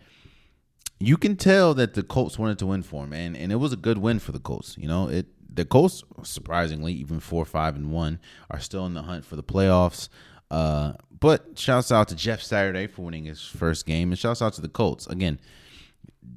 you 0.99 1.17
can 1.17 1.35
tell 1.35 1.73
that 1.75 1.93
the 1.93 2.03
Colts 2.03 2.39
wanted 2.39 2.59
to 2.59 2.65
win 2.65 2.83
for 2.83 3.03
him, 3.03 3.13
and 3.13 3.37
and 3.37 3.51
it 3.51 3.57
was 3.57 3.73
a 3.73 3.77
good 3.77 3.99
win 3.99 4.19
for 4.19 4.31
the 4.31 4.39
Colts. 4.39 4.77
You 4.77 4.87
know, 4.87 5.09
it 5.09 5.27
the 5.53 5.65
Colts 5.65 6.03
surprisingly 6.23 6.93
even 6.93 7.19
four 7.19 7.45
five 7.45 7.75
and 7.75 7.91
one 7.91 8.19
are 8.49 8.59
still 8.59 8.85
in 8.85 8.93
the 8.93 9.03
hunt 9.03 9.25
for 9.25 9.35
the 9.35 9.43
playoffs. 9.43 10.09
Uh, 10.49 10.93
but 11.19 11.57
shouts 11.57 11.91
out 11.91 12.07
to 12.07 12.15
Jeff 12.15 12.41
Saturday 12.41 12.87
for 12.87 13.03
winning 13.03 13.25
his 13.25 13.41
first 13.41 13.85
game, 13.85 14.11
and 14.11 14.17
shouts 14.17 14.41
out 14.41 14.53
to 14.53 14.61
the 14.61 14.69
Colts 14.69 15.07
again. 15.07 15.39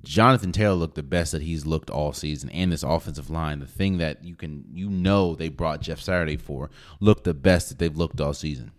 Jonathan 0.05 0.53
Taylor 0.53 0.74
looked 0.74 0.94
the 0.94 1.03
best 1.03 1.32
that 1.32 1.42
he's 1.42 1.66
looked 1.66 1.90
all 1.90 2.12
season, 2.12 2.48
and 2.51 2.70
this 2.70 2.84
offensive 2.84 3.28
line, 3.28 3.59
the 3.59 3.66
thing 3.66 3.98
that 3.98 4.22
you 4.24 4.36
can 4.36 4.64
you 4.72 4.88
know 4.88 5.34
they 5.34 5.48
brought 5.48 5.80
Jeff 5.80 6.01
Saturday 6.01 6.36
for, 6.36 6.70
looked 7.01 7.24
the 7.24 7.34
best 7.34 7.70
that 7.70 7.78
they've 7.78 7.96
looked 7.96 8.20
all 8.20 8.34
season. 8.34 8.72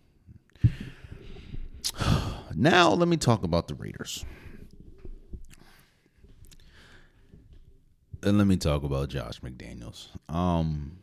Now 2.55 2.89
let 2.91 3.07
me 3.07 3.17
talk 3.17 3.43
about 3.43 3.67
the 3.67 3.75
Raiders. 3.75 4.25
And 8.23 8.37
let 8.37 8.45
me 8.45 8.57
talk 8.57 8.83
about 8.83 9.09
Josh 9.09 9.41
McDaniels. 9.41 10.09
Um 10.29 10.97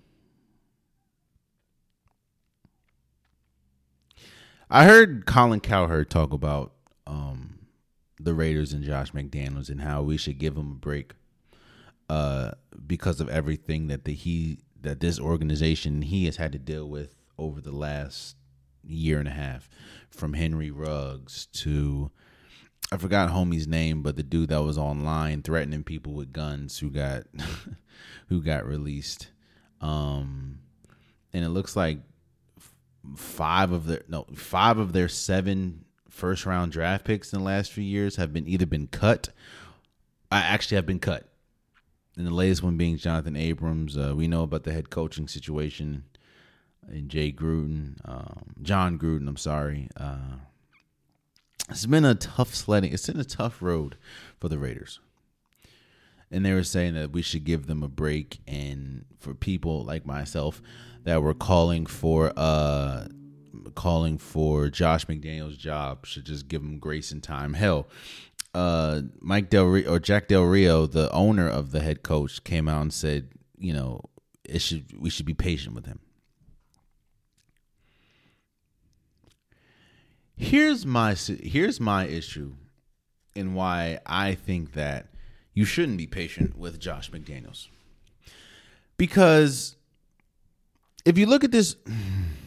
I 4.71 4.85
heard 4.85 5.25
Colin 5.27 5.61
Cowherd 5.61 6.11
talk 6.11 6.33
about 6.33 6.73
um 7.07 7.61
the 8.21 8.35
Raiders 8.35 8.73
and 8.73 8.85
Josh 8.85 9.13
McDaniels 9.13 9.71
and 9.71 9.81
how 9.81 10.03
we 10.03 10.17
should 10.17 10.39
give 10.39 10.57
him 10.57 10.73
a 10.73 10.75
break 10.75 11.15
uh 12.09 12.53
because 12.87 13.21
of 13.21 13.29
everything 13.29 13.89
that 13.89 14.05
the 14.05 14.13
he 14.15 14.59
that 14.81 15.01
this 15.01 15.19
organization 15.19 16.03
he 16.03 16.27
has 16.27 16.37
had 16.37 16.53
to 16.53 16.59
deal 16.59 16.89
with 16.89 17.15
over 17.39 17.61
the 17.61 17.73
last 17.73 18.37
year 18.89 19.19
and 19.19 19.29
a 19.29 19.33
half, 19.33 19.69
from 20.11 20.35
Henry 20.35 20.71
Ruggs 20.71 21.47
to 21.53 22.11
I 22.91 22.97
forgot 22.97 23.31
homie's 23.31 23.67
name, 23.67 24.03
but 24.03 24.17
the 24.17 24.23
dude 24.23 24.49
that 24.49 24.63
was 24.63 24.79
online 24.79 25.43
threatening 25.43 25.85
people 25.85 26.15
with 26.15 26.33
guns 26.33 26.79
who 26.79 26.91
got 26.91 27.25
who 28.29 28.43
got 28.43 28.67
released. 28.67 29.29
Um, 29.81 30.61
and 31.33 31.45
it 31.45 31.51
looks 31.51 31.77
like 31.77 31.99
five 33.17 33.73
of 33.73 33.87
their 33.87 34.03
no 34.09 34.25
five 34.35 34.79
of 34.79 34.93
their 34.93 35.09
seven 35.09 35.85
first 36.09 36.47
round 36.47 36.73
draft 36.73 37.05
picks 37.05 37.33
in 37.33 37.39
the 37.39 37.45
last 37.45 37.71
few 37.71 37.85
years 37.85 38.17
have 38.17 38.33
been 38.33 38.49
either 38.49 38.67
been 38.67 38.87
cut. 38.87 39.29
I 40.33 40.41
actually 40.41 40.77
have 40.77 40.87
been 40.87 40.99
cut. 40.99 41.29
And 42.17 42.27
the 42.27 42.35
latest 42.35 42.63
one 42.63 42.77
being 42.77 42.97
Jonathan 42.97 43.37
Abrams. 43.37 43.97
Uh, 43.97 44.15
we 44.17 44.27
know 44.27 44.43
about 44.43 44.65
the 44.65 44.73
head 44.73 44.91
coaching 44.91 45.29
situation 45.29 46.05
in 46.93 47.09
Jay 47.09 47.33
Gruden, 47.33 47.97
um, 48.05 48.55
Jon 48.63 48.99
Gruden. 48.99 49.29
I'm 49.29 49.37
sorry. 49.37 49.89
Uh, 49.97 50.37
it's 51.71 51.87
been 51.87 52.05
a 52.05 52.15
tough 52.15 52.55
sledding. 52.55 52.93
It's 52.93 53.07
been 53.07 53.21
a 53.21 53.25
tough 53.25 53.61
road 53.61 53.97
for 54.39 54.49
the 54.49 54.59
Raiders. 54.59 55.01
And 56.31 56.45
they 56.45 56.53
were 56.53 56.65
saying 56.65 56.95
that 56.95 57.13
we 57.13 57.23
should 57.23 57.45
give 57.45 57.67
them 57.67 57.83
a 57.83 57.89
break, 57.89 58.41
and 58.47 59.07
for 59.19 59.35
people 59.35 59.85
like 59.85 60.05
myself 60.05 60.61
that 61.05 61.23
were 61.23 61.35
calling 61.35 61.87
for 61.87 62.33
uh 62.37 63.07
calling 63.75 64.19
for 64.19 64.69
Josh 64.69 65.07
McDaniels' 65.07 65.59
job 65.59 66.05
should 66.07 66.25
just 66.25 66.49
give 66.49 66.63
him 66.63 66.79
grace 66.79 67.13
and 67.13 67.23
time. 67.23 67.55
Hell, 67.55 67.89
uh, 68.55 69.03
Mike 69.21 69.51
Del 69.51 69.65
Rio 69.65 69.95
or 69.95 69.99
Jack 69.99 70.29
Del 70.29 70.45
Rio, 70.45 70.87
the 70.87 71.11
owner 71.13 71.49
of 71.49 71.71
the 71.71 71.81
head 71.81 72.03
coach, 72.03 72.45
came 72.45 72.69
out 72.69 72.83
and 72.83 72.93
said, 72.93 73.29
you 73.59 73.73
know, 73.73 74.03
it 74.45 74.61
should 74.61 74.99
we 74.99 75.11
should 75.11 75.27
be 75.27 75.35
patient 75.35 75.75
with 75.75 75.87
him. 75.87 76.01
Here's 80.39 80.87
my 80.87 81.15
here's 81.15 81.81
my 81.81 82.07
issue, 82.07 82.55
and 83.35 83.57
why 83.57 83.99
I 84.07 84.35
think 84.35 84.73
that 84.75 85.09
you 85.53 85.65
shouldn't 85.65 85.99
be 85.99 86.07
patient 86.07 86.57
with 86.57 86.79
Josh 86.79 87.11
McDaniels, 87.11 87.67
because 88.97 89.75
if 91.05 91.19
you 91.19 91.27
look 91.27 91.43
at 91.43 91.51
this, 91.51 91.75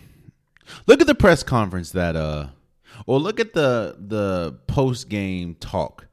look 0.88 1.02
at 1.02 1.08
the 1.08 1.16
press 1.16 1.44
conference 1.44 1.92
that 1.92 2.16
uh 2.16 2.48
or 3.06 3.20
look 3.20 3.42
at 3.42 3.54
the 3.54 3.98
the 4.00 4.58
post 4.68 5.10
game 5.10 5.56
talk. 5.56 6.08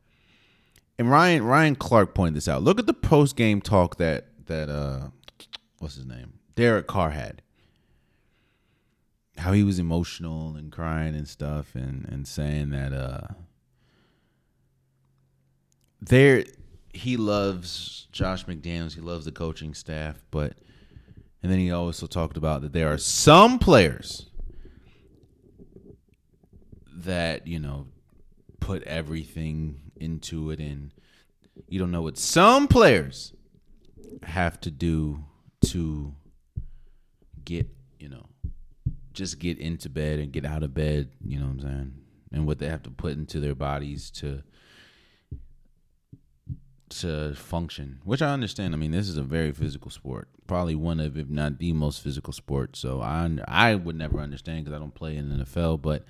And 0.99 1.09
Ryan 1.09 1.45
Ryan 1.45 1.76
Clark 1.76 2.12
pointed 2.12 2.35
this 2.35 2.49
out. 2.49 2.64
Look 2.64 2.81
at 2.81 2.87
the 2.87 2.95
post 2.95 3.37
game 3.37 3.61
talk 3.61 3.99
that 3.99 4.26
that 4.47 4.68
uh 4.68 5.11
what's 5.79 5.95
his 5.95 6.07
name? 6.07 6.41
Derek 6.57 6.89
Carr 6.89 7.11
had. 7.11 7.43
How 9.39 9.53
he 9.53 9.62
was 9.62 9.78
emotional 9.78 10.57
and 10.57 10.70
crying 10.70 11.14
and 11.14 11.28
stuff 11.28 11.74
and 11.74 12.07
and 12.09 12.26
saying 12.26 12.70
that 12.70 12.93
uh 12.93 13.28
there 16.01 16.45
he 16.93 17.16
loves 17.16 18.09
Josh 18.12 18.45
McDaniels, 18.47 18.95
he 18.95 19.01
loves 19.01 19.24
the 19.24 19.32
coaching 19.32 19.74
staff, 19.74 20.22
but 20.30 20.55
and 21.43 21.53
then 21.53 21.59
he 21.59 21.70
also 21.70 22.07
talked 22.07 22.36
about 22.36 22.62
that 22.62 22.72
there 22.72 22.93
are 22.93 22.99
some 22.99 23.59
players 23.59 24.26
that 26.93 27.47
you 27.47 27.61
know 27.61 27.86
put 28.61 28.82
everything 28.82 29.80
into 29.97 30.51
it 30.51 30.59
and 30.59 30.93
you 31.68 31.78
don't 31.78 31.91
know 31.91 32.03
what 32.03 32.18
some 32.18 32.68
players 32.68 33.32
have 34.22 34.61
to 34.61 34.70
do 34.70 35.24
to 35.64 36.12
get 37.45 37.68
you 37.99 38.09
know 38.09 38.28
just 39.19 39.39
get 39.39 39.59
into 39.59 39.91
bed 39.91 40.21
and 40.21 40.33
get 40.33 40.47
out 40.47 40.62
of 40.62 40.73
bed 40.73 41.11
you 41.27 41.39
know 41.39 41.47
what 41.47 41.53
i'm 41.53 41.61
saying? 41.61 41.93
And 42.31 42.47
what 42.47 42.59
they 42.59 42.69
have 42.69 42.83
to 42.85 42.91
put 42.91 43.12
into 43.12 43.41
their 43.41 43.55
bodies 43.55 44.11
to 44.12 44.43
to 46.89 47.35
function 47.35 47.99
which 48.05 48.23
i 48.23 48.33
understand. 48.33 48.73
I 48.73 48.79
mean 48.79 48.93
this 48.93 49.09
is 49.09 49.16
a 49.19 49.23
very 49.23 49.53
physical 49.53 49.91
sport 49.91 50.29
probably 50.47 50.75
one 50.75 51.01
of 51.01 51.19
if 51.19 51.29
not 51.29 51.59
the 51.59 51.73
most 51.75 52.01
physical 52.01 52.33
sport. 52.33 52.77
So 52.77 53.03
i 53.03 53.29
i 53.47 53.75
would 53.75 53.97
never 53.97 54.21
understand 54.21 54.64
because 54.64 54.77
i 54.77 54.79
don't 54.79 54.95
play 54.95 55.16
in 55.16 55.29
the 55.29 55.45
nfl 55.45 55.81
but 55.83 56.05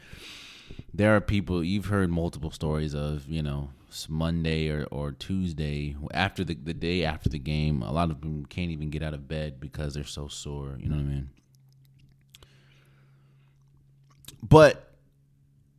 there 0.93 1.17
are 1.17 1.21
people 1.21 1.65
you've 1.65 1.87
heard 1.87 2.11
multiple 2.11 2.51
stories 2.51 2.95
of 2.95 3.29
you 3.29 3.43
know 3.43 3.71
monday 4.09 4.69
or, 4.69 4.85
or 4.91 5.13
tuesday 5.13 5.97
after 6.13 6.45
the, 6.45 6.55
the 6.55 6.75
day 6.75 7.05
after 7.05 7.31
the 7.31 7.39
game 7.39 7.81
a 7.81 7.91
lot 7.91 8.11
of 8.11 8.21
them 8.21 8.45
can't 8.45 8.71
even 8.71 8.91
get 8.91 9.03
out 9.03 9.15
of 9.15 9.27
bed 9.27 9.59
because 9.59 9.95
they're 9.95 10.05
so 10.05 10.29
sore 10.29 10.77
you 10.79 10.91
know 10.91 10.97
what 10.97 11.03
i 11.03 11.07
mean 11.07 11.31
but 14.43 14.95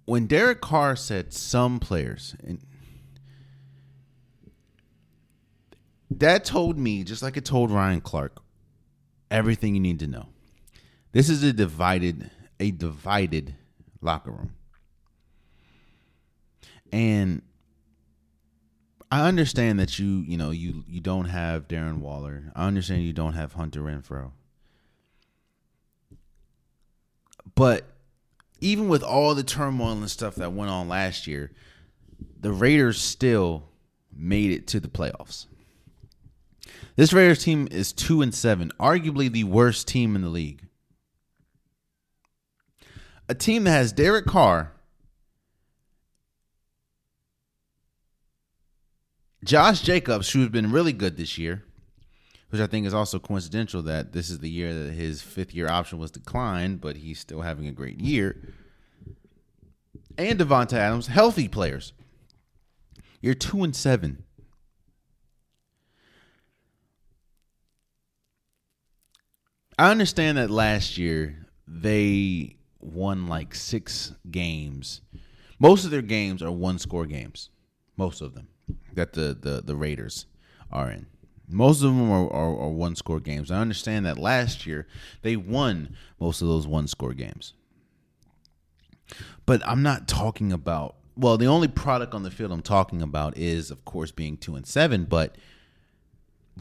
when 0.06 0.28
derek 0.28 0.62
carr 0.62 0.96
said 0.96 1.34
some 1.34 1.80
players 1.80 2.36
and 2.44 2.60
that 6.12 6.44
told 6.44 6.78
me 6.78 7.04
just 7.04 7.22
like 7.22 7.38
it 7.38 7.46
told 7.46 7.72
ryan 7.72 8.02
clark 8.02 8.42
everything 9.30 9.76
you 9.76 9.82
need 9.82 10.00
to 10.00 10.08
know 10.08 10.28
this 11.12 11.30
is 11.30 11.44
a 11.44 11.54
divided 11.54 12.30
a 12.60 12.72
divided 12.72 13.56
locker 14.02 14.32
room 14.32 14.54
and 16.92 17.42
I 19.12 19.28
understand 19.28 19.80
that 19.80 19.98
you, 19.98 20.24
you 20.28 20.38
know, 20.38 20.52
you 20.52 20.84
you 20.88 21.02
don't 21.02 21.26
have 21.26 21.68
Darren 21.68 21.98
Waller. 21.98 22.52
I 22.56 22.68
understand 22.68 23.04
you 23.04 23.14
don't 23.14 23.34
have 23.34 23.54
Hunter 23.54 23.82
Renfrow. 23.82 24.32
But 27.56 27.86
even 28.62 28.88
with 28.88 29.04
all 29.04 29.36
the 29.36 29.44
turmoil 29.44 29.92
and 29.92 30.10
stuff 30.10 30.36
that 30.36 30.54
went 30.54 30.72
on 30.72 30.88
last 30.88 31.28
year, 31.28 31.52
the 32.40 32.52
Raiders 32.52 33.00
still 33.02 33.70
made 34.14 34.52
it 34.52 34.68
to 34.68 34.80
the 34.80 34.88
playoffs. 34.88 35.46
This 36.96 37.14
Raiders 37.14 37.44
team 37.44 37.68
is 37.72 37.94
2 37.94 38.22
and 38.22 38.34
7, 38.34 38.72
arguably 38.80 39.32
the 39.32 39.46
worst 39.46 39.88
team 39.88 40.16
in 40.16 40.22
the 40.22 40.30
league. 40.30 40.64
A 43.28 43.36
team 43.36 43.64
that 43.66 43.72
has 43.72 43.92
Derek 43.92 44.26
Carr 44.26 44.74
Josh 49.44 49.82
Jacobs, 49.82 50.32
who's 50.32 50.50
been 50.50 50.72
really 50.72 50.94
good 50.94 51.16
this 51.16 51.38
year, 51.38 51.64
which 52.50 52.62
I 52.62 52.68
think 52.68 52.86
is 52.86 52.94
also 52.94 53.20
coincidental 53.20 53.82
that 53.84 54.12
this 54.12 54.30
is 54.30 54.40
the 54.40 54.50
year 54.50 54.74
that 54.74 54.94
his 54.94 55.22
fifth 55.22 55.54
year 55.54 55.68
option 55.70 56.00
was 56.00 56.12
declined, 56.12 56.82
but 56.82 56.98
he's 56.98 57.20
still 57.20 57.42
having 57.42 57.68
a 57.68 57.72
great 57.72 58.00
year. 58.00 58.54
And 60.18 60.40
Davante 60.40 60.74
Adams, 60.74 61.08
healthy 61.08 61.48
players. 61.48 61.94
You're 63.22 63.36
two 63.36 63.64
and 63.64 63.76
seven. 63.76 64.24
I 69.78 69.92
understand 69.92 70.38
that 70.38 70.50
last 70.50 70.98
year 70.98 71.48
they 71.68 72.58
won 72.82 73.28
like 73.28 73.56
six 73.56 74.14
games. 74.30 75.02
Most 75.58 75.86
of 75.86 75.92
their 75.92 76.02
games 76.02 76.42
are 76.42 76.52
one 76.52 76.80
score 76.80 77.06
games. 77.06 77.50
Most 77.96 78.22
of 78.22 78.34
them 78.34 78.48
that 78.94 79.14
the 79.14 79.38
the, 79.40 79.62
the 79.62 79.76
Raiders 79.76 80.26
are 80.72 80.90
in. 80.92 81.06
Most 81.50 81.84
of 81.84 81.96
them 81.96 82.12
are, 82.12 82.32
are, 82.32 82.58
are 82.60 82.70
one 82.70 82.96
score 82.96 83.20
games. 83.20 83.50
I 83.50 83.58
understand 83.58 84.06
that 84.06 84.18
last 84.18 84.66
year 84.66 84.88
they 85.24 85.36
won 85.36 85.96
most 86.20 86.42
of 86.42 86.48
those 86.48 86.68
one 86.68 86.88
score 86.88 87.14
games. 87.14 87.54
But 89.46 89.66
I'm 89.68 89.82
not 89.82 90.08
talking 90.08 90.54
about 90.54 90.96
well, 91.18 91.38
the 91.38 91.48
only 91.48 91.68
product 91.68 92.14
on 92.14 92.24
the 92.24 92.32
field 92.32 92.52
I'm 92.54 92.62
talking 92.62 93.02
about 93.02 93.38
is 93.38 93.72
of 93.72 93.84
course 93.84 94.12
being 94.12 94.38
2 94.38 94.56
and 94.56 94.66
7, 94.66 95.04
but 95.06 95.36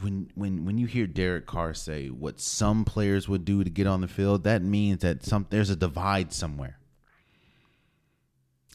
when 0.01 0.29
when 0.35 0.65
when 0.65 0.77
you 0.77 0.87
hear 0.87 1.07
Derek 1.07 1.45
Carr 1.45 1.73
say 1.73 2.07
what 2.07 2.39
some 2.39 2.85
players 2.85 3.27
would 3.27 3.45
do 3.45 3.63
to 3.63 3.69
get 3.69 3.87
on 3.87 4.01
the 4.01 4.07
field, 4.07 4.43
that 4.43 4.61
means 4.61 5.01
that 5.01 5.23
some 5.23 5.45
there's 5.49 5.69
a 5.69 5.75
divide 5.75 6.33
somewhere. 6.33 6.79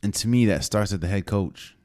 And 0.02 0.14
to 0.14 0.28
me 0.28 0.46
that 0.46 0.64
starts 0.64 0.92
at 0.92 1.00
the 1.00 1.08
head 1.08 1.26
coach. 1.26 1.76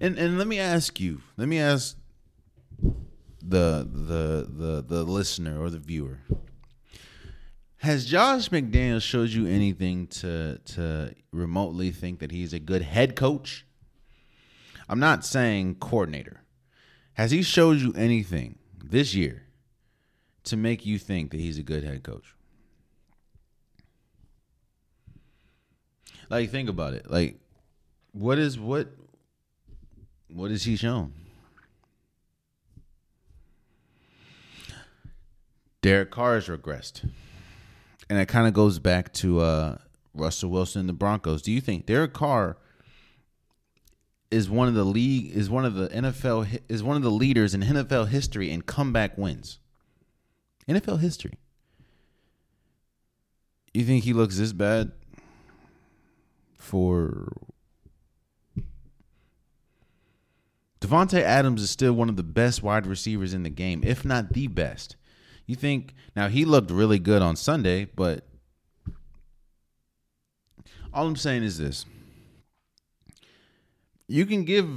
And 0.00 0.18
and 0.18 0.38
let 0.38 0.46
me 0.46 0.58
ask 0.58 1.00
you, 1.00 1.22
let 1.36 1.48
me 1.48 1.58
ask 1.58 1.96
the 3.42 3.88
the 3.90 4.48
the 4.48 4.84
the 4.86 5.04
listener 5.04 5.60
or 5.60 5.70
the 5.70 5.78
viewer. 5.78 6.18
Has 7.78 8.04
Josh 8.04 8.50
McDaniels 8.50 9.02
showed 9.02 9.30
you 9.30 9.46
anything 9.46 10.06
to 10.08 10.58
to 10.58 11.14
remotely 11.32 11.90
think 11.90 12.20
that 12.20 12.30
he's 12.30 12.52
a 12.52 12.58
good 12.58 12.82
head 12.82 13.16
coach? 13.16 13.64
I'm 14.88 15.00
not 15.00 15.24
saying 15.24 15.76
coordinator. 15.76 16.42
Has 17.14 17.30
he 17.30 17.42
showed 17.42 17.78
you 17.78 17.92
anything 17.96 18.58
this 18.82 19.14
year 19.14 19.44
to 20.44 20.56
make 20.56 20.84
you 20.84 20.98
think 20.98 21.30
that 21.30 21.40
he's 21.40 21.58
a 21.58 21.62
good 21.62 21.84
head 21.84 22.02
coach? 22.02 22.34
Like 26.28 26.50
think 26.50 26.68
about 26.68 26.94
it. 26.94 27.10
Like 27.10 27.40
what 28.12 28.38
is 28.38 28.58
what 28.58 28.88
what 30.28 30.50
is 30.50 30.64
he 30.64 30.76
shown? 30.76 31.12
Derek 35.82 36.10
Carr 36.10 36.34
has 36.34 36.48
regressed. 36.48 37.08
And 38.08 38.18
it 38.18 38.26
kind 38.26 38.46
of 38.46 38.54
goes 38.54 38.78
back 38.78 39.12
to 39.14 39.40
uh, 39.40 39.78
Russell 40.14 40.50
Wilson 40.50 40.80
and 40.80 40.88
the 40.88 40.94
Broncos. 40.94 41.42
Do 41.42 41.52
you 41.52 41.60
think 41.60 41.86
Derek 41.86 42.12
Carr 42.12 42.56
is 44.30 44.48
one 44.48 44.68
of 44.68 44.74
the 44.74 44.84
league 44.84 45.34
is 45.34 45.50
one 45.50 45.64
of 45.64 45.74
the 45.74 45.88
NFL 45.88 46.60
is 46.68 46.82
one 46.82 46.96
of 46.96 47.02
the 47.02 47.10
leaders 47.10 47.54
in 47.54 47.62
NFL 47.62 48.08
history 48.08 48.50
in 48.50 48.62
comeback 48.62 49.16
wins? 49.16 49.58
NFL 50.68 51.00
history. 51.00 51.34
You 53.72 53.84
think 53.84 54.04
he 54.04 54.12
looks 54.12 54.38
this 54.38 54.52
bad 54.52 54.92
for 56.56 57.32
Davante 60.80 61.20
Adams 61.20 61.62
is 61.62 61.70
still 61.70 61.92
one 61.92 62.08
of 62.08 62.16
the 62.16 62.22
best 62.22 62.62
wide 62.62 62.86
receivers 62.86 63.34
in 63.34 63.42
the 63.42 63.50
game, 63.50 63.82
if 63.84 64.04
not 64.04 64.32
the 64.32 64.48
best. 64.48 64.96
You 65.50 65.56
think 65.56 65.94
now 66.14 66.28
he 66.28 66.44
looked 66.44 66.70
really 66.70 67.00
good 67.00 67.22
on 67.22 67.34
Sunday, 67.34 67.84
but 67.84 68.24
all 70.94 71.08
I'm 71.08 71.16
saying 71.16 71.42
is 71.42 71.58
this. 71.58 71.84
You 74.06 74.26
can 74.26 74.44
give 74.44 74.68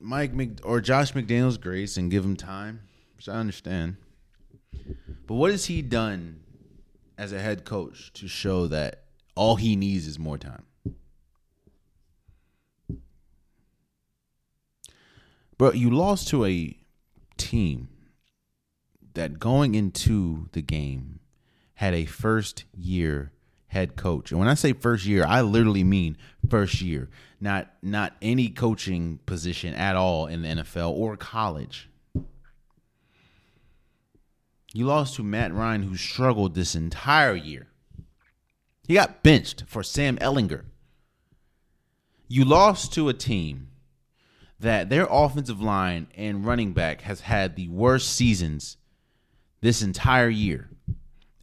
Mike 0.00 0.34
Mc, 0.34 0.58
or 0.64 0.80
Josh 0.80 1.12
McDaniels 1.12 1.60
grace 1.60 1.96
and 1.96 2.10
give 2.10 2.24
him 2.24 2.34
time, 2.34 2.80
which 3.16 3.28
I 3.28 3.34
understand. 3.34 3.96
But 5.28 5.34
what 5.34 5.52
has 5.52 5.66
he 5.66 5.82
done 5.82 6.40
as 7.16 7.30
a 7.30 7.38
head 7.38 7.64
coach 7.64 8.12
to 8.14 8.26
show 8.26 8.66
that 8.66 9.04
all 9.36 9.54
he 9.54 9.76
needs 9.76 10.08
is 10.08 10.18
more 10.18 10.36
time? 10.36 10.64
Bro, 15.56 15.74
you 15.74 15.90
lost 15.90 16.26
to 16.30 16.44
a 16.44 16.76
team 17.36 17.88
that 19.14 19.38
going 19.38 19.74
into 19.74 20.48
the 20.52 20.62
game 20.62 21.20
had 21.74 21.94
a 21.94 22.04
first 22.04 22.64
year 22.76 23.32
head 23.68 23.96
coach. 23.96 24.30
And 24.30 24.40
when 24.40 24.48
I 24.48 24.54
say 24.54 24.72
first 24.72 25.06
year, 25.06 25.24
I 25.24 25.42
literally 25.42 25.84
mean 25.84 26.16
first 26.48 26.80
year, 26.80 27.08
not 27.40 27.70
not 27.82 28.14
any 28.20 28.48
coaching 28.48 29.20
position 29.26 29.74
at 29.74 29.94
all 29.94 30.26
in 30.26 30.42
the 30.42 30.48
NFL 30.48 30.90
or 30.90 31.16
college. 31.16 31.88
You 34.74 34.86
lost 34.86 35.16
to 35.16 35.22
Matt 35.22 35.54
Ryan 35.54 35.82
who 35.82 35.96
struggled 35.96 36.54
this 36.54 36.74
entire 36.74 37.34
year. 37.34 37.68
He 38.86 38.94
got 38.94 39.22
benched 39.22 39.64
for 39.66 39.82
Sam 39.82 40.16
Ehlinger. 40.18 40.64
You 42.26 42.44
lost 42.44 42.92
to 42.94 43.08
a 43.08 43.14
team 43.14 43.68
that 44.60 44.88
their 44.88 45.06
offensive 45.10 45.60
line 45.60 46.08
and 46.16 46.44
running 46.44 46.72
back 46.72 47.02
has 47.02 47.20
had 47.20 47.54
the 47.54 47.68
worst 47.68 48.10
seasons 48.10 48.77
this 49.60 49.82
entire 49.82 50.28
year. 50.28 50.70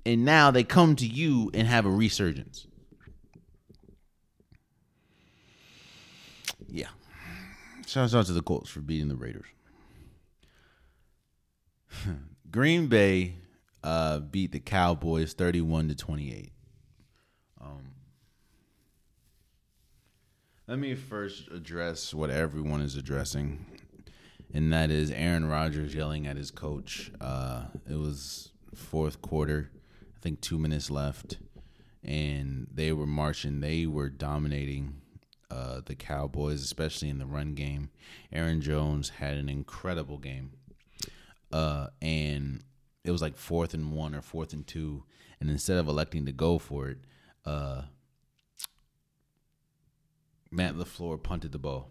And 0.05 0.23
now 0.23 0.51
they 0.51 0.63
come 0.63 0.95
to 0.97 1.05
you 1.05 1.49
and 1.53 1.67
have 1.67 1.85
a 1.85 1.89
resurgence. 1.89 2.67
Yeah. 6.67 6.89
Shouts 7.87 8.13
out 8.13 8.25
to 8.27 8.33
the 8.33 8.41
Colts 8.41 8.69
for 8.69 8.81
beating 8.81 9.07
the 9.07 9.15
Raiders. 9.15 9.47
Green 12.51 12.87
Bay 12.87 13.35
uh, 13.83 14.19
beat 14.19 14.51
the 14.51 14.59
Cowboys 14.59 15.33
31 15.33 15.89
to 15.89 15.95
28. 15.95 16.51
Um, 17.61 17.91
let 20.67 20.79
me 20.79 20.95
first 20.95 21.47
address 21.49 22.13
what 22.13 22.29
everyone 22.29 22.81
is 22.81 22.95
addressing, 22.95 23.65
and 24.53 24.71
that 24.71 24.89
is 24.89 25.11
Aaron 25.11 25.45
Rodgers 25.45 25.93
yelling 25.93 26.27
at 26.27 26.37
his 26.37 26.51
coach. 26.51 27.11
Uh, 27.19 27.65
it 27.89 27.95
was 27.95 28.51
fourth 28.73 29.21
quarter, 29.21 29.71
I 30.15 30.19
think 30.21 30.41
two 30.41 30.57
minutes 30.57 30.89
left, 30.89 31.37
and 32.03 32.67
they 32.73 32.91
were 32.91 33.05
marching. 33.05 33.59
They 33.59 33.85
were 33.85 34.09
dominating 34.09 35.01
uh, 35.51 35.81
the 35.85 35.95
Cowboys, 35.95 36.61
especially 36.61 37.09
in 37.09 37.19
the 37.19 37.25
run 37.25 37.53
game. 37.53 37.89
Aaron 38.31 38.61
Jones 38.61 39.09
had 39.09 39.37
an 39.37 39.49
incredible 39.49 40.17
game, 40.17 40.51
uh, 41.51 41.87
and 42.01 42.63
it 43.03 43.11
was 43.11 43.21
like 43.21 43.37
fourth 43.37 43.73
and 43.73 43.91
one 43.91 44.15
or 44.15 44.21
fourth 44.21 44.53
and 44.53 44.65
two, 44.65 45.03
and 45.39 45.49
instead 45.49 45.77
of 45.77 45.87
electing 45.87 46.25
to 46.25 46.31
go 46.31 46.57
for 46.57 46.89
it, 46.89 46.97
uh, 47.45 47.83
Matt 50.51 50.75
LaFleur 50.75 51.21
punted 51.21 51.51
the 51.51 51.59
ball. 51.59 51.89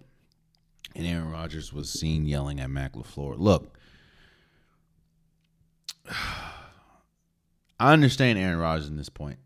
And 0.97 1.07
Aaron 1.07 1.30
Rodgers 1.30 1.72
was 1.72 1.91
seen 1.91 2.26
yelling 2.26 2.61
at 2.61 2.70
Matt 2.70 2.93
LaFleur. 2.93 3.35
Look, 3.39 3.76
I 7.80 7.93
understand 7.93 8.39
Aaron 8.39 8.59
Rodgers 8.59 8.89
in 8.89 8.97
this 8.97 9.09
point. 9.09 9.39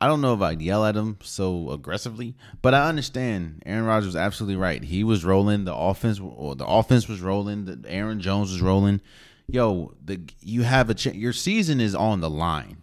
I 0.00 0.06
don't 0.06 0.20
know 0.20 0.34
if 0.34 0.40
I'd 0.40 0.62
yell 0.62 0.84
at 0.84 0.94
him 0.94 1.18
so 1.22 1.70
aggressively, 1.72 2.36
but 2.62 2.72
I 2.72 2.88
understand 2.88 3.64
Aaron 3.66 3.84
Rodgers 3.84 4.06
was 4.06 4.16
absolutely 4.16 4.54
right. 4.54 4.82
He 4.82 5.02
was 5.02 5.24
rolling. 5.24 5.64
The 5.64 5.74
offense, 5.74 6.20
or 6.20 6.54
the 6.54 6.66
offense 6.66 7.08
was 7.08 7.20
rolling. 7.20 7.64
The 7.64 7.80
Aaron 7.88 8.20
Jones 8.20 8.52
was 8.52 8.62
rolling. 8.62 9.00
Yo, 9.48 9.94
the 10.04 10.20
you 10.40 10.62
have 10.62 10.88
a 10.88 10.94
ch- 10.94 11.06
your 11.14 11.32
season 11.32 11.80
is 11.80 11.96
on 11.96 12.20
the 12.20 12.30
line. 12.30 12.82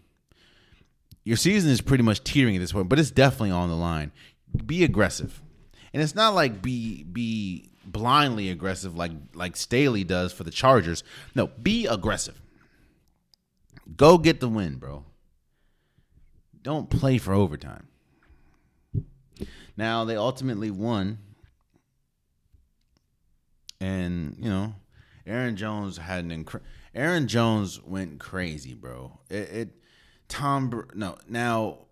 Your 1.23 1.37
season 1.37 1.71
is 1.71 1.79
pretty 1.79 2.03
much 2.03 2.23
teetering 2.23 2.55
at 2.57 2.59
this 2.59 2.73
point, 2.73 2.89
but 2.89 2.99
it's 2.99 3.11
definitely 3.11 3.51
on 3.51 3.69
the 3.69 3.75
line 3.75 4.11
be 4.65 4.83
aggressive. 4.83 5.41
And 5.95 6.03
it's 6.03 6.13
not 6.13 6.35
like 6.35 6.61
be 6.61 7.03
be 7.03 7.69
blindly 7.85 8.49
aggressive 8.49 8.97
like 8.97 9.13
like 9.33 9.55
Staley 9.55 10.03
does 10.03 10.33
for 10.33 10.43
the 10.43 10.51
Chargers. 10.51 11.05
No, 11.33 11.47
be 11.47 11.87
aggressive. 11.87 12.41
Go 13.95 14.17
get 14.17 14.41
the 14.41 14.49
win, 14.49 14.75
bro. 14.75 15.05
Don't 16.61 16.89
play 16.89 17.17
for 17.17 17.33
overtime. 17.33 17.87
Now 19.77 20.03
they 20.03 20.17
ultimately 20.17 20.69
won. 20.69 21.19
And, 23.79 24.35
you 24.37 24.49
know, 24.49 24.75
Aaron 25.25 25.55
Jones 25.55 25.95
had 25.95 26.25
an 26.25 26.45
Aaron 26.93 27.29
Jones 27.29 27.81
went 27.81 28.19
crazy, 28.19 28.73
bro. 28.73 29.17
It, 29.29 29.49
it 29.49 29.69
Tom 30.27 30.87
no, 30.93 31.17
now 31.29 31.84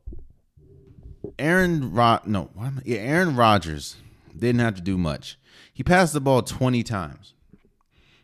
Aaron 1.39 1.93
Rod 1.93 2.27
no, 2.27 2.49
yeah, 2.83 2.99
Aaron 2.99 3.35
Rodgers 3.35 3.97
didn't 4.37 4.59
have 4.59 4.75
to 4.75 4.81
do 4.81 4.97
much. 4.97 5.37
He 5.73 5.83
passed 5.83 6.13
the 6.13 6.21
ball 6.21 6.41
20 6.41 6.83
times. 6.83 7.33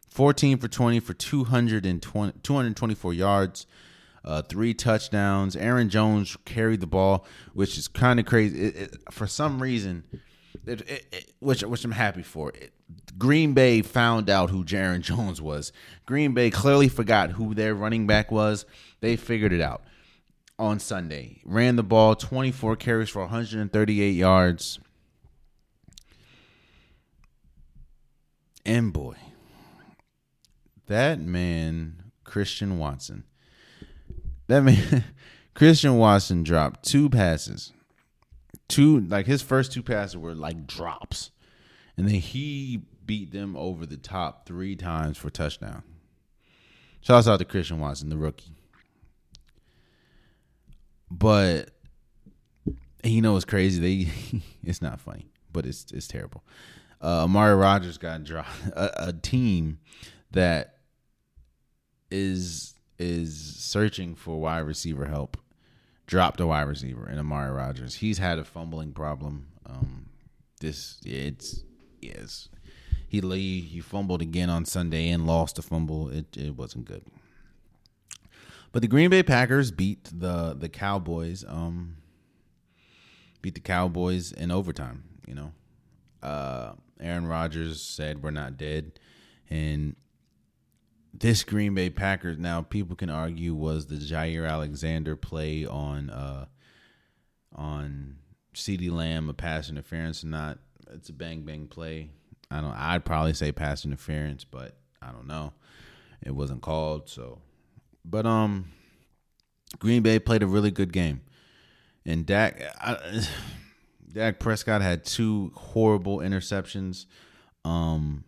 14 0.09 0.57
for 0.57 0.67
20 0.67 0.99
for 0.99 1.13
220, 1.13 2.33
224 2.43 3.13
yards, 3.13 3.67
uh, 4.25 4.41
three 4.41 4.73
touchdowns. 4.73 5.55
Aaron 5.55 5.89
Jones 5.89 6.35
carried 6.45 6.81
the 6.81 6.87
ball, 6.87 7.25
which 7.53 7.77
is 7.77 7.87
kind 7.87 8.19
of 8.19 8.25
crazy. 8.25 8.65
It, 8.65 8.75
it, 8.75 8.97
for 9.11 9.27
some 9.27 9.61
reason, 9.61 10.03
it, 10.65 11.31
which 11.39 11.63
which 11.63 11.85
I'm 11.85 11.91
happy 11.91 12.23
for. 12.23 12.51
Green 13.17 13.53
Bay 13.53 13.81
found 13.81 14.29
out 14.29 14.49
who 14.49 14.65
Aaron 14.73 15.01
Jones 15.01 15.41
was. 15.41 15.71
Green 16.05 16.33
Bay 16.33 16.49
clearly 16.49 16.89
forgot 16.89 17.31
who 17.31 17.53
their 17.53 17.75
running 17.75 18.07
back 18.07 18.31
was. 18.31 18.65
They 19.01 19.15
figured 19.15 19.53
it 19.53 19.61
out 19.61 19.83
on 20.59 20.77
Sunday. 20.77 21.41
Ran 21.45 21.77
the 21.77 21.83
ball 21.83 22.15
24 22.15 22.75
carries 22.75 23.09
for 23.09 23.21
138 23.21 24.11
yards. 24.11 24.79
And 28.65 28.93
boy, 28.93 29.15
that 30.87 31.19
man, 31.19 32.11
Christian 32.23 32.77
Watson, 32.77 33.23
that 34.47 34.61
man, 34.61 35.05
Christian 35.55 35.97
Watson 35.97 36.43
dropped 36.43 36.83
two 36.83 37.09
passes. 37.09 37.71
Two, 38.67 38.99
like 38.99 39.25
his 39.25 39.41
first 39.41 39.71
two 39.71 39.81
passes 39.81 40.17
were 40.17 40.35
like 40.35 40.67
drops. 40.67 41.31
And 41.97 42.07
then 42.07 42.15
he 42.15 42.83
beat 43.05 43.31
them 43.31 43.55
over 43.57 43.87
the 43.87 43.97
top 43.97 44.45
three 44.45 44.75
times 44.75 45.17
for 45.17 45.31
touchdown. 45.31 45.81
Shouts 47.01 47.27
out 47.27 47.39
to 47.39 47.45
Christian 47.45 47.79
Watson, 47.79 48.09
the 48.09 48.17
rookie. 48.17 48.58
But 51.11 51.71
you 53.03 53.21
know 53.21 53.35
it's 53.35 53.45
crazy. 53.45 53.79
They 53.79 54.41
it's 54.63 54.81
not 54.81 54.99
funny, 54.99 55.31
but 55.51 55.65
it's 55.65 55.85
it's 55.91 56.07
terrible. 56.07 56.43
Uh, 57.01 57.23
Amari 57.23 57.55
Rodgers 57.55 57.97
got 57.97 58.23
dropped. 58.25 58.49
A, 58.73 59.09
a 59.09 59.13
team 59.13 59.79
that 60.31 60.79
is 62.11 62.75
is 62.97 63.37
searching 63.37 64.15
for 64.15 64.39
wide 64.39 64.59
receiver 64.59 65.05
help 65.05 65.37
dropped 66.05 66.39
a 66.41 66.47
wide 66.47 66.63
receiver 66.63 67.07
in 67.07 67.19
Amari 67.19 67.51
Rodgers. 67.51 67.95
He's 67.95 68.17
had 68.17 68.39
a 68.39 68.43
fumbling 68.43 68.91
problem. 68.93 69.47
Um, 69.65 70.09
this 70.59 70.99
it's 71.05 71.63
yes. 72.01 72.49
He 73.07 73.21
he 73.21 73.79
fumbled 73.79 74.21
again 74.21 74.49
on 74.49 74.65
Sunday 74.65 75.09
and 75.09 75.25
lost 75.25 75.57
a 75.57 75.61
fumble. 75.61 76.09
It 76.09 76.35
it 76.35 76.55
wasn't 76.55 76.85
good. 76.85 77.03
But 78.71 78.81
the 78.81 78.87
Green 78.87 79.09
Bay 79.09 79.23
Packers 79.23 79.71
beat 79.71 80.09
the 80.11 80.55
the 80.57 80.69
Cowboys. 80.69 81.43
Um, 81.47 81.97
beat 83.41 83.55
the 83.55 83.61
Cowboys 83.61 84.31
in 84.31 84.51
overtime. 84.51 85.03
You 85.25 85.35
know, 85.35 85.51
uh, 86.21 86.73
Aaron 86.99 87.27
Rodgers 87.27 87.81
said 87.81 88.21
we're 88.21 88.31
not 88.31 88.57
dead, 88.57 88.99
and 89.49 89.95
this 91.13 91.43
Green 91.43 91.73
Bay 91.73 91.89
Packers. 91.89 92.37
Now 92.37 92.61
people 92.61 92.95
can 92.95 93.09
argue 93.09 93.53
was 93.53 93.87
the 93.87 93.95
Jaire 93.95 94.49
Alexander 94.49 95.15
play 95.15 95.65
on 95.65 96.09
uh, 96.09 96.45
on 97.55 98.17
CeeDee 98.53 98.91
Lamb 98.91 99.29
a 99.29 99.33
pass 99.33 99.69
interference 99.69 100.23
or 100.23 100.27
not? 100.27 100.59
It's 100.91 101.09
a 101.09 101.13
bang 101.13 101.41
bang 101.41 101.67
play. 101.67 102.09
I 102.51 102.61
don't. 102.61 102.71
I'd 102.71 103.05
probably 103.05 103.33
say 103.33 103.51
pass 103.51 103.85
interference, 103.85 104.43
but 104.43 104.77
I 105.01 105.11
don't 105.11 105.27
know. 105.27 105.53
It 106.21 106.35
wasn't 106.35 106.61
called, 106.61 107.09
so 107.09 107.39
but 108.09 108.25
um, 108.25 108.65
Green 109.77 110.01
Bay 110.01 110.19
played 110.19 110.43
a 110.43 110.47
really 110.47 110.71
good 110.71 110.91
game, 110.91 111.21
and 112.05 112.25
Dak, 112.25 112.61
I, 112.79 113.25
Dak 114.13 114.39
Prescott 114.39 114.81
had 114.81 115.05
two 115.05 115.51
horrible 115.55 116.19
interceptions. 116.19 117.05
Um, 117.63 118.23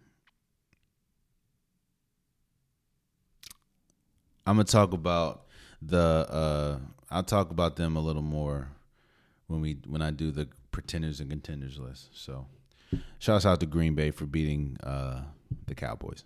I'm 4.46 4.56
gonna 4.56 4.66
talk 4.66 4.94
about 4.94 5.46
the. 5.82 5.98
Uh, 6.30 6.80
I'll 7.10 7.24
talk 7.24 7.52
about 7.52 7.76
them 7.76 7.98
a 7.98 8.00
little 8.00 8.22
more 8.22 8.70
when 9.48 9.62
we 9.62 9.78
when 9.88 10.02
I 10.02 10.12
do 10.12 10.32
the 10.32 10.48
pretenders 10.72 11.20
and 11.20 11.30
contenders 11.30 11.80
list. 11.80 12.10
So, 12.14 12.46
shouts 13.20 13.46
out 13.46 13.60
to 13.60 13.66
Green 13.66 13.96
Bay 13.96 14.12
for 14.12 14.26
beating 14.26 14.78
uh, 14.84 15.24
the 15.68 15.76
Cowboys. 15.76 16.24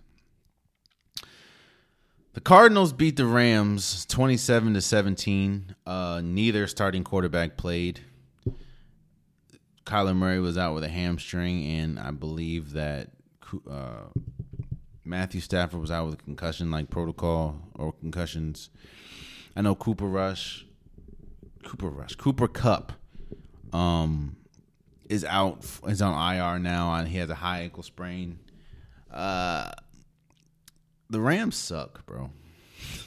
The 2.35 2.41
Cardinals 2.41 2.91
beat 2.91 3.15
the 3.15 3.25
Rams 3.25 4.05
27 4.07 4.73
to 4.73 4.81
17. 4.81 5.73
Uh, 5.87 6.19
neither 6.21 6.67
starting 6.67 7.05
quarterback 7.05 7.55
played. 7.55 8.01
Kyler 9.85 10.13
Murray 10.13 10.41
was 10.41 10.57
out 10.57 10.73
with 10.73 10.83
a 10.83 10.89
hamstring, 10.89 11.63
and 11.65 11.97
I 11.97 12.11
believe 12.11 12.73
that 12.73 13.11
uh, 13.71 14.07
Matthew 15.05 15.39
Stafford 15.39 15.79
was 15.79 15.89
out 15.89 16.07
with 16.07 16.15
a 16.15 16.23
concussion 16.23 16.71
like 16.71 16.89
protocol 16.89 17.55
or 17.73 17.93
concussions. 17.93 18.69
I 19.55 19.61
know 19.61 19.73
Cooper 19.73 20.07
Rush, 20.07 20.65
Cooper 21.63 21.89
Rush, 21.89 22.15
Cooper 22.15 22.49
Kupp, 22.49 22.91
um, 23.71 24.35
is 25.07 25.23
out. 25.23 25.65
Is 25.87 26.01
on 26.01 26.35
IR 26.35 26.59
now, 26.59 26.95
and 26.95 27.07
he 27.07 27.17
has 27.19 27.29
a 27.29 27.35
high 27.35 27.61
ankle 27.61 27.83
sprain. 27.83 28.39
Uh, 29.09 29.71
the 31.09 31.21
Rams 31.21 31.55
suck, 31.55 32.05
bro. 32.05 32.31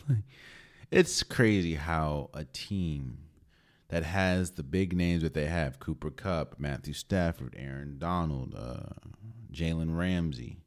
it's 0.90 1.22
crazy 1.22 1.74
how 1.74 2.30
a 2.34 2.44
team 2.44 3.18
that 3.88 4.05
has 4.05 4.53
the 4.53 4.62
big 4.62 4.94
names 4.94 5.22
that 5.22 5.34
they 5.34 5.46
have 5.46 5.80
Cooper 5.80 6.11
Kupp, 6.11 6.57
Matthew 6.59 6.94
Stafford, 6.94 7.55
Aaron 7.59 7.99
Donald, 7.99 8.55
uh, 8.57 9.09
Jalen 9.53 9.96
Ramsey 9.96 10.59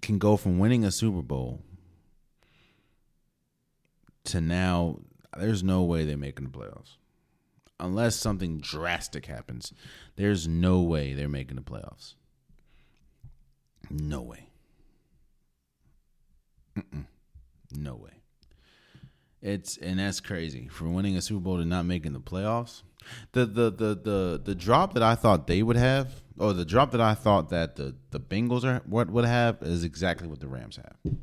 can 0.00 0.18
go 0.18 0.36
from 0.36 0.58
winning 0.58 0.84
a 0.84 0.92
Super 0.92 1.22
Bowl 1.22 1.62
to 4.24 4.40
now 4.40 5.00
there's 5.36 5.62
no 5.62 5.82
way 5.82 6.04
they're 6.04 6.16
making 6.16 6.44
the 6.44 6.58
playoffs. 6.58 6.96
Unless 7.80 8.16
something 8.16 8.60
drastic 8.60 9.26
happens, 9.26 9.72
there's 10.16 10.46
no 10.46 10.80
way 10.80 11.12
they're 11.12 11.28
making 11.28 11.56
the 11.56 11.62
playoffs. 11.62 12.14
No 13.90 14.22
way. 14.22 14.48
Mm-mm. 16.76 17.06
No 17.76 17.96
way. 17.96 18.10
It's 19.42 19.76
and 19.76 19.98
that's 19.98 20.20
crazy 20.20 20.68
for 20.68 20.88
winning 20.88 21.16
a 21.16 21.22
Super 21.22 21.40
Bowl 21.40 21.58
to 21.58 21.64
not 21.64 21.84
making 21.84 22.14
the 22.14 22.20
playoffs. 22.20 22.82
The 23.32 23.44
the 23.44 23.70
the 23.70 23.94
the 23.94 24.40
the 24.42 24.54
drop 24.54 24.94
that 24.94 25.02
I 25.02 25.14
thought 25.14 25.46
they 25.46 25.62
would 25.62 25.76
have, 25.76 26.22
or 26.38 26.54
the 26.54 26.64
drop 26.64 26.92
that 26.92 27.00
I 27.00 27.14
thought 27.14 27.50
that 27.50 27.76
the 27.76 27.94
the 28.10 28.20
Bengals 28.20 28.64
are 28.64 28.80
what 28.86 29.10
would 29.10 29.26
have 29.26 29.58
is 29.60 29.84
exactly 29.84 30.26
what 30.26 30.40
the 30.40 30.48
Rams 30.48 30.76
have. 30.76 31.14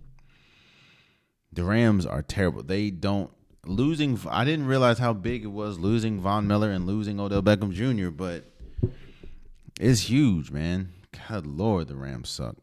The 1.52 1.64
Rams 1.64 2.06
are 2.06 2.22
terrible. 2.22 2.62
They 2.62 2.92
don't 2.92 3.32
losing. 3.66 4.20
I 4.30 4.46
didn't 4.46 4.68
realize 4.68 5.00
how 5.00 5.14
big 5.14 5.44
it 5.44 5.48
was 5.48 5.80
losing 5.80 6.20
Von 6.20 6.48
Miller 6.48 6.70
and 6.70 6.86
losing 6.86 7.20
Odell 7.20 7.42
Beckham 7.42 7.72
Jr. 7.72 8.12
But 8.12 8.46
it's 9.80 10.02
huge, 10.02 10.52
man. 10.52 10.94
God 11.28 11.48
Lord, 11.48 11.88
the 11.88 11.96
Rams 11.96 12.30
suck. 12.30 12.56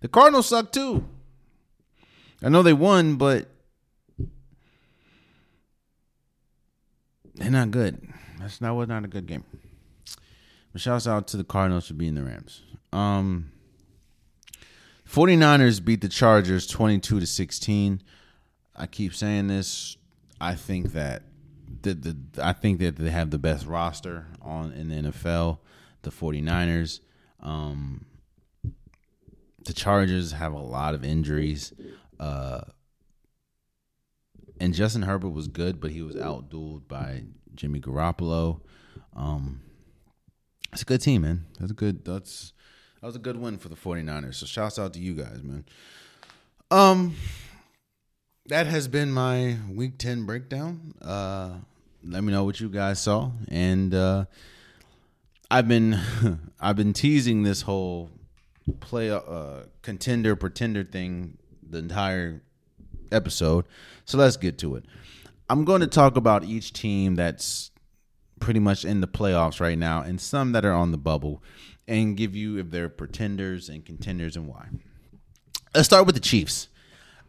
The 0.00 0.08
Cardinals 0.08 0.48
suck 0.48 0.72
too. 0.72 1.06
I 2.42 2.48
know 2.48 2.62
they 2.62 2.72
won, 2.72 3.16
but 3.16 3.48
they're 7.34 7.50
not 7.50 7.70
good. 7.70 8.12
That's 8.38 8.60
not 8.60 8.74
was 8.74 8.88
not 8.88 9.04
a 9.04 9.08
good 9.08 9.26
game. 9.26 9.44
But 10.72 10.80
shouts 10.80 11.06
out 11.06 11.26
to 11.28 11.36
the 11.36 11.44
Cardinals 11.44 11.88
for 11.88 11.94
being 11.94 12.14
the 12.14 12.22
Rams. 12.22 12.62
Um 12.92 13.52
49ers 15.08 15.84
beat 15.84 16.00
the 16.00 16.08
Chargers 16.08 16.66
22 16.68 17.20
to 17.20 17.26
16. 17.26 18.00
I 18.76 18.86
keep 18.86 19.12
saying 19.14 19.48
this. 19.48 19.96
I 20.40 20.54
think 20.54 20.92
that 20.92 21.22
the, 21.82 21.94
the 21.94 22.16
I 22.42 22.52
think 22.52 22.78
that 22.80 22.96
they 22.96 23.10
have 23.10 23.30
the 23.30 23.38
best 23.38 23.66
roster 23.66 24.26
on 24.40 24.72
in 24.72 24.88
the 24.88 25.10
NFL, 25.10 25.58
the 26.02 26.10
49ers. 26.10 27.00
Um 27.42 28.06
the 29.64 29.72
Chargers 29.74 30.32
have 30.32 30.54
a 30.54 30.58
lot 30.58 30.94
of 30.94 31.04
injuries. 31.04 31.74
Uh, 32.20 32.60
and 34.60 34.74
Justin 34.74 35.02
Herbert 35.02 35.30
was 35.30 35.48
good, 35.48 35.80
but 35.80 35.90
he 35.90 36.02
was 36.02 36.14
outdueled 36.16 36.86
by 36.86 37.22
Jimmy 37.54 37.80
Garoppolo. 37.80 38.60
Um, 39.16 39.62
it's 40.70 40.82
a 40.82 40.84
good 40.84 41.00
team, 41.00 41.22
man. 41.22 41.46
That's 41.58 41.72
a 41.72 41.74
good. 41.74 42.04
That's 42.04 42.52
that 43.00 43.06
was 43.06 43.16
a 43.16 43.20
good 43.20 43.38
win 43.38 43.56
for 43.56 43.70
the 43.70 43.74
49ers. 43.74 44.34
So 44.34 44.46
shouts 44.46 44.78
out 44.78 44.92
to 44.92 45.00
you 45.00 45.14
guys, 45.14 45.42
man. 45.42 45.64
Um, 46.70 47.16
that 48.46 48.66
has 48.66 48.86
been 48.86 49.10
my 49.10 49.56
Week 49.70 49.96
Ten 49.96 50.26
breakdown. 50.26 50.92
Uh, 51.00 51.54
let 52.04 52.22
me 52.22 52.32
know 52.32 52.44
what 52.44 52.60
you 52.60 52.68
guys 52.68 53.00
saw, 53.00 53.30
and 53.48 53.94
uh, 53.94 54.26
I've 55.50 55.66
been 55.66 55.98
I've 56.60 56.76
been 56.76 56.92
teasing 56.92 57.44
this 57.44 57.62
whole 57.62 58.10
play 58.80 59.10
uh, 59.10 59.64
contender 59.80 60.36
pretender 60.36 60.84
thing 60.84 61.38
the 61.70 61.78
entire 61.78 62.42
episode. 63.12 63.64
So 64.04 64.18
let's 64.18 64.36
get 64.36 64.58
to 64.58 64.76
it. 64.76 64.84
I'm 65.48 65.64
going 65.64 65.80
to 65.80 65.86
talk 65.86 66.16
about 66.16 66.44
each 66.44 66.72
team 66.72 67.16
that's 67.16 67.70
pretty 68.38 68.60
much 68.60 68.84
in 68.84 69.00
the 69.00 69.08
playoffs 69.08 69.60
right 69.60 69.78
now 69.78 70.00
and 70.00 70.20
some 70.20 70.52
that 70.52 70.64
are 70.64 70.72
on 70.72 70.92
the 70.92 70.98
bubble 70.98 71.42
and 71.86 72.16
give 72.16 72.34
you 72.34 72.58
if 72.58 72.70
they're 72.70 72.88
pretenders 72.88 73.68
and 73.68 73.84
contenders 73.84 74.36
and 74.36 74.46
why. 74.46 74.68
Let's 75.74 75.86
start 75.86 76.06
with 76.06 76.14
the 76.14 76.20
Chiefs. 76.20 76.68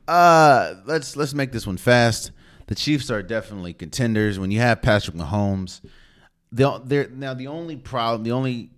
Uh 0.07 0.75
let's 0.85 1.15
let's 1.15 1.33
make 1.33 1.51
this 1.51 1.67
one 1.67 1.77
fast. 1.77 2.31
The 2.67 2.75
Chiefs 2.75 3.11
are 3.11 3.21
definitely 3.21 3.73
contenders. 3.73 4.39
When 4.39 4.51
you 4.51 4.59
have 4.59 4.81
Patrick 4.81 5.15
Mahomes, 5.15 5.81
they're 6.51 7.09
now 7.09 7.33
the 7.33 7.47
only 7.47 7.75
problem, 7.75 8.23
the 8.23 8.31
only 8.31 8.71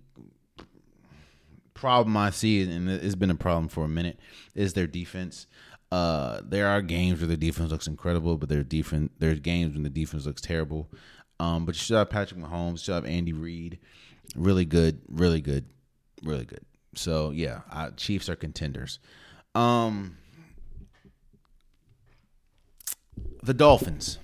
problem 1.84 2.16
I 2.16 2.30
see, 2.30 2.62
and 2.62 2.88
it's 2.88 3.14
been 3.14 3.30
a 3.30 3.34
problem 3.34 3.68
for 3.68 3.84
a 3.84 3.88
minute, 3.88 4.18
is 4.54 4.72
their 4.72 4.86
defense. 4.86 5.46
Uh, 5.92 6.40
there 6.42 6.66
are 6.66 6.80
games 6.80 7.20
where 7.20 7.28
the 7.28 7.36
defense 7.36 7.70
looks 7.70 7.86
incredible, 7.86 8.38
but 8.38 8.48
there's 8.48 8.64
defense. 8.64 9.10
There's 9.18 9.38
games 9.38 9.74
when 9.74 9.82
the 9.82 9.90
defense 9.90 10.24
looks 10.24 10.40
terrible. 10.40 10.90
Um, 11.38 11.66
but 11.66 11.74
you 11.74 11.80
still 11.80 11.98
have 11.98 12.08
Patrick 12.08 12.40
Mahomes, 12.40 12.70
you 12.70 12.76
still 12.78 12.94
have 12.94 13.04
Andy 13.04 13.34
Reid, 13.34 13.80
really 14.34 14.64
good, 14.64 15.02
really 15.08 15.42
good, 15.42 15.66
really 16.22 16.46
good. 16.46 16.64
So 16.94 17.32
yeah, 17.32 17.60
I, 17.70 17.90
Chiefs 17.90 18.30
are 18.30 18.36
contenders. 18.36 18.98
Um, 19.54 20.16
the 23.42 23.52
Dolphins. 23.52 24.18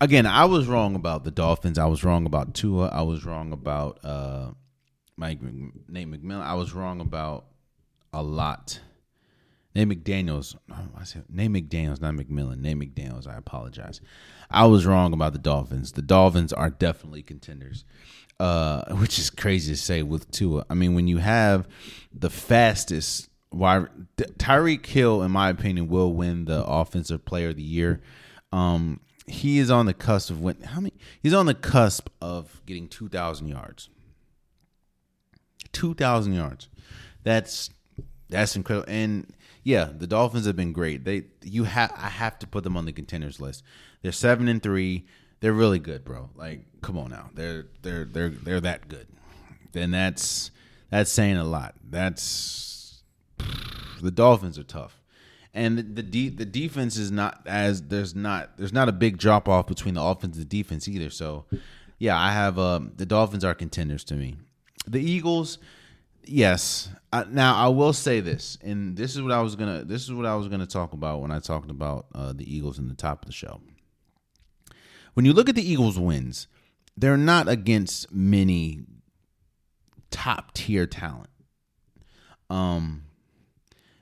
Again, 0.00 0.26
I 0.26 0.44
was 0.44 0.66
wrong 0.66 0.94
about 0.94 1.24
the 1.24 1.30
Dolphins. 1.30 1.78
I 1.78 1.86
was 1.86 2.04
wrong 2.04 2.26
about 2.26 2.54
Tua. 2.54 2.88
I 2.88 3.02
was 3.02 3.24
wrong 3.24 3.52
about 3.52 4.04
uh, 4.04 4.50
Mike 5.16 5.40
Nate 5.42 6.10
McMillan. 6.10 6.42
I 6.42 6.54
was 6.54 6.72
wrong 6.72 7.00
about 7.00 7.46
a 8.12 8.22
lot. 8.22 8.80
Nate 9.74 9.88
McDaniel's. 9.88 10.56
I 10.98 11.04
said 11.04 11.24
Nate 11.28 11.50
McDaniel's, 11.50 12.00
not 12.00 12.14
McMillan. 12.14 12.58
Nate 12.58 12.78
McDaniel's. 12.78 13.26
I 13.26 13.36
apologize. 13.36 14.00
I 14.50 14.66
was 14.66 14.84
wrong 14.84 15.12
about 15.12 15.32
the 15.32 15.38
Dolphins. 15.38 15.92
The 15.92 16.02
Dolphins 16.02 16.52
are 16.52 16.70
definitely 16.70 17.22
contenders, 17.22 17.84
uh, 18.40 18.94
which 18.96 19.18
is 19.18 19.30
crazy 19.30 19.74
to 19.74 19.76
say 19.76 20.02
with 20.02 20.30
Tua. 20.32 20.64
I 20.68 20.74
mean, 20.74 20.94
when 20.94 21.06
you 21.06 21.18
have 21.18 21.68
the 22.12 22.30
fastest 22.30 23.28
why 23.50 23.86
Tyreek 24.16 24.86
Hill, 24.86 25.22
in 25.22 25.30
my 25.32 25.50
opinion, 25.50 25.88
will 25.88 26.12
win 26.12 26.44
the 26.44 26.64
Offensive 26.64 27.24
Player 27.24 27.48
of 27.48 27.56
the 27.56 27.62
Year. 27.62 28.00
Um, 28.52 29.00
he 29.30 29.58
is 29.58 29.70
on 29.70 29.86
the 29.86 29.94
cusp 29.94 30.30
of 30.30 30.40
when 30.40 30.60
how 30.62 30.80
many 30.80 30.92
he's 31.22 31.34
on 31.34 31.46
the 31.46 31.54
cusp 31.54 32.08
of 32.20 32.60
getting 32.66 32.88
2000 32.88 33.48
yards. 33.48 33.88
2000 35.72 36.32
yards. 36.32 36.68
That's 37.22 37.70
that's 38.28 38.56
incredible. 38.56 38.92
And 38.92 39.32
yeah 39.62 39.90
the 39.96 40.06
dolphins 40.06 40.46
have 40.46 40.56
been 40.56 40.72
great. 40.72 41.04
They 41.04 41.24
you 41.42 41.64
have 41.64 41.92
i 41.96 42.08
have 42.08 42.38
to 42.40 42.46
put 42.46 42.64
them 42.64 42.76
on 42.76 42.84
the 42.84 42.92
contenders 42.92 43.40
list. 43.40 43.62
They're 44.02 44.12
7 44.12 44.48
and 44.48 44.62
3 44.62 45.06
they're 45.40 45.52
really 45.52 45.78
good 45.78 46.04
bro. 46.04 46.30
Like 46.34 46.64
come 46.80 46.98
on 46.98 47.10
now. 47.10 47.30
They're 47.34 47.66
they're 47.82 48.04
they're 48.04 48.30
they're 48.30 48.60
that 48.60 48.88
good. 48.88 49.06
Then 49.72 49.90
that's 49.90 50.50
that's 50.90 51.10
saying 51.10 51.36
a 51.36 51.44
lot. 51.44 51.74
That's 51.88 53.02
the 54.02 54.10
dolphins 54.10 54.58
are 54.58 54.64
tough 54.64 54.99
and 55.52 55.78
the 55.78 55.82
the, 55.82 56.02
de- 56.02 56.28
the 56.28 56.44
defense 56.44 56.96
is 56.96 57.10
not 57.10 57.42
as 57.46 57.82
there's 57.82 58.14
not 58.14 58.56
there's 58.56 58.72
not 58.72 58.88
a 58.88 58.92
big 58.92 59.18
drop 59.18 59.48
off 59.48 59.66
between 59.66 59.94
the 59.94 60.02
offense 60.02 60.36
and 60.36 60.44
the 60.44 60.48
defense 60.48 60.86
either. 60.88 61.10
So, 61.10 61.44
yeah, 61.98 62.18
I 62.18 62.32
have 62.32 62.58
um, 62.58 62.92
the 62.96 63.06
Dolphins 63.06 63.44
are 63.44 63.54
contenders 63.54 64.04
to 64.04 64.14
me. 64.14 64.36
The 64.86 65.00
Eagles, 65.00 65.58
yes. 66.24 66.88
I, 67.12 67.24
now 67.24 67.56
I 67.56 67.68
will 67.68 67.92
say 67.92 68.20
this, 68.20 68.56
and 68.62 68.96
this 68.96 69.16
is 69.16 69.22
what 69.22 69.32
I 69.32 69.42
was 69.42 69.56
gonna 69.56 69.84
this 69.84 70.02
is 70.04 70.12
what 70.12 70.26
I 70.26 70.36
was 70.36 70.48
gonna 70.48 70.66
talk 70.66 70.92
about 70.92 71.20
when 71.20 71.32
I 71.32 71.40
talked 71.40 71.70
about 71.70 72.06
uh, 72.14 72.32
the 72.32 72.44
Eagles 72.52 72.78
in 72.78 72.88
the 72.88 72.94
top 72.94 73.22
of 73.22 73.26
the 73.26 73.32
show. 73.32 73.60
when 75.14 75.26
you 75.26 75.32
look 75.32 75.48
at 75.48 75.56
the 75.56 75.68
Eagles' 75.68 75.98
wins, 75.98 76.46
they're 76.96 77.16
not 77.16 77.48
against 77.48 78.12
many 78.12 78.84
top 80.10 80.54
tier 80.54 80.86
talent. 80.86 81.30
Um, 82.48 83.04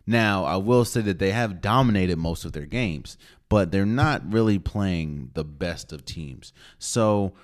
now 0.09 0.45
I 0.45 0.57
will 0.57 0.87
say 0.87 1.03
that 1.03 1.19
they 1.19 1.33
have 1.33 1.61
dominated 1.61 2.17
most 2.17 2.47
of 2.47 2.53
their 2.53 2.65
games, 2.65 3.19
but 3.51 3.71
they're 3.71 3.85
not 3.85 4.33
really 4.33 4.59
playing 4.59 5.33
the 5.35 5.45
best 5.45 5.93
of 5.93 6.07
teams. 6.07 6.55
So, 6.79 7.35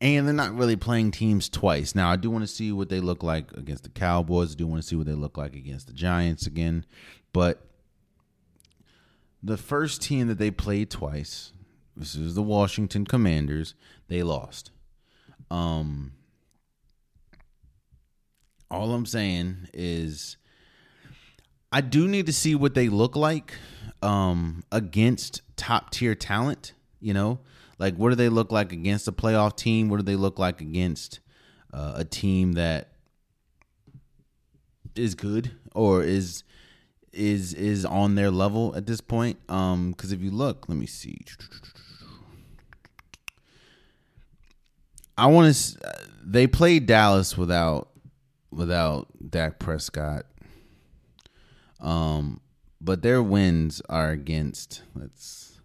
and 0.00 0.26
they're 0.26 0.32
not 0.32 0.54
really 0.54 0.76
playing 0.76 1.10
teams 1.10 1.50
twice. 1.50 1.94
Now 1.94 2.10
I 2.10 2.16
do 2.16 2.30
want 2.30 2.44
to 2.44 2.48
see 2.48 2.72
what 2.72 2.88
they 2.88 3.00
look 3.00 3.22
like 3.22 3.52
against 3.52 3.82
the 3.82 3.90
Cowboys. 3.90 4.54
I 4.54 4.56
do 4.56 4.66
want 4.66 4.80
to 4.80 4.88
see 4.88 4.96
what 4.96 5.04
they 5.04 5.12
look 5.12 5.36
like 5.36 5.54
against 5.54 5.86
the 5.86 5.92
Giants 5.92 6.46
again, 6.46 6.86
but 7.34 7.66
the 9.42 9.58
first 9.58 10.00
team 10.00 10.28
that 10.28 10.38
they 10.38 10.50
played 10.50 10.90
twice, 10.90 11.52
this 11.94 12.14
is 12.14 12.34
the 12.34 12.42
Washington 12.42 13.04
Commanders, 13.04 13.74
they 14.08 14.22
lost. 14.22 14.70
Um 15.50 16.12
all 18.70 18.94
I'm 18.94 19.04
saying 19.04 19.68
is 19.74 20.38
I 21.74 21.80
do 21.80 22.06
need 22.06 22.26
to 22.26 22.32
see 22.32 22.54
what 22.54 22.74
they 22.74 22.88
look 22.88 23.16
like 23.16 23.54
um 24.00 24.62
against 24.70 25.42
top 25.56 25.90
tier 25.90 26.14
talent, 26.14 26.72
you 27.00 27.12
know? 27.12 27.40
Like 27.78 27.96
what 27.96 28.10
do 28.10 28.14
they 28.14 28.28
look 28.28 28.52
like 28.52 28.72
against 28.72 29.08
a 29.08 29.12
playoff 29.12 29.56
team? 29.56 29.88
What 29.88 29.96
do 29.96 30.04
they 30.04 30.16
look 30.16 30.38
like 30.38 30.60
against 30.60 31.20
uh, 31.72 31.94
a 31.96 32.04
team 32.04 32.52
that 32.52 32.92
is 34.94 35.14
good 35.14 35.50
or 35.74 36.02
is 36.02 36.44
is 37.12 37.54
is 37.54 37.84
on 37.84 38.14
their 38.14 38.30
level 38.30 38.74
at 38.76 38.86
this 38.86 39.00
point. 39.00 39.38
Um, 39.48 39.90
because 39.90 40.12
if 40.12 40.20
you 40.20 40.30
look, 40.30 40.68
let 40.68 40.78
me 40.78 40.86
see. 40.86 41.18
I 45.16 45.26
want 45.26 45.54
to. 45.54 45.78
They 46.24 46.46
played 46.46 46.86
Dallas 46.86 47.36
without 47.36 47.88
without 48.50 49.08
Dak 49.30 49.58
Prescott. 49.58 50.26
Um, 51.84 52.40
but 52.80 53.02
their 53.02 53.22
wins 53.22 53.80
are 53.88 54.10
against 54.10 54.82
let's 54.94 55.60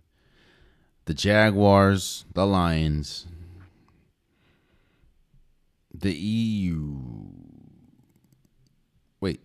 the 1.05 1.13
Jaguars, 1.13 2.26
the 2.36 2.45
Lions, 2.45 3.26
the 5.91 6.13
EU 6.13 6.99
Wait, 9.22 9.41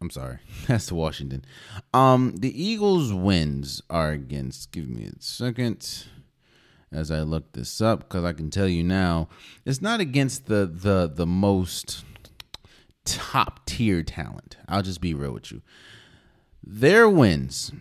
I'm 0.00 0.10
sorry. 0.10 0.38
That's 0.66 0.92
Washington. 0.92 1.44
Um, 1.94 2.34
the 2.36 2.62
Eagles' 2.62 3.12
wins 3.12 3.82
are 3.88 4.10
against. 4.10 4.72
Give 4.72 4.88
me 4.88 5.04
a 5.04 5.22
second 5.22 6.06
as 6.90 7.10
I 7.10 7.20
look 7.20 7.52
this 7.52 7.80
up 7.80 8.00
because 8.00 8.24
I 8.24 8.32
can 8.32 8.50
tell 8.50 8.68
you 8.68 8.82
now 8.82 9.28
it's 9.64 9.82
not 9.82 10.00
against 10.00 10.46
the 10.46 10.66
the 10.66 11.10
the 11.12 11.26
most 11.26 12.04
top 13.04 13.66
tier 13.66 14.02
talent. 14.02 14.56
I'll 14.68 14.82
just 14.82 15.00
be 15.00 15.14
real 15.14 15.32
with 15.32 15.52
you. 15.52 15.62
Their 16.70 17.08
wins 17.08 17.72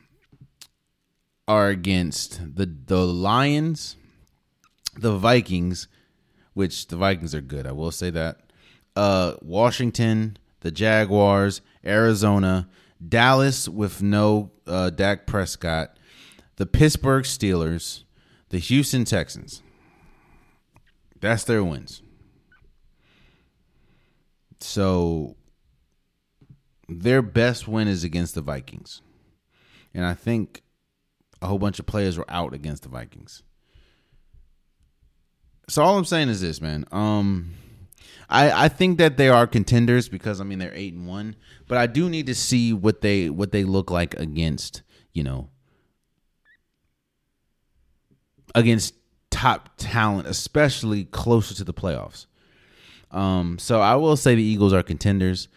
are 1.45 1.67
against 1.67 2.55
the 2.55 2.65
the 2.65 3.05
Lions, 3.05 3.97
the 4.95 5.17
Vikings, 5.17 5.89
which 6.53 6.87
the 6.87 6.95
Vikings 6.95 7.35
are 7.35 7.41
good. 7.41 7.67
I 7.67 7.73
will 7.73 7.91
say 7.91 8.09
that. 8.11 8.39
Uh, 8.95 9.33
Washington, 9.41 10.37
the 10.61 10.71
Jaguars, 10.71 11.61
Arizona, 11.85 12.69
Dallas 13.05 13.67
with 13.67 14.01
no 14.01 14.51
uh, 14.65 14.89
Dak 14.89 15.27
Prescott, 15.27 15.99
the 16.55 16.65
Pittsburgh 16.65 17.25
Steelers, 17.25 18.03
the 18.49 18.59
Houston 18.59 19.03
Texans. 19.03 19.61
That's 21.19 21.43
their 21.43 21.63
wins. 21.63 22.01
So 24.59 25.36
their 26.87 27.21
best 27.21 27.67
win 27.67 27.87
is 27.87 28.03
against 28.03 28.35
the 28.35 28.41
Vikings. 28.41 29.01
And 29.93 30.05
I 30.05 30.13
think 30.13 30.63
a 31.41 31.47
whole 31.47 31.59
bunch 31.59 31.79
of 31.79 31.85
players 31.85 32.17
were 32.17 32.29
out 32.29 32.53
against 32.53 32.83
the 32.83 32.89
Vikings. 32.89 33.43
So 35.69 35.83
all 35.83 35.97
I'm 35.97 36.05
saying 36.05 36.29
is 36.29 36.41
this, 36.41 36.61
man. 36.61 36.85
Um 36.91 37.53
I, 38.29 38.65
I 38.65 38.67
think 38.67 38.97
that 38.97 39.15
they 39.15 39.29
are 39.29 39.47
contenders 39.47 40.09
because 40.09 40.41
I 40.41 40.43
mean 40.43 40.59
they're 40.59 40.73
eight 40.73 40.93
and 40.93 41.07
one, 41.07 41.35
but 41.67 41.77
I 41.77 41.87
do 41.87 42.09
need 42.09 42.25
to 42.27 42.35
see 42.35 42.73
what 42.73 43.01
they 43.01 43.29
what 43.29 43.51
they 43.51 43.63
look 43.63 43.89
like 43.89 44.13
against 44.15 44.81
you 45.13 45.23
know 45.23 45.49
against 48.53 48.95
top 49.29 49.69
talent, 49.77 50.27
especially 50.27 51.05
closer 51.05 51.53
to 51.55 51.63
the 51.63 51.73
playoffs. 51.73 52.25
Um, 53.11 53.57
so 53.59 53.79
I 53.79 53.95
will 53.95 54.17
say 54.17 54.35
the 54.35 54.43
Eagles 54.43 54.73
are 54.73 54.83
contenders. 54.83 55.47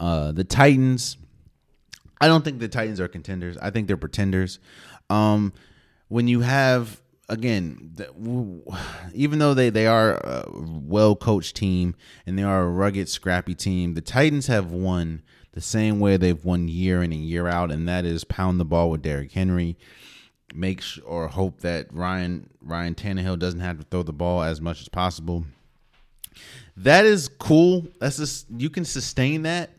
Uh, 0.00 0.32
the 0.32 0.44
Titans, 0.44 1.16
I 2.20 2.28
don't 2.28 2.44
think 2.44 2.60
the 2.60 2.68
Titans 2.68 3.00
are 3.00 3.08
contenders. 3.08 3.56
I 3.58 3.70
think 3.70 3.86
they're 3.86 3.96
pretenders. 3.96 4.58
Um, 5.10 5.52
when 6.08 6.28
you 6.28 6.40
have 6.40 7.00
again, 7.28 7.96
even 9.14 9.38
though 9.38 9.54
they, 9.54 9.70
they 9.70 9.86
are 9.86 10.14
a 10.14 10.44
well 10.50 11.14
coached 11.14 11.56
team 11.56 11.94
and 12.26 12.38
they 12.38 12.42
are 12.42 12.62
a 12.62 12.68
rugged, 12.68 13.08
scrappy 13.08 13.54
team, 13.54 13.94
the 13.94 14.00
Titans 14.00 14.46
have 14.46 14.70
won 14.70 15.22
the 15.52 15.60
same 15.60 16.00
way 16.00 16.16
they've 16.16 16.44
won 16.44 16.68
year 16.68 17.02
in 17.02 17.12
and 17.12 17.24
year 17.24 17.48
out, 17.48 17.70
and 17.70 17.88
that 17.88 18.04
is 18.04 18.24
pound 18.24 18.60
the 18.60 18.64
ball 18.64 18.90
with 18.90 19.02
Derrick 19.02 19.32
Henry, 19.32 19.76
make 20.54 20.80
sh- 20.80 21.00
or 21.04 21.28
hope 21.28 21.60
that 21.60 21.92
Ryan 21.92 22.48
Ryan 22.60 22.94
Tannehill 22.94 23.38
doesn't 23.38 23.60
have 23.60 23.78
to 23.78 23.84
throw 23.84 24.02
the 24.02 24.12
ball 24.12 24.42
as 24.42 24.60
much 24.60 24.80
as 24.80 24.88
possible. 24.88 25.44
That 26.76 27.04
is 27.04 27.28
cool. 27.28 27.88
That's 27.98 28.18
just 28.18 28.46
you 28.56 28.70
can 28.70 28.84
sustain 28.84 29.42
that 29.42 29.70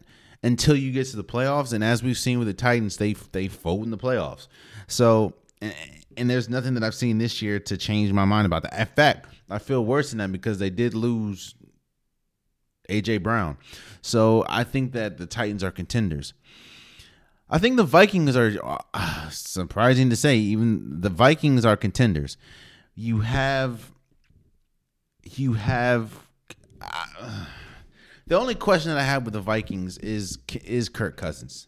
until 0.44 0.76
you 0.76 0.92
get 0.92 1.08
to 1.08 1.18
the 1.18 1.24
playoffs, 1.24 1.74
and 1.74 1.84
as 1.84 2.02
we've 2.04 2.18
seen 2.18 2.40
with 2.40 2.48
the 2.48 2.54
Titans, 2.54 2.98
they 2.98 3.14
they 3.14 3.48
fold 3.48 3.84
in 3.84 3.92
the 3.92 3.98
playoffs. 3.98 4.48
So 4.88 5.34
and 5.62 6.30
there's 6.30 6.50
nothing 6.50 6.74
that 6.74 6.84
I've 6.84 6.96
seen 6.96 7.18
this 7.18 7.42
year 7.42 7.60
to 7.60 7.78
change 7.78 8.12
my 8.12 8.26
mind 8.26 8.46
about 8.46 8.64
that. 8.64 8.78
In 8.78 8.86
fact, 8.86 9.28
I 9.50 9.60
feel 9.60 9.84
worse 9.84 10.12
than 10.12 10.20
that 10.20 10.32
because 10.32 10.60
they 10.60 10.70
did 10.70 10.94
lose 10.94 11.56
AJ 12.90 13.24
Brown. 13.24 13.58
So 14.02 14.46
I 14.50 14.64
think 14.64 14.94
that 14.94 15.18
the 15.18 15.26
Titans 15.26 15.64
are 15.64 15.72
contenders. 15.72 16.34
I 17.50 17.58
think 17.58 17.78
the 17.78 17.84
Vikings 17.84 18.36
are 18.36 18.54
uh, 18.94 19.30
surprising 19.30 20.10
to 20.10 20.16
say. 20.16 20.38
Even 20.38 21.02
the 21.02 21.10
Vikings 21.10 21.66
are 21.66 21.78
contenders. 21.78 22.38
You 22.96 23.22
have, 23.22 23.92
you 25.24 25.54
have. 25.54 26.28
Uh, 26.82 27.46
the 28.30 28.39
only 28.39 28.55
question 28.55 28.91
that 28.91 28.99
I 28.99 29.03
have 29.03 29.25
with 29.25 29.34
the 29.34 29.41
Vikings 29.41 29.97
is 29.97 30.38
is 30.63 30.88
Kirk 30.88 31.17
Cousins. 31.17 31.67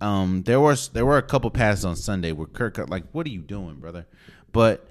Um, 0.00 0.42
there 0.42 0.60
was 0.60 0.88
there 0.88 1.06
were 1.06 1.16
a 1.16 1.22
couple 1.22 1.50
passes 1.50 1.84
on 1.84 1.96
Sunday 1.96 2.32
where 2.32 2.48
Kirk 2.48 2.78
like, 2.90 3.04
"What 3.12 3.26
are 3.26 3.30
you 3.30 3.40
doing, 3.40 3.76
brother?" 3.76 4.06
But 4.52 4.86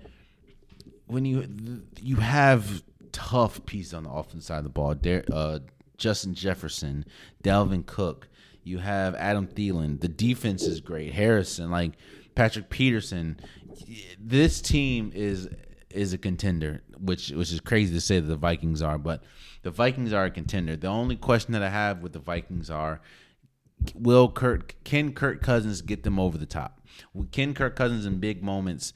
when 1.06 1.26
you 1.26 1.84
you 2.02 2.16
have 2.16 2.84
tough 3.12 3.66
pieces 3.66 3.94
on 3.94 4.04
the 4.04 4.10
offense 4.10 4.46
side 4.46 4.60
of 4.60 4.64
the 4.64 4.70
ball, 4.70 4.96
there, 4.96 5.26
uh, 5.32 5.60
Justin 5.98 6.34
Jefferson, 6.34 7.06
Dalvin 7.44 7.86
Cook, 7.86 8.30
you 8.64 8.80
have 8.80 9.14
Adam 9.16 9.46
Thielen. 9.46 10.00
The 10.00 10.08
defense 10.08 10.64
is 10.64 10.80
great. 10.80 11.14
Harrison, 11.14 11.70
like 11.70 11.94
Patrick 12.34 12.70
Peterson. 12.70 13.40
This 14.18 14.62
team 14.62 15.12
is 15.14 15.50
is 15.90 16.14
a 16.14 16.18
contender, 16.18 16.82
which 16.98 17.30
which 17.32 17.52
is 17.52 17.60
crazy 17.60 17.94
to 17.94 18.02
say 18.02 18.22
that 18.22 18.28
the 18.28 18.38
Vikings 18.38 18.82
are, 18.82 18.98
but 18.98 19.22
the 19.64 19.72
Vikings 19.72 20.14
are 20.14 20.26
a 20.26 20.32
contender. 20.32 20.76
The 20.76 20.88
only 20.88 21.16
question 21.16 21.54
that 21.54 21.64
I 21.64 21.70
have 21.70 22.04
with 22.04 22.14
the 22.14 22.20
Vikings 22.20 22.70
are 22.70 23.02
will 23.96 24.30
Kurt 24.30 24.76
can 24.84 25.14
Kirk 25.14 25.42
Cousins 25.42 25.82
get 25.82 26.04
them 26.04 26.20
over 26.20 26.38
the 26.38 26.46
top? 26.46 26.80
Can 27.32 27.54
Kirk 27.54 27.76
Cousins 27.76 28.06
in 28.06 28.20
big 28.20 28.44
moments? 28.44 28.94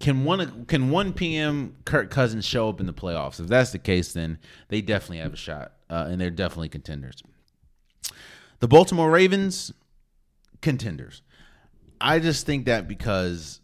Can 0.00 0.24
one 0.24 0.64
can 0.66 0.90
one 0.90 1.12
p.m. 1.12 1.76
Kirk 1.84 2.10
Cousins 2.10 2.44
show 2.44 2.68
up 2.68 2.80
in 2.80 2.86
the 2.86 2.92
playoffs? 2.92 3.38
If 3.38 3.46
that's 3.46 3.70
the 3.70 3.78
case, 3.78 4.12
then 4.12 4.38
they 4.68 4.80
definitely 4.80 5.18
have 5.18 5.32
a 5.32 5.36
shot, 5.36 5.72
uh, 5.88 6.08
and 6.08 6.20
they're 6.20 6.30
definitely 6.30 6.68
contenders. 6.68 7.22
The 8.60 8.68
Baltimore 8.68 9.10
Ravens, 9.10 9.72
contenders. 10.60 11.22
I 12.00 12.18
just 12.18 12.44
think 12.44 12.66
that 12.66 12.88
because 12.88 13.60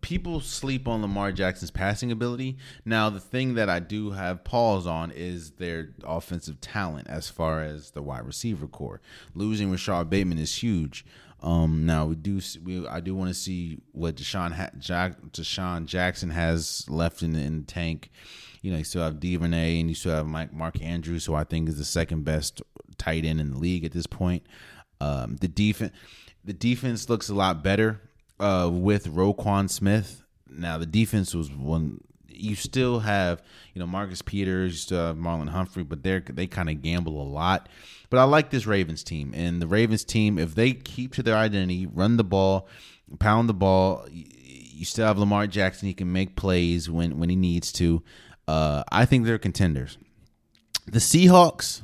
people 0.00 0.40
sleep 0.40 0.88
on 0.88 1.02
Lamar 1.02 1.32
Jackson's 1.32 1.70
passing 1.70 2.10
ability. 2.10 2.56
Now, 2.84 3.10
the 3.10 3.20
thing 3.20 3.54
that 3.54 3.68
I 3.68 3.80
do 3.80 4.10
have 4.10 4.44
pause 4.44 4.86
on 4.86 5.10
is 5.10 5.52
their 5.52 5.90
offensive 6.04 6.60
talent 6.60 7.08
as 7.08 7.28
far 7.28 7.62
as 7.62 7.90
the 7.90 8.02
wide 8.02 8.26
receiver 8.26 8.66
core. 8.66 9.00
Losing 9.34 9.70
Rashod 9.70 10.10
Bateman 10.10 10.38
is 10.38 10.62
huge. 10.62 11.04
Um, 11.42 11.86
now 11.86 12.06
we 12.06 12.14
do 12.14 12.40
we 12.64 12.86
I 12.86 13.00
do 13.00 13.16
want 13.16 13.28
to 13.28 13.34
see 13.34 13.80
what 13.90 14.14
Deshaun 14.14 14.52
ha- 14.52 14.70
Jack, 14.78 15.20
DeSean 15.32 15.86
Jackson 15.86 16.30
has 16.30 16.88
left 16.88 17.22
in 17.22 17.32
the, 17.32 17.40
in 17.40 17.58
the 17.58 17.66
tank. 17.66 18.10
You 18.60 18.70
know, 18.70 18.78
you 18.78 18.84
still 18.84 19.02
have 19.02 19.18
Duvernay 19.18 19.80
and 19.80 19.88
you 19.88 19.96
still 19.96 20.12
have 20.12 20.26
Mike 20.26 20.52
Mark 20.52 20.80
Andrews, 20.80 21.26
who 21.26 21.34
I 21.34 21.42
think 21.42 21.68
is 21.68 21.78
the 21.78 21.84
second 21.84 22.24
best 22.24 22.62
tight 22.96 23.24
end 23.24 23.40
in 23.40 23.50
the 23.50 23.58
league 23.58 23.84
at 23.84 23.90
this 23.90 24.06
point. 24.06 24.46
Um, 25.00 25.36
the 25.40 25.48
defense 25.48 25.92
the 26.44 26.52
defense 26.52 27.08
looks 27.08 27.28
a 27.28 27.34
lot 27.34 27.64
better 27.64 28.00
uh, 28.42 28.68
with 28.68 29.06
Roquan 29.06 29.70
Smith. 29.70 30.24
Now 30.48 30.76
the 30.76 30.86
defense 30.86 31.34
was 31.34 31.50
one. 31.50 32.02
You 32.28 32.56
still 32.56 33.00
have 33.00 33.42
you 33.72 33.78
know 33.78 33.86
Marcus 33.86 34.20
Peters, 34.20 34.90
have 34.90 35.16
Marlon 35.16 35.48
Humphrey, 35.48 35.84
but 35.84 36.02
they 36.02 36.18
they 36.18 36.46
kind 36.46 36.68
of 36.68 36.82
gamble 36.82 37.22
a 37.22 37.24
lot. 37.24 37.68
But 38.10 38.18
I 38.18 38.24
like 38.24 38.50
this 38.50 38.66
Ravens 38.66 39.04
team, 39.04 39.32
and 39.34 39.62
the 39.62 39.66
Ravens 39.66 40.04
team 40.04 40.38
if 40.38 40.54
they 40.54 40.72
keep 40.72 41.14
to 41.14 41.22
their 41.22 41.36
identity, 41.36 41.86
run 41.86 42.16
the 42.16 42.24
ball, 42.24 42.68
pound 43.20 43.48
the 43.48 43.54
ball. 43.54 44.06
You 44.10 44.84
still 44.84 45.06
have 45.06 45.18
Lamar 45.18 45.46
Jackson; 45.46 45.86
he 45.86 45.94
can 45.94 46.12
make 46.12 46.34
plays 46.34 46.90
when 46.90 47.18
when 47.18 47.30
he 47.30 47.36
needs 47.36 47.72
to. 47.74 48.02
Uh, 48.48 48.82
I 48.90 49.04
think 49.04 49.24
they're 49.24 49.38
contenders. 49.38 49.98
The 50.86 50.98
Seahawks, 50.98 51.82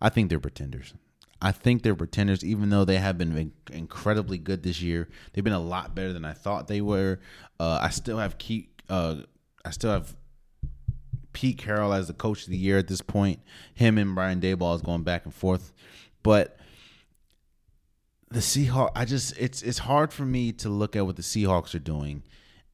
I 0.00 0.08
think 0.08 0.30
they're 0.30 0.40
pretenders. 0.40 0.94
I 1.40 1.52
think 1.52 1.82
they're 1.82 1.94
pretenders, 1.94 2.44
even 2.44 2.70
though 2.70 2.84
they 2.84 2.96
have 2.96 3.16
been 3.16 3.52
incredibly 3.70 4.38
good 4.38 4.62
this 4.62 4.82
year. 4.82 5.08
They've 5.32 5.44
been 5.44 5.52
a 5.52 5.60
lot 5.60 5.94
better 5.94 6.12
than 6.12 6.24
I 6.24 6.32
thought 6.32 6.66
they 6.66 6.80
were. 6.80 7.20
Uh, 7.60 7.78
I 7.80 7.90
still 7.90 8.18
have 8.18 8.38
keep. 8.38 8.82
Uh, 8.88 9.22
I 9.64 9.70
still 9.70 9.92
have 9.92 10.16
Pete 11.32 11.58
Carroll 11.58 11.92
as 11.92 12.08
the 12.08 12.14
coach 12.14 12.44
of 12.44 12.50
the 12.50 12.56
year 12.56 12.78
at 12.78 12.88
this 12.88 13.00
point. 13.00 13.40
Him 13.74 13.98
and 13.98 14.14
Brian 14.14 14.40
Daboll 14.40 14.74
is 14.74 14.82
going 14.82 15.04
back 15.04 15.24
and 15.24 15.34
forth, 15.34 15.72
but 16.24 16.58
the 18.30 18.40
Seahawks. 18.40 18.90
I 18.96 19.04
just 19.04 19.38
it's 19.38 19.62
it's 19.62 19.78
hard 19.78 20.12
for 20.12 20.24
me 20.24 20.52
to 20.52 20.68
look 20.68 20.96
at 20.96 21.06
what 21.06 21.16
the 21.16 21.22
Seahawks 21.22 21.74
are 21.74 21.80
doing, 21.80 22.24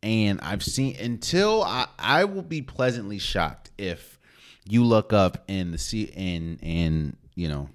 and 0.02 0.40
I've 0.40 0.64
seen 0.64 0.96
until 0.96 1.62
I 1.62 1.86
I 1.98 2.24
will 2.24 2.42
be 2.42 2.62
pleasantly 2.62 3.18
shocked 3.18 3.70
if 3.76 4.18
you 4.66 4.84
look 4.84 5.12
up 5.12 5.44
and 5.48 5.74
the 5.74 5.78
sea 5.78 6.10
and 6.16 6.58
and 6.62 7.16
you 7.34 7.48
know 7.48 7.68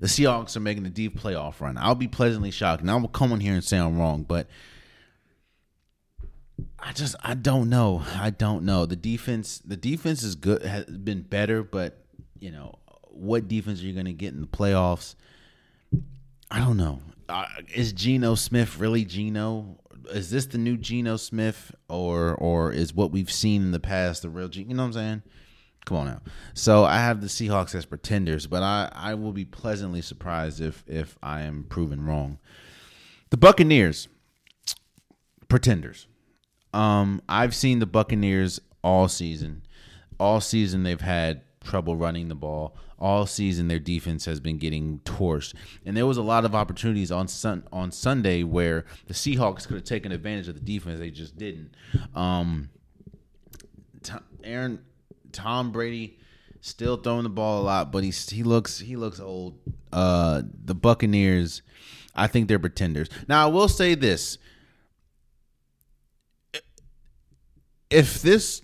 the 0.00 0.06
Seahawks 0.06 0.56
are 0.56 0.60
making 0.60 0.82
the 0.82 0.90
deep 0.90 1.18
playoff 1.18 1.60
run. 1.60 1.76
I'll 1.78 1.94
be 1.94 2.08
pleasantly 2.08 2.50
shocked. 2.50 2.82
And 2.82 2.90
I 2.90 2.96
will 2.96 3.08
come 3.08 3.32
on 3.32 3.40
here 3.40 3.54
and 3.54 3.64
say 3.64 3.78
I'm 3.78 3.98
wrong, 3.98 4.22
but 4.22 4.48
I 6.78 6.92
just 6.92 7.16
I 7.22 7.34
don't 7.34 7.68
know. 7.68 8.02
I 8.14 8.30
don't 8.30 8.64
know. 8.64 8.86
The 8.86 8.96
defense 8.96 9.58
the 9.58 9.76
defense 9.76 10.22
is 10.22 10.34
good 10.34 10.62
has 10.62 10.84
been 10.84 11.22
better, 11.22 11.62
but 11.62 12.04
you 12.38 12.50
know, 12.50 12.78
what 13.10 13.48
defense 13.48 13.82
are 13.82 13.86
you 13.86 13.94
going 13.94 14.06
to 14.06 14.12
get 14.12 14.34
in 14.34 14.40
the 14.40 14.46
playoffs? 14.46 15.14
I 16.50 16.58
don't 16.58 16.76
know. 16.76 17.00
Uh, 17.28 17.46
is 17.74 17.92
Geno 17.92 18.34
Smith 18.34 18.78
really 18.78 19.04
Geno? 19.04 19.78
Is 20.10 20.30
this 20.30 20.46
the 20.46 20.58
new 20.58 20.76
Geno 20.76 21.16
Smith 21.16 21.74
or 21.88 22.34
or 22.34 22.70
is 22.70 22.92
what 22.92 23.10
we've 23.10 23.32
seen 23.32 23.62
in 23.62 23.72
the 23.72 23.80
past 23.80 24.22
the 24.22 24.28
real 24.28 24.48
Geno? 24.48 24.68
You 24.68 24.74
know 24.74 24.82
what 24.82 24.88
I'm 24.88 24.92
saying? 24.92 25.22
Come 25.84 25.98
on 25.98 26.06
now. 26.06 26.20
So 26.54 26.84
I 26.84 26.96
have 26.96 27.20
the 27.20 27.26
Seahawks 27.26 27.74
as 27.74 27.84
pretenders, 27.84 28.46
but 28.46 28.62
I, 28.62 28.90
I 28.94 29.14
will 29.14 29.32
be 29.32 29.44
pleasantly 29.44 30.00
surprised 30.00 30.60
if 30.60 30.84
if 30.86 31.18
I 31.22 31.42
am 31.42 31.64
proven 31.68 32.06
wrong. 32.06 32.38
The 33.30 33.36
Buccaneers, 33.36 34.08
pretenders. 35.48 36.06
Um, 36.72 37.22
I've 37.28 37.54
seen 37.54 37.78
the 37.78 37.86
Buccaneers 37.86 38.60
all 38.82 39.08
season. 39.08 39.62
All 40.18 40.40
season 40.40 40.82
they've 40.82 41.00
had 41.00 41.42
trouble 41.62 41.96
running 41.96 42.28
the 42.28 42.34
ball. 42.34 42.76
All 42.98 43.26
season 43.26 43.68
their 43.68 43.78
defense 43.78 44.24
has 44.24 44.40
been 44.40 44.58
getting 44.58 45.00
torched. 45.00 45.54
And 45.84 45.96
there 45.96 46.06
was 46.06 46.16
a 46.16 46.22
lot 46.22 46.44
of 46.44 46.54
opportunities 46.54 47.10
on 47.10 47.28
sun 47.28 47.64
on 47.72 47.92
Sunday 47.92 48.42
where 48.42 48.84
the 49.06 49.14
Seahawks 49.14 49.66
could 49.66 49.74
have 49.74 49.84
taken 49.84 50.12
advantage 50.12 50.48
of 50.48 50.54
the 50.54 50.60
defense. 50.60 50.98
They 50.98 51.10
just 51.10 51.36
didn't. 51.36 51.74
Um, 52.14 52.70
Aaron 54.42 54.80
Tom 55.34 55.72
Brady 55.72 56.18
still 56.60 56.96
throwing 56.96 57.24
the 57.24 57.28
ball 57.28 57.60
a 57.60 57.64
lot, 57.64 57.92
but 57.92 58.02
he's 58.02 58.30
he 58.30 58.42
looks 58.42 58.78
he 58.78 58.96
looks 58.96 59.20
old. 59.20 59.58
Uh, 59.92 60.42
the 60.64 60.74
Buccaneers, 60.74 61.62
I 62.14 62.26
think 62.26 62.48
they're 62.48 62.58
pretenders. 62.58 63.08
Now 63.28 63.46
I 63.46 63.50
will 63.50 63.68
say 63.68 63.94
this: 63.94 64.38
if 67.90 68.22
this 68.22 68.62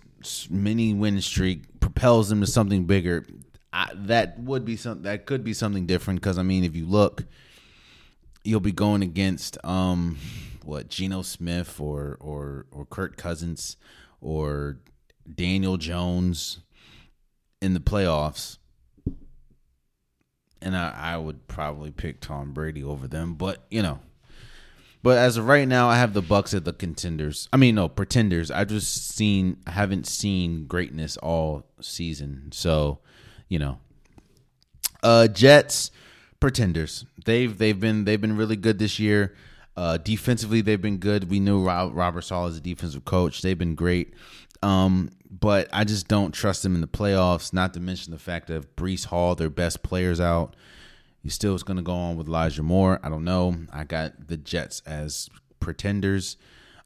mini 0.48 0.94
win 0.94 1.20
streak 1.20 1.80
propels 1.80 2.30
them 2.30 2.40
to 2.40 2.46
something 2.46 2.86
bigger, 2.86 3.26
I, 3.72 3.90
that 3.94 4.38
would 4.40 4.64
be 4.64 4.76
something 4.76 5.02
that 5.02 5.26
could 5.26 5.44
be 5.44 5.52
something 5.52 5.86
different. 5.86 6.20
Because 6.20 6.38
I 6.38 6.42
mean, 6.42 6.64
if 6.64 6.74
you 6.74 6.86
look, 6.86 7.24
you'll 8.44 8.60
be 8.60 8.72
going 8.72 9.02
against 9.02 9.62
um, 9.64 10.18
what 10.64 10.88
Geno 10.88 11.22
Smith 11.22 11.78
or 11.80 12.16
or 12.20 12.66
or 12.70 12.86
Kirk 12.86 13.16
Cousins 13.16 13.76
or 14.20 14.78
Daniel 15.32 15.76
Jones 15.76 16.60
in 17.62 17.74
the 17.74 17.80
playoffs, 17.80 18.58
and 20.62 20.76
I, 20.76 20.90
I 20.96 21.16
would 21.16 21.46
probably 21.48 21.90
pick 21.90 22.20
Tom 22.20 22.52
Brady 22.52 22.82
over 22.82 23.06
them. 23.08 23.34
But 23.34 23.64
you 23.70 23.82
know, 23.82 24.00
but 25.02 25.16
as 25.18 25.36
of 25.36 25.46
right 25.46 25.66
now, 25.66 25.88
I 25.88 25.96
have 25.96 26.12
the 26.12 26.22
Bucks 26.22 26.52
at 26.52 26.64
the 26.64 26.72
contenders. 26.72 27.48
I 27.52 27.56
mean, 27.56 27.74
no 27.74 27.88
pretenders. 27.88 28.50
I 28.50 28.64
just 28.64 29.08
seen, 29.08 29.56
haven't 29.66 30.06
seen 30.06 30.66
greatness 30.66 31.16
all 31.16 31.64
season. 31.80 32.50
So, 32.52 32.98
you 33.48 33.58
know, 33.58 33.78
uh, 35.02 35.28
Jets 35.28 35.90
pretenders. 36.38 37.06
They've 37.24 37.56
they've 37.56 37.78
been 37.78 38.04
they've 38.04 38.20
been 38.20 38.36
really 38.36 38.56
good 38.56 38.78
this 38.78 38.98
year. 38.98 39.34
Uh, 39.76 39.96
defensively, 39.96 40.60
they've 40.60 40.82
been 40.82 40.98
good. 40.98 41.30
We 41.30 41.40
knew 41.40 41.64
Robert 41.64 42.22
Saleh 42.22 42.50
as 42.50 42.56
a 42.58 42.60
defensive 42.60 43.04
coach. 43.06 43.40
They've 43.40 43.56
been 43.56 43.74
great. 43.74 44.12
Um, 44.62 45.10
but 45.30 45.68
I 45.72 45.84
just 45.84 46.08
don't 46.08 46.32
trust 46.32 46.62
them 46.62 46.74
in 46.74 46.80
the 46.80 46.86
playoffs. 46.86 47.52
Not 47.52 47.74
to 47.74 47.80
mention 47.80 48.12
the 48.12 48.18
fact 48.18 48.48
that 48.48 48.76
Breece 48.76 49.06
Hall, 49.06 49.34
their 49.34 49.50
best 49.50 49.82
players 49.82 50.20
out. 50.20 50.56
He 51.22 51.28
still 51.28 51.54
is 51.54 51.62
going 51.62 51.76
to 51.76 51.82
go 51.82 51.92
on 51.92 52.16
with 52.16 52.28
Elijah 52.28 52.62
Moore. 52.62 52.98
I 53.02 53.08
don't 53.08 53.24
know. 53.24 53.54
I 53.72 53.84
got 53.84 54.28
the 54.28 54.36
Jets 54.36 54.82
as 54.86 55.28
pretenders. 55.60 56.36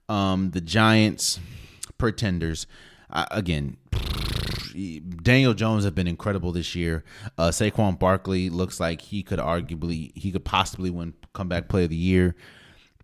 Um, 0.09 0.51
the 0.51 0.61
Giants, 0.61 1.39
pretenders. 1.99 2.67
Again, 3.11 3.77
Daniel 5.23 5.55
Jones 5.55 5.85
have 5.85 5.95
been 5.95 6.09
incredible 6.09 6.51
this 6.51 6.75
year. 6.75 7.05
Uh, 7.39 7.51
Saquon 7.51 7.97
Barkley 7.99 8.51
looks 8.51 8.81
like 8.81 9.01
he 9.01 9.23
could 9.23 9.39
arguably, 9.39 10.17
he 10.17 10.33
could 10.33 10.45
possibly 10.45 10.91
win 10.91 11.15
comeback 11.33 11.69
player 11.69 11.85
of 11.85 11.91
the 11.91 11.97
year. 11.97 12.35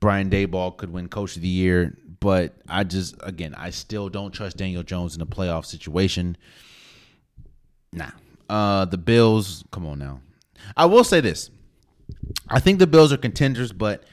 Brian 0.01 0.31
Daboll 0.31 0.77
could 0.77 0.91
win 0.91 1.09
coach 1.09 1.37
of 1.37 1.43
the 1.43 1.49
year 1.49 1.97
but 2.21 2.55
I 2.69 2.85
just 2.85 3.17
again 3.23 3.55
I 3.55 3.71
still 3.71 4.09
don't 4.09 4.33
trust 4.33 4.59
Daniel 4.59 4.83
Jones 4.83 5.17
in 5.17 5.23
a 5.23 5.27
playoff 5.27 5.65
situation. 5.65 6.37
Nah. 7.93 8.11
Uh 8.49 8.85
the 8.85 8.99
Bills, 8.99 9.65
come 9.71 9.87
on 9.87 9.99
now. 9.99 10.21
I 10.77 10.87
will 10.87 11.05
say 11.05 11.21
this. 11.21 11.51
I 12.49 12.61
think 12.61 12.79
the 12.79 12.87
Bills 12.87 13.13
are 13.13 13.17
contenders, 13.17 13.73
but 13.73 14.05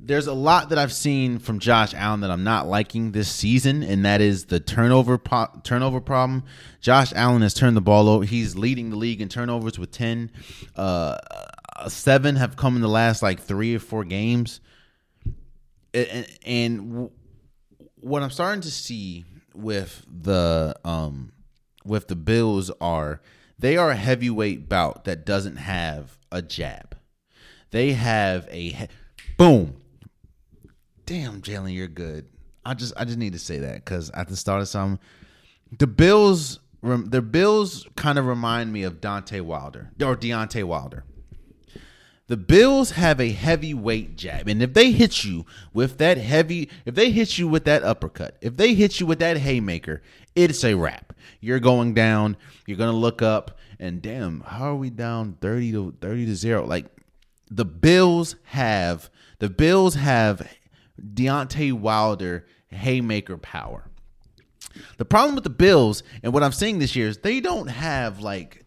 there's 0.00 0.26
a 0.26 0.32
lot 0.34 0.70
that 0.70 0.78
I've 0.78 0.92
seen 0.92 1.38
from 1.38 1.58
Josh 1.58 1.94
Allen 1.94 2.20
that 2.20 2.30
I'm 2.30 2.44
not 2.44 2.66
liking 2.66 3.12
this 3.12 3.30
season, 3.30 3.82
and 3.82 4.04
that 4.04 4.20
is 4.20 4.46
the 4.46 4.58
turnover 4.60 5.18
pro- 5.18 5.48
turnover 5.62 6.00
problem. 6.00 6.44
Josh 6.80 7.12
Allen 7.14 7.42
has 7.42 7.54
turned 7.54 7.76
the 7.76 7.82
ball 7.82 8.08
over. 8.08 8.24
He's 8.24 8.56
leading 8.56 8.90
the 8.90 8.96
league 8.96 9.20
in 9.20 9.28
turnovers 9.28 9.78
with 9.78 9.90
ten. 9.90 10.30
Uh, 10.74 11.18
seven 11.88 12.36
have 12.36 12.56
come 12.56 12.76
in 12.76 12.82
the 12.82 12.88
last 12.88 13.22
like 13.22 13.40
three 13.40 13.74
or 13.74 13.78
four 13.78 14.04
games, 14.04 14.60
and, 15.92 16.26
and 16.44 17.10
what 18.04 18.22
I'm 18.22 18.30
starting 18.30 18.60
to 18.62 18.70
see 18.70 19.24
with 19.54 20.04
the 20.08 20.76
um 20.84 21.32
with 21.84 22.08
the 22.08 22.16
Bills 22.16 22.70
are 22.80 23.20
they 23.58 23.76
are 23.76 23.90
a 23.90 23.96
heavyweight 23.96 24.68
bout 24.68 25.04
that 25.04 25.24
doesn't 25.24 25.56
have 25.56 26.18
a 26.30 26.42
jab. 26.42 26.96
They 27.70 27.92
have 27.92 28.46
a 28.50 28.68
he- 28.70 28.88
boom. 29.38 29.76
Damn, 31.06 31.40
Jalen, 31.42 31.74
you're 31.74 31.88
good. 31.88 32.26
I 32.64 32.74
just 32.74 32.92
I 32.96 33.04
just 33.04 33.18
need 33.18 33.32
to 33.32 33.38
say 33.38 33.58
that 33.58 33.84
because 33.84 34.10
at 34.10 34.28
the 34.28 34.36
start 34.36 34.60
of 34.60 34.68
some, 34.68 34.98
the 35.78 35.86
Bills 35.86 36.60
the 36.82 37.22
Bills 37.22 37.86
kind 37.96 38.18
of 38.18 38.26
remind 38.26 38.72
me 38.72 38.82
of 38.82 39.00
Dante 39.00 39.40
Wilder 39.40 39.90
or 40.02 40.14
Deontay 40.16 40.64
Wilder. 40.64 41.04
The 42.26 42.36
Bills 42.38 42.92
have 42.92 43.20
a 43.20 43.32
heavyweight 43.32 44.16
jab, 44.16 44.48
and 44.48 44.62
if 44.62 44.72
they 44.72 44.92
hit 44.92 45.24
you 45.24 45.44
with 45.74 45.98
that 45.98 46.16
heavy, 46.16 46.70
if 46.86 46.94
they 46.94 47.10
hit 47.10 47.36
you 47.36 47.46
with 47.46 47.64
that 47.66 47.82
uppercut, 47.82 48.38
if 48.40 48.56
they 48.56 48.72
hit 48.72 48.98
you 48.98 49.04
with 49.04 49.18
that 49.18 49.36
haymaker, 49.36 50.00
it's 50.34 50.64
a 50.64 50.74
wrap. 50.74 51.12
You're 51.40 51.60
going 51.60 51.92
down. 51.92 52.38
You're 52.66 52.78
gonna 52.78 52.92
look 52.92 53.20
up, 53.20 53.58
and 53.78 54.00
damn, 54.00 54.40
how 54.40 54.72
are 54.72 54.76
we 54.76 54.88
down 54.88 55.36
thirty 55.42 55.70
to 55.72 55.94
thirty 56.00 56.24
to 56.24 56.34
zero? 56.34 56.64
Like 56.64 56.86
the 57.50 57.66
Bills 57.66 58.36
have 58.44 59.10
the 59.38 59.50
Bills 59.50 59.94
have 59.94 60.50
Deontay 60.98 61.74
Wilder 61.74 62.46
haymaker 62.68 63.36
power. 63.36 63.84
The 64.96 65.04
problem 65.04 65.34
with 65.34 65.44
the 65.44 65.50
Bills 65.50 66.02
and 66.22 66.32
what 66.32 66.42
I'm 66.42 66.52
seeing 66.52 66.78
this 66.78 66.96
year 66.96 67.08
is 67.08 67.18
they 67.18 67.40
don't 67.40 67.68
have 67.68 68.20
like 68.20 68.63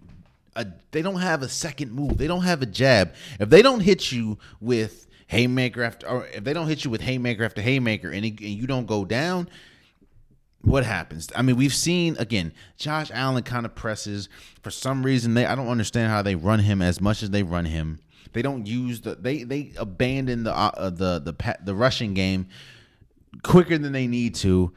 a 0.57 0.67
they 0.91 1.01
don't 1.01 1.21
have 1.21 1.41
a 1.41 1.49
second 1.49 1.91
move. 1.91 2.17
They 2.17 2.27
don't 2.27 2.43
have 2.43 2.61
a 2.61 2.65
jab. 2.65 3.13
If 3.39 3.49
they 3.49 3.61
don't 3.61 3.81
hit 3.81 4.11
you 4.11 4.37
with 4.59 5.07
haymaker 5.27 5.83
after, 5.83 6.07
or 6.07 6.27
if 6.27 6.43
they 6.43 6.53
don't 6.53 6.67
hit 6.67 6.83
you 6.83 6.91
with 6.91 7.01
haymaker 7.01 7.43
after 7.43 7.61
haymaker, 7.61 8.09
and, 8.09 8.25
and 8.25 8.41
you 8.41 8.67
don't 8.67 8.85
go 8.85 9.05
down, 9.05 9.49
what 10.61 10.83
happens? 10.83 11.29
I 11.35 11.41
mean, 11.43 11.55
we've 11.55 11.73
seen 11.73 12.17
again. 12.17 12.53
Josh 12.77 13.11
Allen 13.13 13.43
kind 13.43 13.65
of 13.65 13.75
presses 13.75 14.27
for 14.61 14.71
some 14.71 15.03
reason. 15.03 15.33
They 15.33 15.45
I 15.45 15.55
don't 15.55 15.69
understand 15.69 16.11
how 16.11 16.21
they 16.21 16.35
run 16.35 16.59
him 16.59 16.81
as 16.81 16.99
much 16.99 17.23
as 17.23 17.29
they 17.29 17.43
run 17.43 17.65
him. 17.65 17.99
They 18.33 18.41
don't 18.41 18.65
use 18.65 19.01
the 19.01 19.15
they 19.15 19.43
they 19.43 19.71
abandon 19.77 20.43
the 20.43 20.55
uh, 20.55 20.89
the 20.89 21.19
the 21.19 21.57
the 21.63 21.75
rushing 21.75 22.13
game 22.13 22.47
quicker 23.43 23.77
than 23.77 23.93
they 23.93 24.07
need 24.07 24.35
to. 24.35 24.73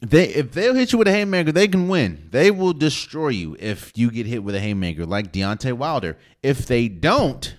They 0.00 0.28
if 0.28 0.52
they'll 0.52 0.74
hit 0.74 0.92
you 0.92 0.98
with 0.98 1.08
a 1.08 1.12
haymaker, 1.12 1.52
they 1.52 1.68
can 1.68 1.88
win. 1.88 2.28
They 2.30 2.50
will 2.50 2.72
destroy 2.72 3.28
you 3.28 3.56
if 3.58 3.92
you 3.94 4.10
get 4.10 4.26
hit 4.26 4.44
with 4.44 4.54
a 4.54 4.60
haymaker, 4.60 5.06
like 5.06 5.32
Deontay 5.32 5.74
Wilder. 5.74 6.18
If 6.42 6.66
they 6.66 6.88
don't, 6.88 7.56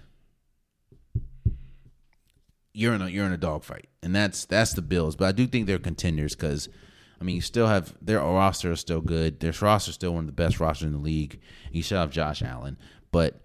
you're 2.74 2.94
in 2.94 3.02
a 3.02 3.08
you're 3.08 3.26
in 3.26 3.32
a 3.32 3.38
dogfight, 3.38 3.88
and 4.04 4.16
that's 4.16 4.46
that's 4.46 4.74
the 4.74 4.82
Bills. 4.82 5.16
But 5.16 5.26
I 5.26 5.32
do 5.32 5.48
think 5.48 5.68
they're 5.68 5.80
contenders 5.80 6.36
because. 6.36 6.70
I 7.18 7.24
mean, 7.24 7.38
you 7.38 7.42
still 7.42 7.68
have 7.68 7.96
their 8.02 8.20
roster 8.20 8.74
is 8.74 8.82
still 8.82 9.00
good. 9.00 9.40
Their 9.40 9.54
roster 9.62 9.90
is 9.90 9.96
still 9.96 10.14
one 10.14 10.24
of 10.24 10.28
the 10.28 10.34
best 10.34 10.60
rosters 10.60 10.88
in 10.88 10.92
the 10.92 11.00
league. 11.00 11.40
You 11.72 11.82
still 11.82 12.02
have 12.02 12.12
Josh 12.12 12.42
Allen, 12.42 12.78
but 13.10 13.42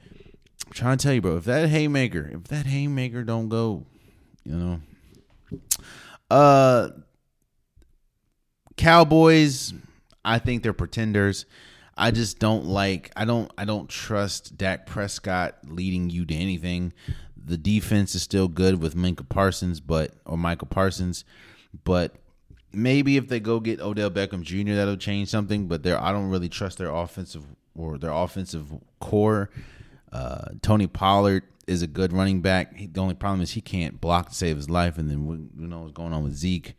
I'm 0.66 0.72
trying 0.72 0.98
to 0.98 1.02
tell 1.02 1.14
you, 1.14 1.20
bro, 1.20 1.36
if 1.36 1.44
that 1.44 1.68
haymaker, 1.68 2.30
if 2.34 2.48
that 2.48 2.66
haymaker 2.66 3.22
don't 3.22 3.48
go, 3.48 3.86
you 4.44 4.52
know, 4.52 4.80
uh, 6.30 6.88
Cowboys, 8.80 9.74
I 10.24 10.38
think 10.38 10.62
they're 10.62 10.72
pretenders. 10.72 11.44
I 11.98 12.10
just 12.12 12.38
don't 12.38 12.64
like 12.64 13.12
I 13.14 13.26
don't 13.26 13.52
I 13.58 13.66
don't 13.66 13.90
trust 13.90 14.56
Dak 14.56 14.86
Prescott 14.86 15.58
leading 15.66 16.08
you 16.08 16.24
to 16.24 16.34
anything. 16.34 16.94
The 17.36 17.58
defense 17.58 18.14
is 18.14 18.22
still 18.22 18.48
good 18.48 18.80
with 18.80 18.96
Micah 18.96 19.24
Parsons, 19.24 19.80
but 19.80 20.12
or 20.24 20.38
Michael 20.38 20.68
Parsons, 20.68 21.26
but 21.84 22.14
maybe 22.72 23.18
if 23.18 23.28
they 23.28 23.38
go 23.38 23.60
get 23.60 23.80
Odell 23.80 24.10
Beckham 24.10 24.40
Jr., 24.40 24.72
that'll 24.72 24.96
change 24.96 25.28
something. 25.28 25.68
But 25.68 25.82
there, 25.82 26.02
I 26.02 26.10
don't 26.10 26.30
really 26.30 26.48
trust 26.48 26.78
their 26.78 26.90
offensive 26.90 27.44
or 27.74 27.98
their 27.98 28.12
offensive 28.12 28.72
core. 28.98 29.50
Uh, 30.10 30.52
Tony 30.62 30.86
Pollard 30.86 31.42
is 31.66 31.82
a 31.82 31.86
good 31.86 32.14
running 32.14 32.40
back. 32.40 32.74
He, 32.74 32.86
the 32.86 33.00
only 33.02 33.14
problem 33.14 33.42
is 33.42 33.50
he 33.50 33.60
can't 33.60 34.00
block 34.00 34.30
to 34.30 34.34
save 34.34 34.56
his 34.56 34.70
life, 34.70 34.96
and 34.96 35.10
then 35.10 35.26
we 35.26 35.66
know 35.66 35.80
what's 35.80 35.92
going 35.92 36.14
on 36.14 36.24
with 36.24 36.34
Zeke. 36.34 36.74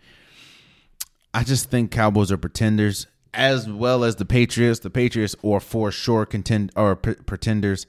I 1.34 1.44
just 1.44 1.70
think 1.70 1.92
Cowboys 1.92 2.32
are 2.32 2.38
pretenders 2.38 3.08
as 3.34 3.70
well 3.70 4.04
as 4.04 4.18
the 4.18 4.26
Patriots. 4.26 4.80
The 4.80 4.90
Patriots 4.90 5.36
are 5.44 5.60
for 5.60 5.92
sure 5.92 6.26
contend 6.26 6.72
or 6.76 6.96
pretenders. 6.96 7.86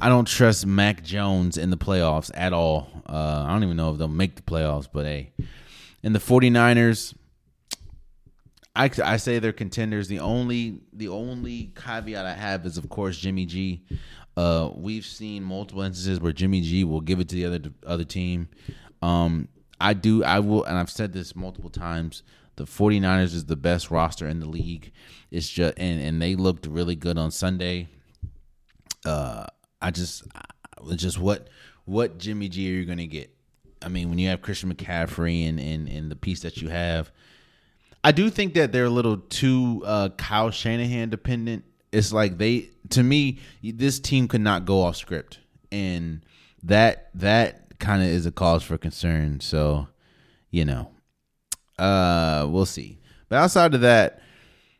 I 0.00 0.08
don't 0.08 0.26
trust 0.26 0.66
Mac 0.66 1.04
Jones 1.04 1.56
in 1.56 1.70
the 1.70 1.76
playoffs 1.76 2.30
at 2.34 2.52
all. 2.52 2.88
Uh, 3.06 3.44
I 3.46 3.52
don't 3.52 3.62
even 3.62 3.76
know 3.76 3.92
if 3.92 3.98
they'll 3.98 4.08
make 4.08 4.36
the 4.36 4.42
playoffs, 4.42 4.88
but 4.92 5.04
hey. 5.04 5.32
And 6.02 6.14
the 6.14 6.18
49ers, 6.18 7.14
I, 8.74 8.90
I 9.04 9.16
say 9.18 9.38
they're 9.38 9.52
contenders. 9.52 10.08
The 10.08 10.18
only 10.18 10.80
the 10.92 11.08
only 11.08 11.72
caveat 11.76 12.26
I 12.26 12.34
have 12.34 12.66
is 12.66 12.76
of 12.76 12.88
course 12.88 13.18
Jimmy 13.18 13.46
G. 13.46 13.84
Uh, 14.36 14.70
we've 14.74 15.06
seen 15.06 15.44
multiple 15.44 15.82
instances 15.82 16.18
where 16.18 16.32
Jimmy 16.32 16.60
G 16.60 16.82
will 16.82 17.00
give 17.00 17.20
it 17.20 17.28
to 17.28 17.36
the 17.36 17.44
other 17.44 17.60
other 17.86 18.04
team. 18.04 18.48
Um, 19.00 19.48
I 19.80 19.94
do 19.94 20.24
I 20.24 20.40
will 20.40 20.64
and 20.64 20.76
I've 20.76 20.90
said 20.90 21.12
this 21.12 21.36
multiple 21.36 21.70
times 21.70 22.24
the 22.56 22.64
49ers 22.64 23.34
is 23.34 23.46
the 23.46 23.56
best 23.56 23.90
roster 23.90 24.28
in 24.28 24.40
the 24.40 24.48
league. 24.48 24.92
It's 25.30 25.48
just 25.48 25.74
and, 25.78 26.00
and 26.00 26.22
they 26.22 26.36
looked 26.36 26.66
really 26.66 26.96
good 26.96 27.18
on 27.18 27.30
Sunday. 27.30 27.88
Uh 29.04 29.46
I 29.82 29.90
just 29.90 30.24
just 30.96 31.18
what 31.18 31.48
what 31.84 32.18
Jimmy 32.18 32.48
G 32.48 32.70
are 32.70 32.74
you 32.74 32.84
going 32.84 32.98
to 32.98 33.06
get? 33.06 33.30
I 33.82 33.88
mean, 33.88 34.08
when 34.08 34.18
you 34.18 34.28
have 34.28 34.40
Christian 34.40 34.74
McCaffrey 34.74 35.48
and, 35.48 35.60
and 35.60 35.88
and 35.88 36.10
the 36.10 36.16
piece 36.16 36.40
that 36.40 36.62
you 36.62 36.68
have, 36.68 37.10
I 38.02 38.12
do 38.12 38.30
think 38.30 38.54
that 38.54 38.72
they're 38.72 38.86
a 38.86 38.90
little 38.90 39.18
too 39.18 39.82
uh, 39.84 40.08
Kyle 40.16 40.50
Shanahan 40.50 41.10
dependent. 41.10 41.64
It's 41.92 42.12
like 42.12 42.38
they 42.38 42.70
to 42.90 43.02
me 43.02 43.38
this 43.62 44.00
team 44.00 44.26
could 44.28 44.40
not 44.40 44.64
go 44.64 44.82
off 44.82 44.96
script, 44.96 45.38
and 45.70 46.24
that 46.62 47.10
that 47.14 47.78
kind 47.78 48.02
of 48.02 48.08
is 48.08 48.26
a 48.26 48.32
cause 48.32 48.62
for 48.62 48.78
concern. 48.78 49.40
So, 49.40 49.88
you 50.50 50.64
know, 50.64 50.90
uh, 51.78 52.46
we'll 52.48 52.66
see. 52.66 52.98
But 53.28 53.36
outside 53.36 53.74
of 53.74 53.80
that, 53.82 54.20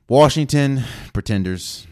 Washington 0.09 0.83
pretenders. 1.13 1.87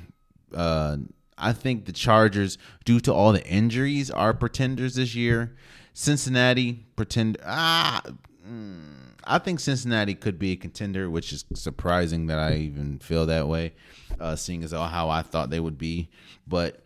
Uh, 0.54 0.98
I 1.38 1.52
think 1.52 1.86
the 1.86 1.92
Chargers, 1.92 2.58
due 2.84 3.00
to 3.00 3.12
all 3.12 3.32
the 3.32 3.44
injuries, 3.46 4.10
are 4.10 4.34
pretenders 4.34 4.94
this 4.94 5.14
year. 5.14 5.56
Cincinnati 5.94 6.84
pretend. 6.94 7.38
Ah, 7.44 8.02
mm, 8.46 8.94
I 9.24 9.38
think 9.38 9.60
Cincinnati 9.60 10.14
could 10.14 10.38
be 10.38 10.52
a 10.52 10.56
contender, 10.56 11.10
which 11.10 11.32
is 11.32 11.44
surprising 11.54 12.26
that 12.26 12.38
I 12.38 12.54
even 12.56 12.98
feel 12.98 13.26
that 13.26 13.48
way, 13.48 13.72
uh, 14.20 14.36
seeing 14.36 14.62
as 14.62 14.72
how 14.72 15.08
I 15.08 15.22
thought 15.22 15.50
they 15.50 15.60
would 15.60 15.78
be. 15.78 16.10
But 16.46 16.82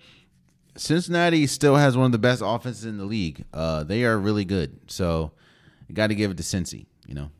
Cincinnati 0.76 1.46
still 1.46 1.76
has 1.76 1.96
one 1.96 2.06
of 2.06 2.12
the 2.12 2.18
best 2.18 2.42
offenses 2.44 2.84
in 2.84 2.98
the 2.98 3.04
league. 3.04 3.44
Uh, 3.52 3.84
they 3.84 4.04
are 4.04 4.18
really 4.18 4.44
good, 4.44 4.78
so 4.88 5.32
you 5.88 5.94
got 5.94 6.08
to 6.08 6.14
give 6.14 6.30
it 6.30 6.36
to 6.36 6.42
Cincy. 6.42 6.86
You 7.06 7.14
know, 7.14 7.30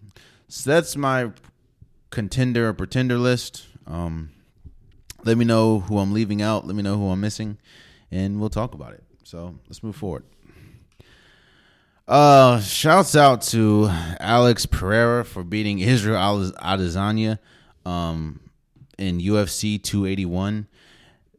so 0.48 0.70
that's 0.70 0.97
my 0.97 1.31
contender 2.10 2.68
or 2.68 2.73
pretender 2.73 3.18
list. 3.18 3.66
Um, 3.86 4.31
let 5.24 5.36
me 5.36 5.44
know 5.44 5.81
who 5.81 5.98
I'm 5.98 6.12
leaving 6.12 6.40
out. 6.40 6.66
Let 6.66 6.77
me 6.77 6.82
know 6.82 6.97
who 6.97 7.09
I'm 7.10 7.20
missing, 7.20 7.59
and 8.10 8.40
we'll 8.40 8.51
talk 8.51 8.74
about 8.74 8.93
it. 8.94 9.02
So 9.24 9.56
let's 9.66 9.82
move 9.82 9.97
forward. 9.97 10.24
Uh, 12.06 12.60
shouts 12.60 13.16
out 13.16 13.43
to 13.43 13.89
Alex 14.20 14.64
Pereira 14.64 15.24
for 15.24 15.43
beating 15.43 15.81
Israel 15.81 16.52
Adesanya 16.62 17.39
um, 17.85 18.40
in 18.97 19.18
UFC 19.18 19.82
281. 19.82 20.68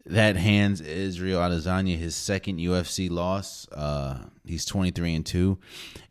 That 0.08 0.36
hands 0.36 0.82
Israel 0.82 1.40
Adesanya 1.40 1.98
his 1.98 2.16
second 2.16 2.60
UFC 2.60 3.10
loss. 3.10 3.68
Uh, 3.72 4.26
he's 4.46 4.66
23 4.66 5.16
and 5.16 5.26
2. 5.26 5.58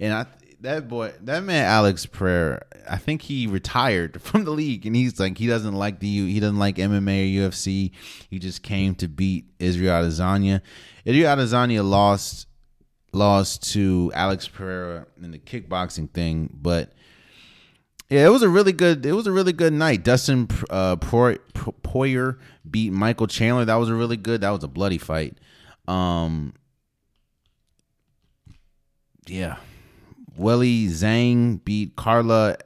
And 0.00 0.14
I 0.14 0.26
that 0.60 0.88
boy, 0.88 1.12
that 1.22 1.42
man 1.44 1.64
Alex 1.64 2.06
Pereira, 2.06 2.62
I 2.88 2.96
think 2.96 3.22
he 3.22 3.46
retired 3.46 4.20
from 4.22 4.44
the 4.44 4.50
league, 4.50 4.86
and 4.86 4.96
he's 4.96 5.18
like 5.20 5.38
he 5.38 5.46
doesn't 5.46 5.74
like 5.74 6.00
the 6.00 6.32
he 6.32 6.40
doesn't 6.40 6.58
like 6.58 6.76
MMA 6.76 7.38
or 7.38 7.50
UFC. 7.50 7.90
He 8.30 8.38
just 8.38 8.62
came 8.62 8.94
to 8.96 9.08
beat 9.08 9.46
Israel 9.58 10.02
Adesanya. 10.02 10.60
Israel 11.04 11.36
Adesanya 11.36 11.88
lost 11.88 12.46
lost 13.12 13.72
to 13.72 14.10
Alex 14.14 14.48
Pereira 14.48 15.06
in 15.22 15.30
the 15.30 15.38
kickboxing 15.38 16.10
thing, 16.10 16.50
but 16.52 16.92
yeah, 18.08 18.24
it 18.26 18.30
was 18.30 18.42
a 18.42 18.48
really 18.48 18.72
good. 18.72 19.04
It 19.04 19.12
was 19.12 19.26
a 19.26 19.32
really 19.32 19.52
good 19.52 19.72
night. 19.72 20.04
Dustin 20.04 20.48
uh, 20.70 20.96
Poirier 20.96 22.38
beat 22.68 22.92
Michael 22.92 23.26
Chandler. 23.26 23.64
That 23.64 23.74
was 23.76 23.88
a 23.88 23.94
really 23.94 24.16
good. 24.16 24.42
That 24.42 24.50
was 24.50 24.62
a 24.62 24.68
bloody 24.68 24.98
fight. 24.98 25.38
Um, 25.88 26.54
yeah, 29.26 29.56
Weili 30.38 30.86
Zhang 30.86 31.64
beat 31.64 31.96
Carla 31.96 32.56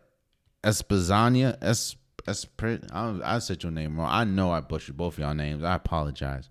Espazania. 0.65 1.57
Es, 1.63 1.97
Esprit. 2.27 2.85
I, 2.93 3.19
I 3.25 3.39
said 3.39 3.63
your 3.63 3.73
name 3.73 3.99
wrong. 3.99 4.09
I 4.11 4.25
know 4.25 4.53
I 4.53 4.61
butchered 4.61 4.97
both 4.97 5.15
of 5.15 5.21
y'all 5.21 5.35
names. 5.35 5.63
I 5.63 5.75
apologize. 5.75 6.49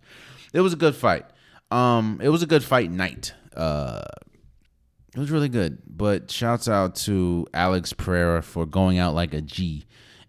It 0.53 0.61
was 0.61 0.73
a 0.73 0.77
good 0.77 0.95
fight. 0.95 1.25
Um, 1.71 2.19
it 2.21 2.29
was 2.29 2.43
a 2.43 2.47
good 2.47 2.63
fight 2.63 2.91
night. 2.91 3.33
Uh, 3.55 4.01
it 5.13 5.19
was 5.19 5.31
really 5.31 5.49
good. 5.49 5.79
But 5.87 6.31
shouts 6.31 6.67
out 6.67 6.95
to 6.95 7.47
Alex 7.53 7.93
Pereira 7.93 8.41
for 8.41 8.65
going 8.65 8.97
out 8.97 9.13
like 9.13 9.33
a 9.33 9.41
G 9.41 9.85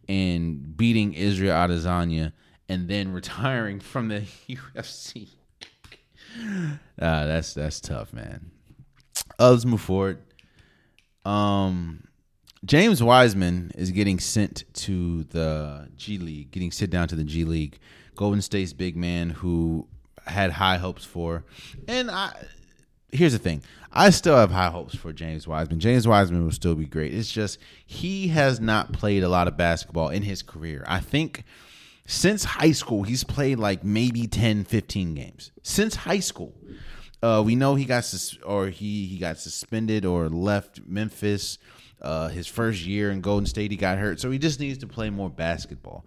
and 0.09 0.77
beating 0.77 1.15
Israel 1.15 1.55
Adesanya 1.55 2.33
and 2.69 2.89
then 2.89 3.13
retiring 3.13 3.81
from 3.81 4.09
the 4.09 4.23
UFC. 4.49 5.29
Uh, 6.39 7.27
that's 7.27 7.55
that's 7.55 7.81
tough, 7.81 8.13
man. 8.13 8.51
Uh, 9.39 9.51
let's 9.51 9.65
move 9.65 9.81
forward. 9.81 10.19
Um, 11.25 12.05
James 12.65 13.03
Wiseman 13.03 13.73
is 13.75 13.91
getting 13.91 14.19
sent 14.19 14.65
to 14.75 15.25
the 15.25 15.89
G 15.97 16.19
League, 16.19 16.51
getting 16.51 16.71
sent 16.71 16.91
down 16.91 17.09
to 17.09 17.17
the 17.17 17.25
G 17.25 17.45
League. 17.45 17.79
Golden 18.17 18.43
State's 18.43 18.73
big 18.73 18.97
man 18.97 19.31
who 19.31 19.89
had 20.27 20.53
high 20.53 20.77
hopes 20.77 21.05
for, 21.05 21.45
and 21.89 22.11
I. 22.11 22.33
Here's 23.13 23.33
the 23.33 23.41
thing. 23.41 23.63
I 23.93 24.11
still 24.11 24.37
have 24.37 24.53
high 24.53 24.71
hopes 24.71 24.95
for 24.95 25.13
James 25.13 25.49
Wiseman. 25.49 25.81
James 25.81 26.07
Wiseman 26.07 26.45
will 26.45 26.53
still 26.53 26.77
be 26.77 26.87
great. 26.87 27.13
It's 27.13 27.31
just 27.31 27.59
he 27.85 28.29
has 28.29 28.61
not 28.61 28.93
played 28.93 29.25
a 29.25 29.29
lot 29.29 29.49
of 29.49 29.57
basketball 29.57 30.11
in 30.11 30.23
his 30.23 30.43
career. 30.43 30.85
I 30.87 31.01
think 31.01 31.43
since 32.07 32.45
high 32.45 32.73
school, 32.73 33.03
he's 33.03 33.25
played 33.25 33.59
like 33.59 33.83
maybe 33.83 34.27
10, 34.27 34.65
15 34.65 35.15
games. 35.15 35.51
Since 35.63 35.97
high 35.97 36.21
school. 36.21 36.55
Uh, 37.23 37.43
we 37.45 37.55
know 37.55 37.75
he 37.75 37.85
got 37.85 38.05
sus- 38.05 38.39
or 38.45 38.69
he 38.69 39.07
he 39.07 39.19
got 39.19 39.39
suspended 39.39 40.05
or 40.05 40.29
left 40.29 40.81
Memphis. 40.87 41.59
Uh, 42.01 42.29
his 42.29 42.47
first 42.47 42.87
year 42.87 43.11
in 43.11 43.21
Golden 43.21 43.45
State, 43.45 43.71
he 43.71 43.77
got 43.77 43.99
hurt, 43.99 44.19
so 44.19 44.31
he 44.31 44.39
just 44.39 44.59
needs 44.59 44.79
to 44.79 44.87
play 44.87 45.11
more 45.11 45.29
basketball. 45.29 46.07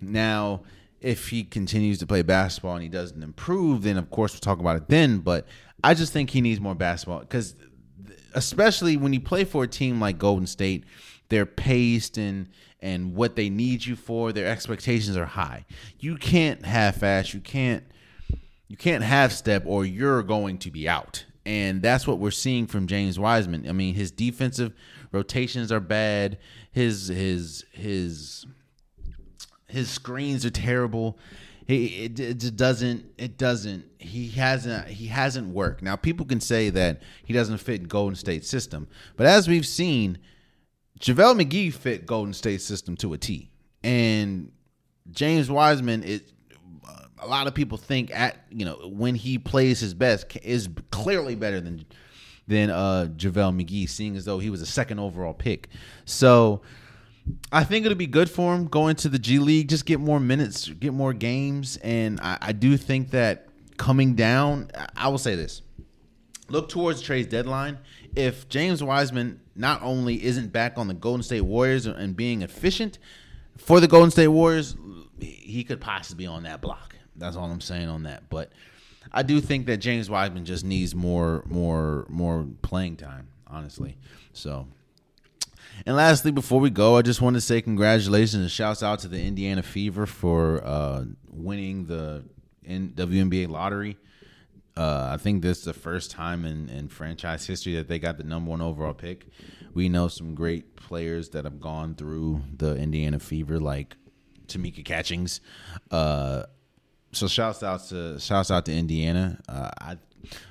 Now, 0.00 0.62
if 1.02 1.28
he 1.28 1.44
continues 1.44 1.98
to 1.98 2.06
play 2.06 2.22
basketball 2.22 2.74
and 2.76 2.82
he 2.82 2.88
doesn't 2.88 3.22
improve, 3.22 3.82
then 3.82 3.98
of 3.98 4.08
course 4.08 4.32
we'll 4.32 4.40
talk 4.40 4.58
about 4.58 4.76
it 4.76 4.88
then. 4.88 5.18
But 5.18 5.46
I 5.82 5.92
just 5.92 6.14
think 6.14 6.30
he 6.30 6.40
needs 6.40 6.60
more 6.60 6.74
basketball 6.74 7.20
because, 7.20 7.56
especially 8.32 8.96
when 8.96 9.12
you 9.12 9.20
play 9.20 9.44
for 9.44 9.64
a 9.64 9.68
team 9.68 10.00
like 10.00 10.16
Golden 10.16 10.46
State, 10.46 10.84
they're 11.28 11.44
paced 11.44 12.16
and 12.16 12.48
and 12.80 13.14
what 13.14 13.36
they 13.36 13.50
need 13.50 13.84
you 13.84 13.96
for, 13.96 14.32
their 14.32 14.46
expectations 14.46 15.16
are 15.16 15.24
high. 15.26 15.64
You 15.98 16.16
can't 16.16 16.64
half-ass. 16.64 17.32
You 17.32 17.40
can't 17.40 17.84
you 18.68 18.76
can't 18.76 19.04
half 19.04 19.32
step 19.32 19.64
or 19.66 19.84
you're 19.84 20.22
going 20.22 20.58
to 20.58 20.70
be 20.70 20.88
out. 20.88 21.24
And 21.46 21.82
that's 21.82 22.06
what 22.06 22.18
we're 22.18 22.30
seeing 22.30 22.66
from 22.66 22.86
James 22.86 23.18
Wiseman. 23.18 23.68
I 23.68 23.72
mean, 23.72 23.94
his 23.94 24.10
defensive 24.10 24.72
rotations 25.12 25.70
are 25.70 25.80
bad. 25.80 26.38
His 26.72 27.08
his 27.08 27.64
his 27.72 28.46
his 29.68 29.90
screens 29.90 30.46
are 30.46 30.50
terrible. 30.50 31.18
He 31.66 32.04
it, 32.04 32.20
it 32.20 32.56
doesn't 32.56 33.04
it 33.18 33.36
doesn't 33.36 33.84
he 33.98 34.28
hasn't 34.30 34.88
he 34.88 35.06
hasn't 35.08 35.48
worked. 35.48 35.82
Now 35.82 35.96
people 35.96 36.24
can 36.24 36.40
say 36.40 36.70
that 36.70 37.02
he 37.24 37.32
doesn't 37.32 37.58
fit 37.58 37.88
Golden 37.88 38.16
State 38.16 38.44
system, 38.44 38.88
but 39.16 39.26
as 39.26 39.46
we've 39.46 39.66
seen, 39.66 40.18
JaVale 40.98 41.42
McGee 41.42 41.72
fit 41.72 42.06
Golden 42.06 42.32
State 42.32 42.62
system 42.62 42.96
to 42.96 43.12
a 43.12 43.18
T. 43.18 43.50
And 43.82 44.50
James 45.10 45.50
Wiseman 45.50 46.02
it 46.04 46.32
a 47.24 47.28
lot 47.28 47.46
of 47.46 47.54
people 47.54 47.78
think 47.78 48.14
at 48.14 48.44
you 48.50 48.64
know 48.64 48.88
when 48.92 49.14
he 49.14 49.38
plays 49.38 49.80
his 49.80 49.94
best 49.94 50.36
is 50.42 50.68
clearly 50.90 51.34
better 51.34 51.60
than 51.60 51.84
than 52.46 52.70
uh 52.70 53.08
JaVale 53.16 53.64
McGee, 53.64 53.88
seeing 53.88 54.16
as 54.16 54.24
though 54.24 54.38
he 54.38 54.50
was 54.50 54.60
a 54.60 54.66
second 54.66 54.98
overall 54.98 55.34
pick. 55.34 55.68
So 56.04 56.60
I 57.50 57.64
think 57.64 57.86
it'll 57.86 57.96
be 57.96 58.06
good 58.06 58.30
for 58.30 58.54
him 58.54 58.66
going 58.66 58.96
to 58.96 59.08
the 59.08 59.18
G 59.18 59.38
League, 59.38 59.68
just 59.68 59.86
get 59.86 60.00
more 60.00 60.20
minutes, 60.20 60.68
get 60.68 60.92
more 60.92 61.12
games. 61.12 61.78
And 61.78 62.20
I, 62.20 62.38
I 62.40 62.52
do 62.52 62.76
think 62.76 63.10
that 63.10 63.48
coming 63.76 64.14
down, 64.14 64.70
I 64.96 65.08
will 65.08 65.18
say 65.18 65.34
this 65.34 65.62
look 66.50 66.68
towards 66.68 67.00
the 67.00 67.06
trade 67.06 67.30
deadline. 67.30 67.78
If 68.14 68.48
James 68.48 68.82
Wiseman 68.82 69.40
not 69.56 69.82
only 69.82 70.22
isn't 70.22 70.52
back 70.52 70.76
on 70.76 70.88
the 70.88 70.94
Golden 70.94 71.22
State 71.22 71.40
Warriors 71.40 71.86
and 71.86 72.14
being 72.14 72.42
efficient 72.42 72.98
for 73.56 73.80
the 73.80 73.88
Golden 73.88 74.10
State 74.10 74.28
Warriors, 74.28 74.76
he 75.18 75.64
could 75.64 75.80
possibly 75.80 76.24
be 76.24 76.28
on 76.28 76.42
that 76.42 76.60
block. 76.60 76.93
That's 77.16 77.36
all 77.36 77.50
I'm 77.50 77.60
saying 77.60 77.88
on 77.88 78.04
that. 78.04 78.28
But 78.28 78.52
I 79.12 79.22
do 79.22 79.40
think 79.40 79.66
that 79.66 79.78
James 79.78 80.10
Wiseman 80.10 80.44
just 80.44 80.64
needs 80.64 80.94
more, 80.94 81.44
more, 81.46 82.06
more 82.08 82.46
playing 82.62 82.96
time. 82.96 83.28
Honestly, 83.46 83.96
so 84.32 84.66
and 85.86 85.96
lastly, 85.96 86.30
before 86.30 86.60
we 86.60 86.70
go, 86.70 86.96
I 86.96 87.02
just 87.02 87.20
want 87.20 87.34
to 87.34 87.40
say 87.40 87.60
congratulations 87.60 88.34
and 88.42 88.50
shouts 88.50 88.82
out 88.82 89.00
to 89.00 89.08
the 89.08 89.20
Indiana 89.20 89.62
Fever 89.62 90.06
for 90.06 90.62
uh, 90.64 91.04
winning 91.30 91.86
the 91.86 92.24
WNBA 92.66 93.48
lottery. 93.48 93.96
Uh, 94.76 95.10
I 95.12 95.18
think 95.18 95.42
this 95.42 95.58
is 95.58 95.64
the 95.64 95.72
first 95.72 96.10
time 96.10 96.44
in, 96.44 96.68
in 96.68 96.88
franchise 96.88 97.46
history 97.46 97.74
that 97.76 97.86
they 97.86 97.98
got 97.98 98.18
the 98.18 98.24
number 98.24 98.50
one 98.50 98.60
overall 98.60 98.94
pick. 98.94 99.26
We 99.72 99.88
know 99.88 100.08
some 100.08 100.34
great 100.34 100.74
players 100.74 101.30
that 101.30 101.44
have 101.44 101.60
gone 101.60 101.94
through 101.94 102.42
the 102.56 102.76
Indiana 102.76 103.18
Fever, 103.18 103.60
like 103.60 103.96
Tamika 104.48 104.84
Catchings. 104.84 105.40
Uh, 105.90 106.44
so 107.14 107.28
shouts 107.28 107.62
out 107.62 107.84
to 107.88 108.18
shouts 108.20 108.50
out 108.50 108.66
to 108.66 108.72
Indiana. 108.72 109.38
Uh, 109.48 109.70
I 109.80 109.96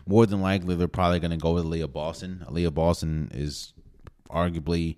more 0.07 0.25
than 0.25 0.41
likely 0.41 0.75
they're 0.75 0.87
probably 0.87 1.19
going 1.19 1.31
to 1.31 1.37
go 1.37 1.53
with 1.53 1.65
Leah 1.65 1.87
Boston. 1.87 2.45
Leah 2.49 2.71
Boston 2.71 3.29
is 3.33 3.73
arguably 4.29 4.97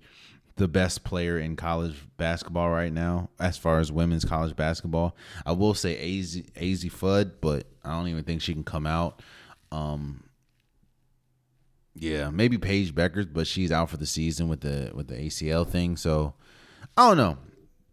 the 0.56 0.68
best 0.68 1.04
player 1.04 1.38
in 1.38 1.54
college 1.54 1.94
basketball 2.16 2.70
right 2.70 2.92
now, 2.92 3.28
as 3.38 3.58
far 3.58 3.78
as 3.78 3.92
women's 3.92 4.24
college 4.24 4.56
basketball. 4.56 5.14
I 5.44 5.52
will 5.52 5.74
say 5.74 5.96
Az 5.96 6.36
Azzi 6.56 6.90
Fudd, 6.90 7.32
but 7.40 7.66
I 7.84 7.92
don't 7.92 8.08
even 8.08 8.24
think 8.24 8.40
she 8.40 8.54
can 8.54 8.64
come 8.64 8.86
out. 8.86 9.22
Um, 9.70 10.24
yeah, 11.94 12.30
maybe 12.30 12.58
Paige 12.58 12.94
Bueckers, 12.94 13.30
but 13.30 13.46
she's 13.46 13.72
out 13.72 13.90
for 13.90 13.96
the 13.96 14.06
season 14.06 14.48
with 14.48 14.60
the 14.60 14.90
with 14.94 15.08
the 15.08 15.16
ACL 15.16 15.68
thing. 15.68 15.96
So 15.96 16.34
I 16.96 17.08
don't 17.08 17.16
know. 17.16 17.38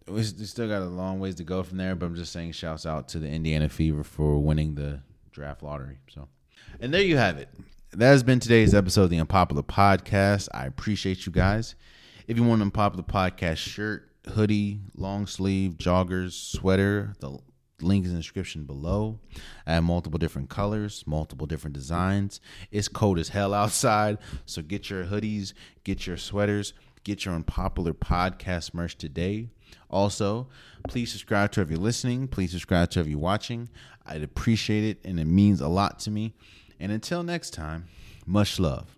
We 0.07 0.23
still 0.23 0.67
got 0.67 0.81
a 0.81 0.85
long 0.85 1.19
ways 1.19 1.35
to 1.35 1.43
go 1.43 1.63
from 1.63 1.77
there, 1.77 1.95
but 1.95 2.05
I'm 2.05 2.15
just 2.15 2.33
saying 2.33 2.51
shouts 2.51 2.85
out 2.85 3.07
to 3.09 3.19
the 3.19 3.29
Indiana 3.29 3.69
Fever 3.69 4.03
for 4.03 4.37
winning 4.37 4.75
the 4.75 4.99
draft 5.31 5.63
lottery. 5.63 5.97
So, 6.09 6.27
and 6.79 6.93
there 6.93 7.01
you 7.01 7.17
have 7.17 7.37
it. 7.37 7.49
That 7.91 8.07
has 8.07 8.23
been 8.23 8.39
today's 8.39 8.73
episode 8.73 9.03
of 9.03 9.09
the 9.11 9.19
Unpopular 9.19 9.63
Podcast. 9.63 10.49
I 10.53 10.65
appreciate 10.65 11.25
you 11.25 11.31
guys. 11.31 11.75
If 12.27 12.37
you 12.37 12.43
want 12.43 12.61
an 12.61 12.67
Unpopular 12.67 13.03
Podcast 13.03 13.57
shirt, 13.57 14.09
hoodie, 14.27 14.79
long 14.95 15.27
sleeve, 15.27 15.73
joggers, 15.73 16.33
sweater, 16.33 17.13
the 17.19 17.37
link 17.81 18.05
is 18.05 18.11
in 18.11 18.17
the 18.17 18.21
description 18.21 18.63
below. 18.65 19.19
I 19.65 19.73
have 19.73 19.83
multiple 19.83 20.17
different 20.17 20.49
colors, 20.49 21.03
multiple 21.05 21.47
different 21.47 21.75
designs. 21.75 22.41
It's 22.71 22.87
cold 22.87 23.19
as 23.19 23.29
hell 23.29 23.53
outside, 23.53 24.17
so 24.45 24.61
get 24.61 24.89
your 24.89 25.05
hoodies, 25.05 25.53
get 25.83 26.07
your 26.07 26.17
sweaters, 26.17 26.73
get 27.03 27.25
your 27.25 27.35
unpopular 27.35 27.93
podcast 27.93 28.73
merch 28.73 28.97
today. 28.97 29.49
Also, 29.89 30.47
please 30.87 31.11
subscribe 31.11 31.51
to 31.53 31.61
if 31.61 31.69
you're 31.69 31.79
listening. 31.79 32.27
Please 32.27 32.51
subscribe 32.51 32.89
to 32.91 32.99
if 32.99 33.07
you're 33.07 33.19
watching. 33.19 33.69
I'd 34.05 34.23
appreciate 34.23 34.83
it, 34.83 34.99
and 35.05 35.19
it 35.19 35.25
means 35.25 35.61
a 35.61 35.67
lot 35.67 35.99
to 35.99 36.11
me. 36.11 36.33
And 36.79 36.91
until 36.91 37.23
next 37.23 37.51
time, 37.51 37.85
much 38.25 38.59
love. 38.59 38.97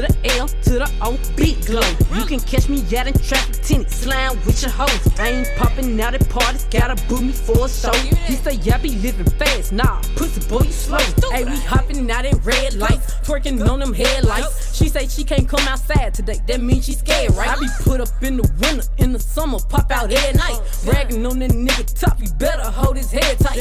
to 0.00 0.23
To 0.34 0.80
the 0.80 0.90
O, 1.00 1.16
big 1.36 1.64
glow. 1.64 1.80
You 2.12 2.26
can 2.26 2.40
catch 2.40 2.68
me 2.68 2.80
out 2.98 3.06
in 3.06 3.14
traffic, 3.14 3.62
tinted, 3.62 3.88
slime 3.88 4.36
with 4.44 4.62
your 4.62 4.72
hoes. 4.72 4.90
I 5.16 5.28
ain't 5.28 5.48
popping 5.56 6.00
out 6.00 6.14
at 6.14 6.28
parties, 6.28 6.66
gotta 6.72 6.96
book 7.06 7.22
me 7.22 7.30
for 7.30 7.66
a 7.66 7.68
show. 7.68 7.92
He 7.92 8.34
say, 8.34 8.54
yeah, 8.54 8.78
be 8.78 8.96
living 8.96 9.30
fast, 9.38 9.72
nah, 9.72 10.02
pussy 10.16 10.46
boy, 10.48 10.64
you 10.64 10.72
slow. 10.72 10.98
Hey, 11.30 11.44
we 11.44 11.56
hopping 11.60 12.10
out 12.10 12.24
at 12.24 12.44
red 12.44 12.74
lights, 12.74 13.14
twerking 13.22 13.64
on 13.68 13.78
them 13.78 13.94
headlights. 13.94 14.76
She 14.76 14.88
say 14.88 15.06
she 15.06 15.22
can't 15.22 15.48
come 15.48 15.66
outside 15.68 16.14
today, 16.14 16.40
that 16.48 16.60
means 16.60 16.86
she 16.86 16.94
scared, 16.94 17.32
right? 17.34 17.50
I 17.50 17.60
be 17.60 17.68
put 17.82 18.00
up 18.00 18.08
in 18.20 18.36
the 18.36 18.50
winter, 18.60 18.82
in 18.98 19.12
the 19.12 19.20
summer, 19.20 19.60
pop 19.68 19.92
out 19.92 20.12
at 20.12 20.34
night. 20.34 20.58
Oh, 20.58 20.66
Bragging 20.84 21.24
on 21.26 21.38
that 21.38 21.52
nigga 21.52 21.86
top, 21.98 22.20
you 22.20 22.28
better 22.34 22.68
hold 22.68 22.96
his 22.96 23.12
head 23.12 23.38
tight. 23.38 23.60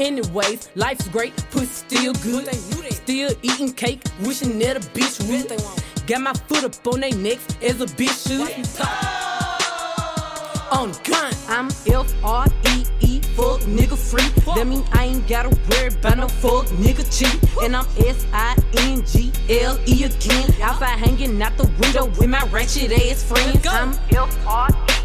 Anyways, 0.00 0.68
life's 0.74 1.06
great, 1.08 1.36
pussy 1.52 1.66
still 1.66 2.12
good. 2.14 2.52
Still 2.92 3.32
eating 3.42 3.72
cake, 3.72 4.02
wishing 4.20 4.58
that 4.60 4.76
a 4.76 4.80
bitch 4.80 5.20
would. 5.28 5.91
Got 6.06 6.20
my 6.20 6.32
foot 6.32 6.64
up 6.64 6.86
on 6.86 7.00
they 7.00 7.12
necks 7.12 7.46
as 7.62 7.80
a 7.80 7.86
bitch 7.86 8.26
should. 8.26 8.66
Oh. 8.80 10.68
On 10.72 10.90
gun, 11.04 11.32
I'm 11.48 11.68
F 11.86 12.12
R 12.24 12.46
E 12.70 12.84
E, 13.00 13.20
fuck 13.36 13.60
nigga 13.60 13.96
free. 13.96 14.28
That 14.56 14.66
mean 14.66 14.84
I 14.92 15.04
ain't 15.04 15.28
gotta 15.28 15.50
worry 15.70 15.88
about 15.88 16.18
no 16.18 16.28
fuck 16.28 16.66
nigga 16.80 17.04
cheat. 17.16 17.38
And 17.62 17.76
I'm 17.76 17.86
S 17.98 18.26
I 18.32 18.56
N 18.78 19.04
G 19.06 19.32
L 19.60 19.78
E 19.86 20.04
again. 20.04 20.50
Outside 20.60 20.98
hanging 20.98 21.40
out 21.40 21.56
the 21.56 21.70
window 21.80 22.06
with 22.06 22.28
my 22.28 22.44
ratchet 22.46 22.90
ass 22.92 23.22
friends. 23.22 23.64
I'm 23.66 23.92
F 24.10 24.46
R 24.46 24.68
E 24.70 25.01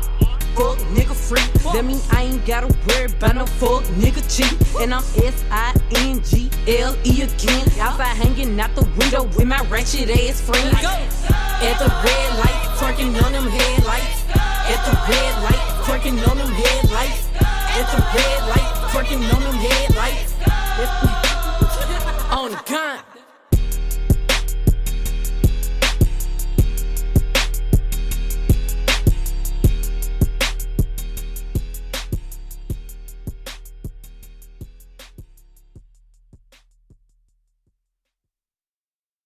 fuck 0.58 0.78
nigga 0.98 1.16
free. 1.16 1.46
Fuck. 1.62 1.74
That 1.74 1.86
mean 1.86 2.02
I 2.12 2.24
ain't 2.24 2.46
gotta 2.46 2.68
worry 2.88 3.06
about 3.06 3.36
no 3.36 3.46
fuck 3.46 3.84
nigga 4.02 4.22
cheap. 4.26 4.58
And 4.82 4.94
I'm 4.94 5.04
S 5.22 5.46
I 5.52 5.74
N 6.10 6.22
G 6.24 6.50
L 6.82 6.98
E 7.06 7.22
again. 7.22 7.66
Outside 7.80 8.18
hanging 8.18 8.60
out 8.60 8.74
the 8.76 8.86
window 8.98 9.24
with 9.38 9.46
my 9.46 9.62
ratchet 9.70 10.10
ass 10.10 10.42
friends. 10.42 10.82
Go. 10.82 10.94
At 11.62 11.78
the 11.78 11.90
red 12.06 12.30
light, 12.42 12.60
twerking 12.78 13.14
on 13.24 13.32
them 13.32 13.48
headlights. 13.48 14.26
At 14.74 14.82
the 14.86 14.94
red 15.10 15.34
light, 15.46 15.64
twerking 15.86 16.18
on 16.28 16.38
them 16.38 16.52
headlights. 16.52 17.30
At 17.78 17.86
the 17.94 18.02
red 18.18 18.42
light, 18.52 18.72
twerking 18.92 19.24
on 19.34 19.42
them 19.46 19.56
headlights. 19.56 20.34
on 22.32 22.52
the 22.52 22.62
gun. 22.66 23.17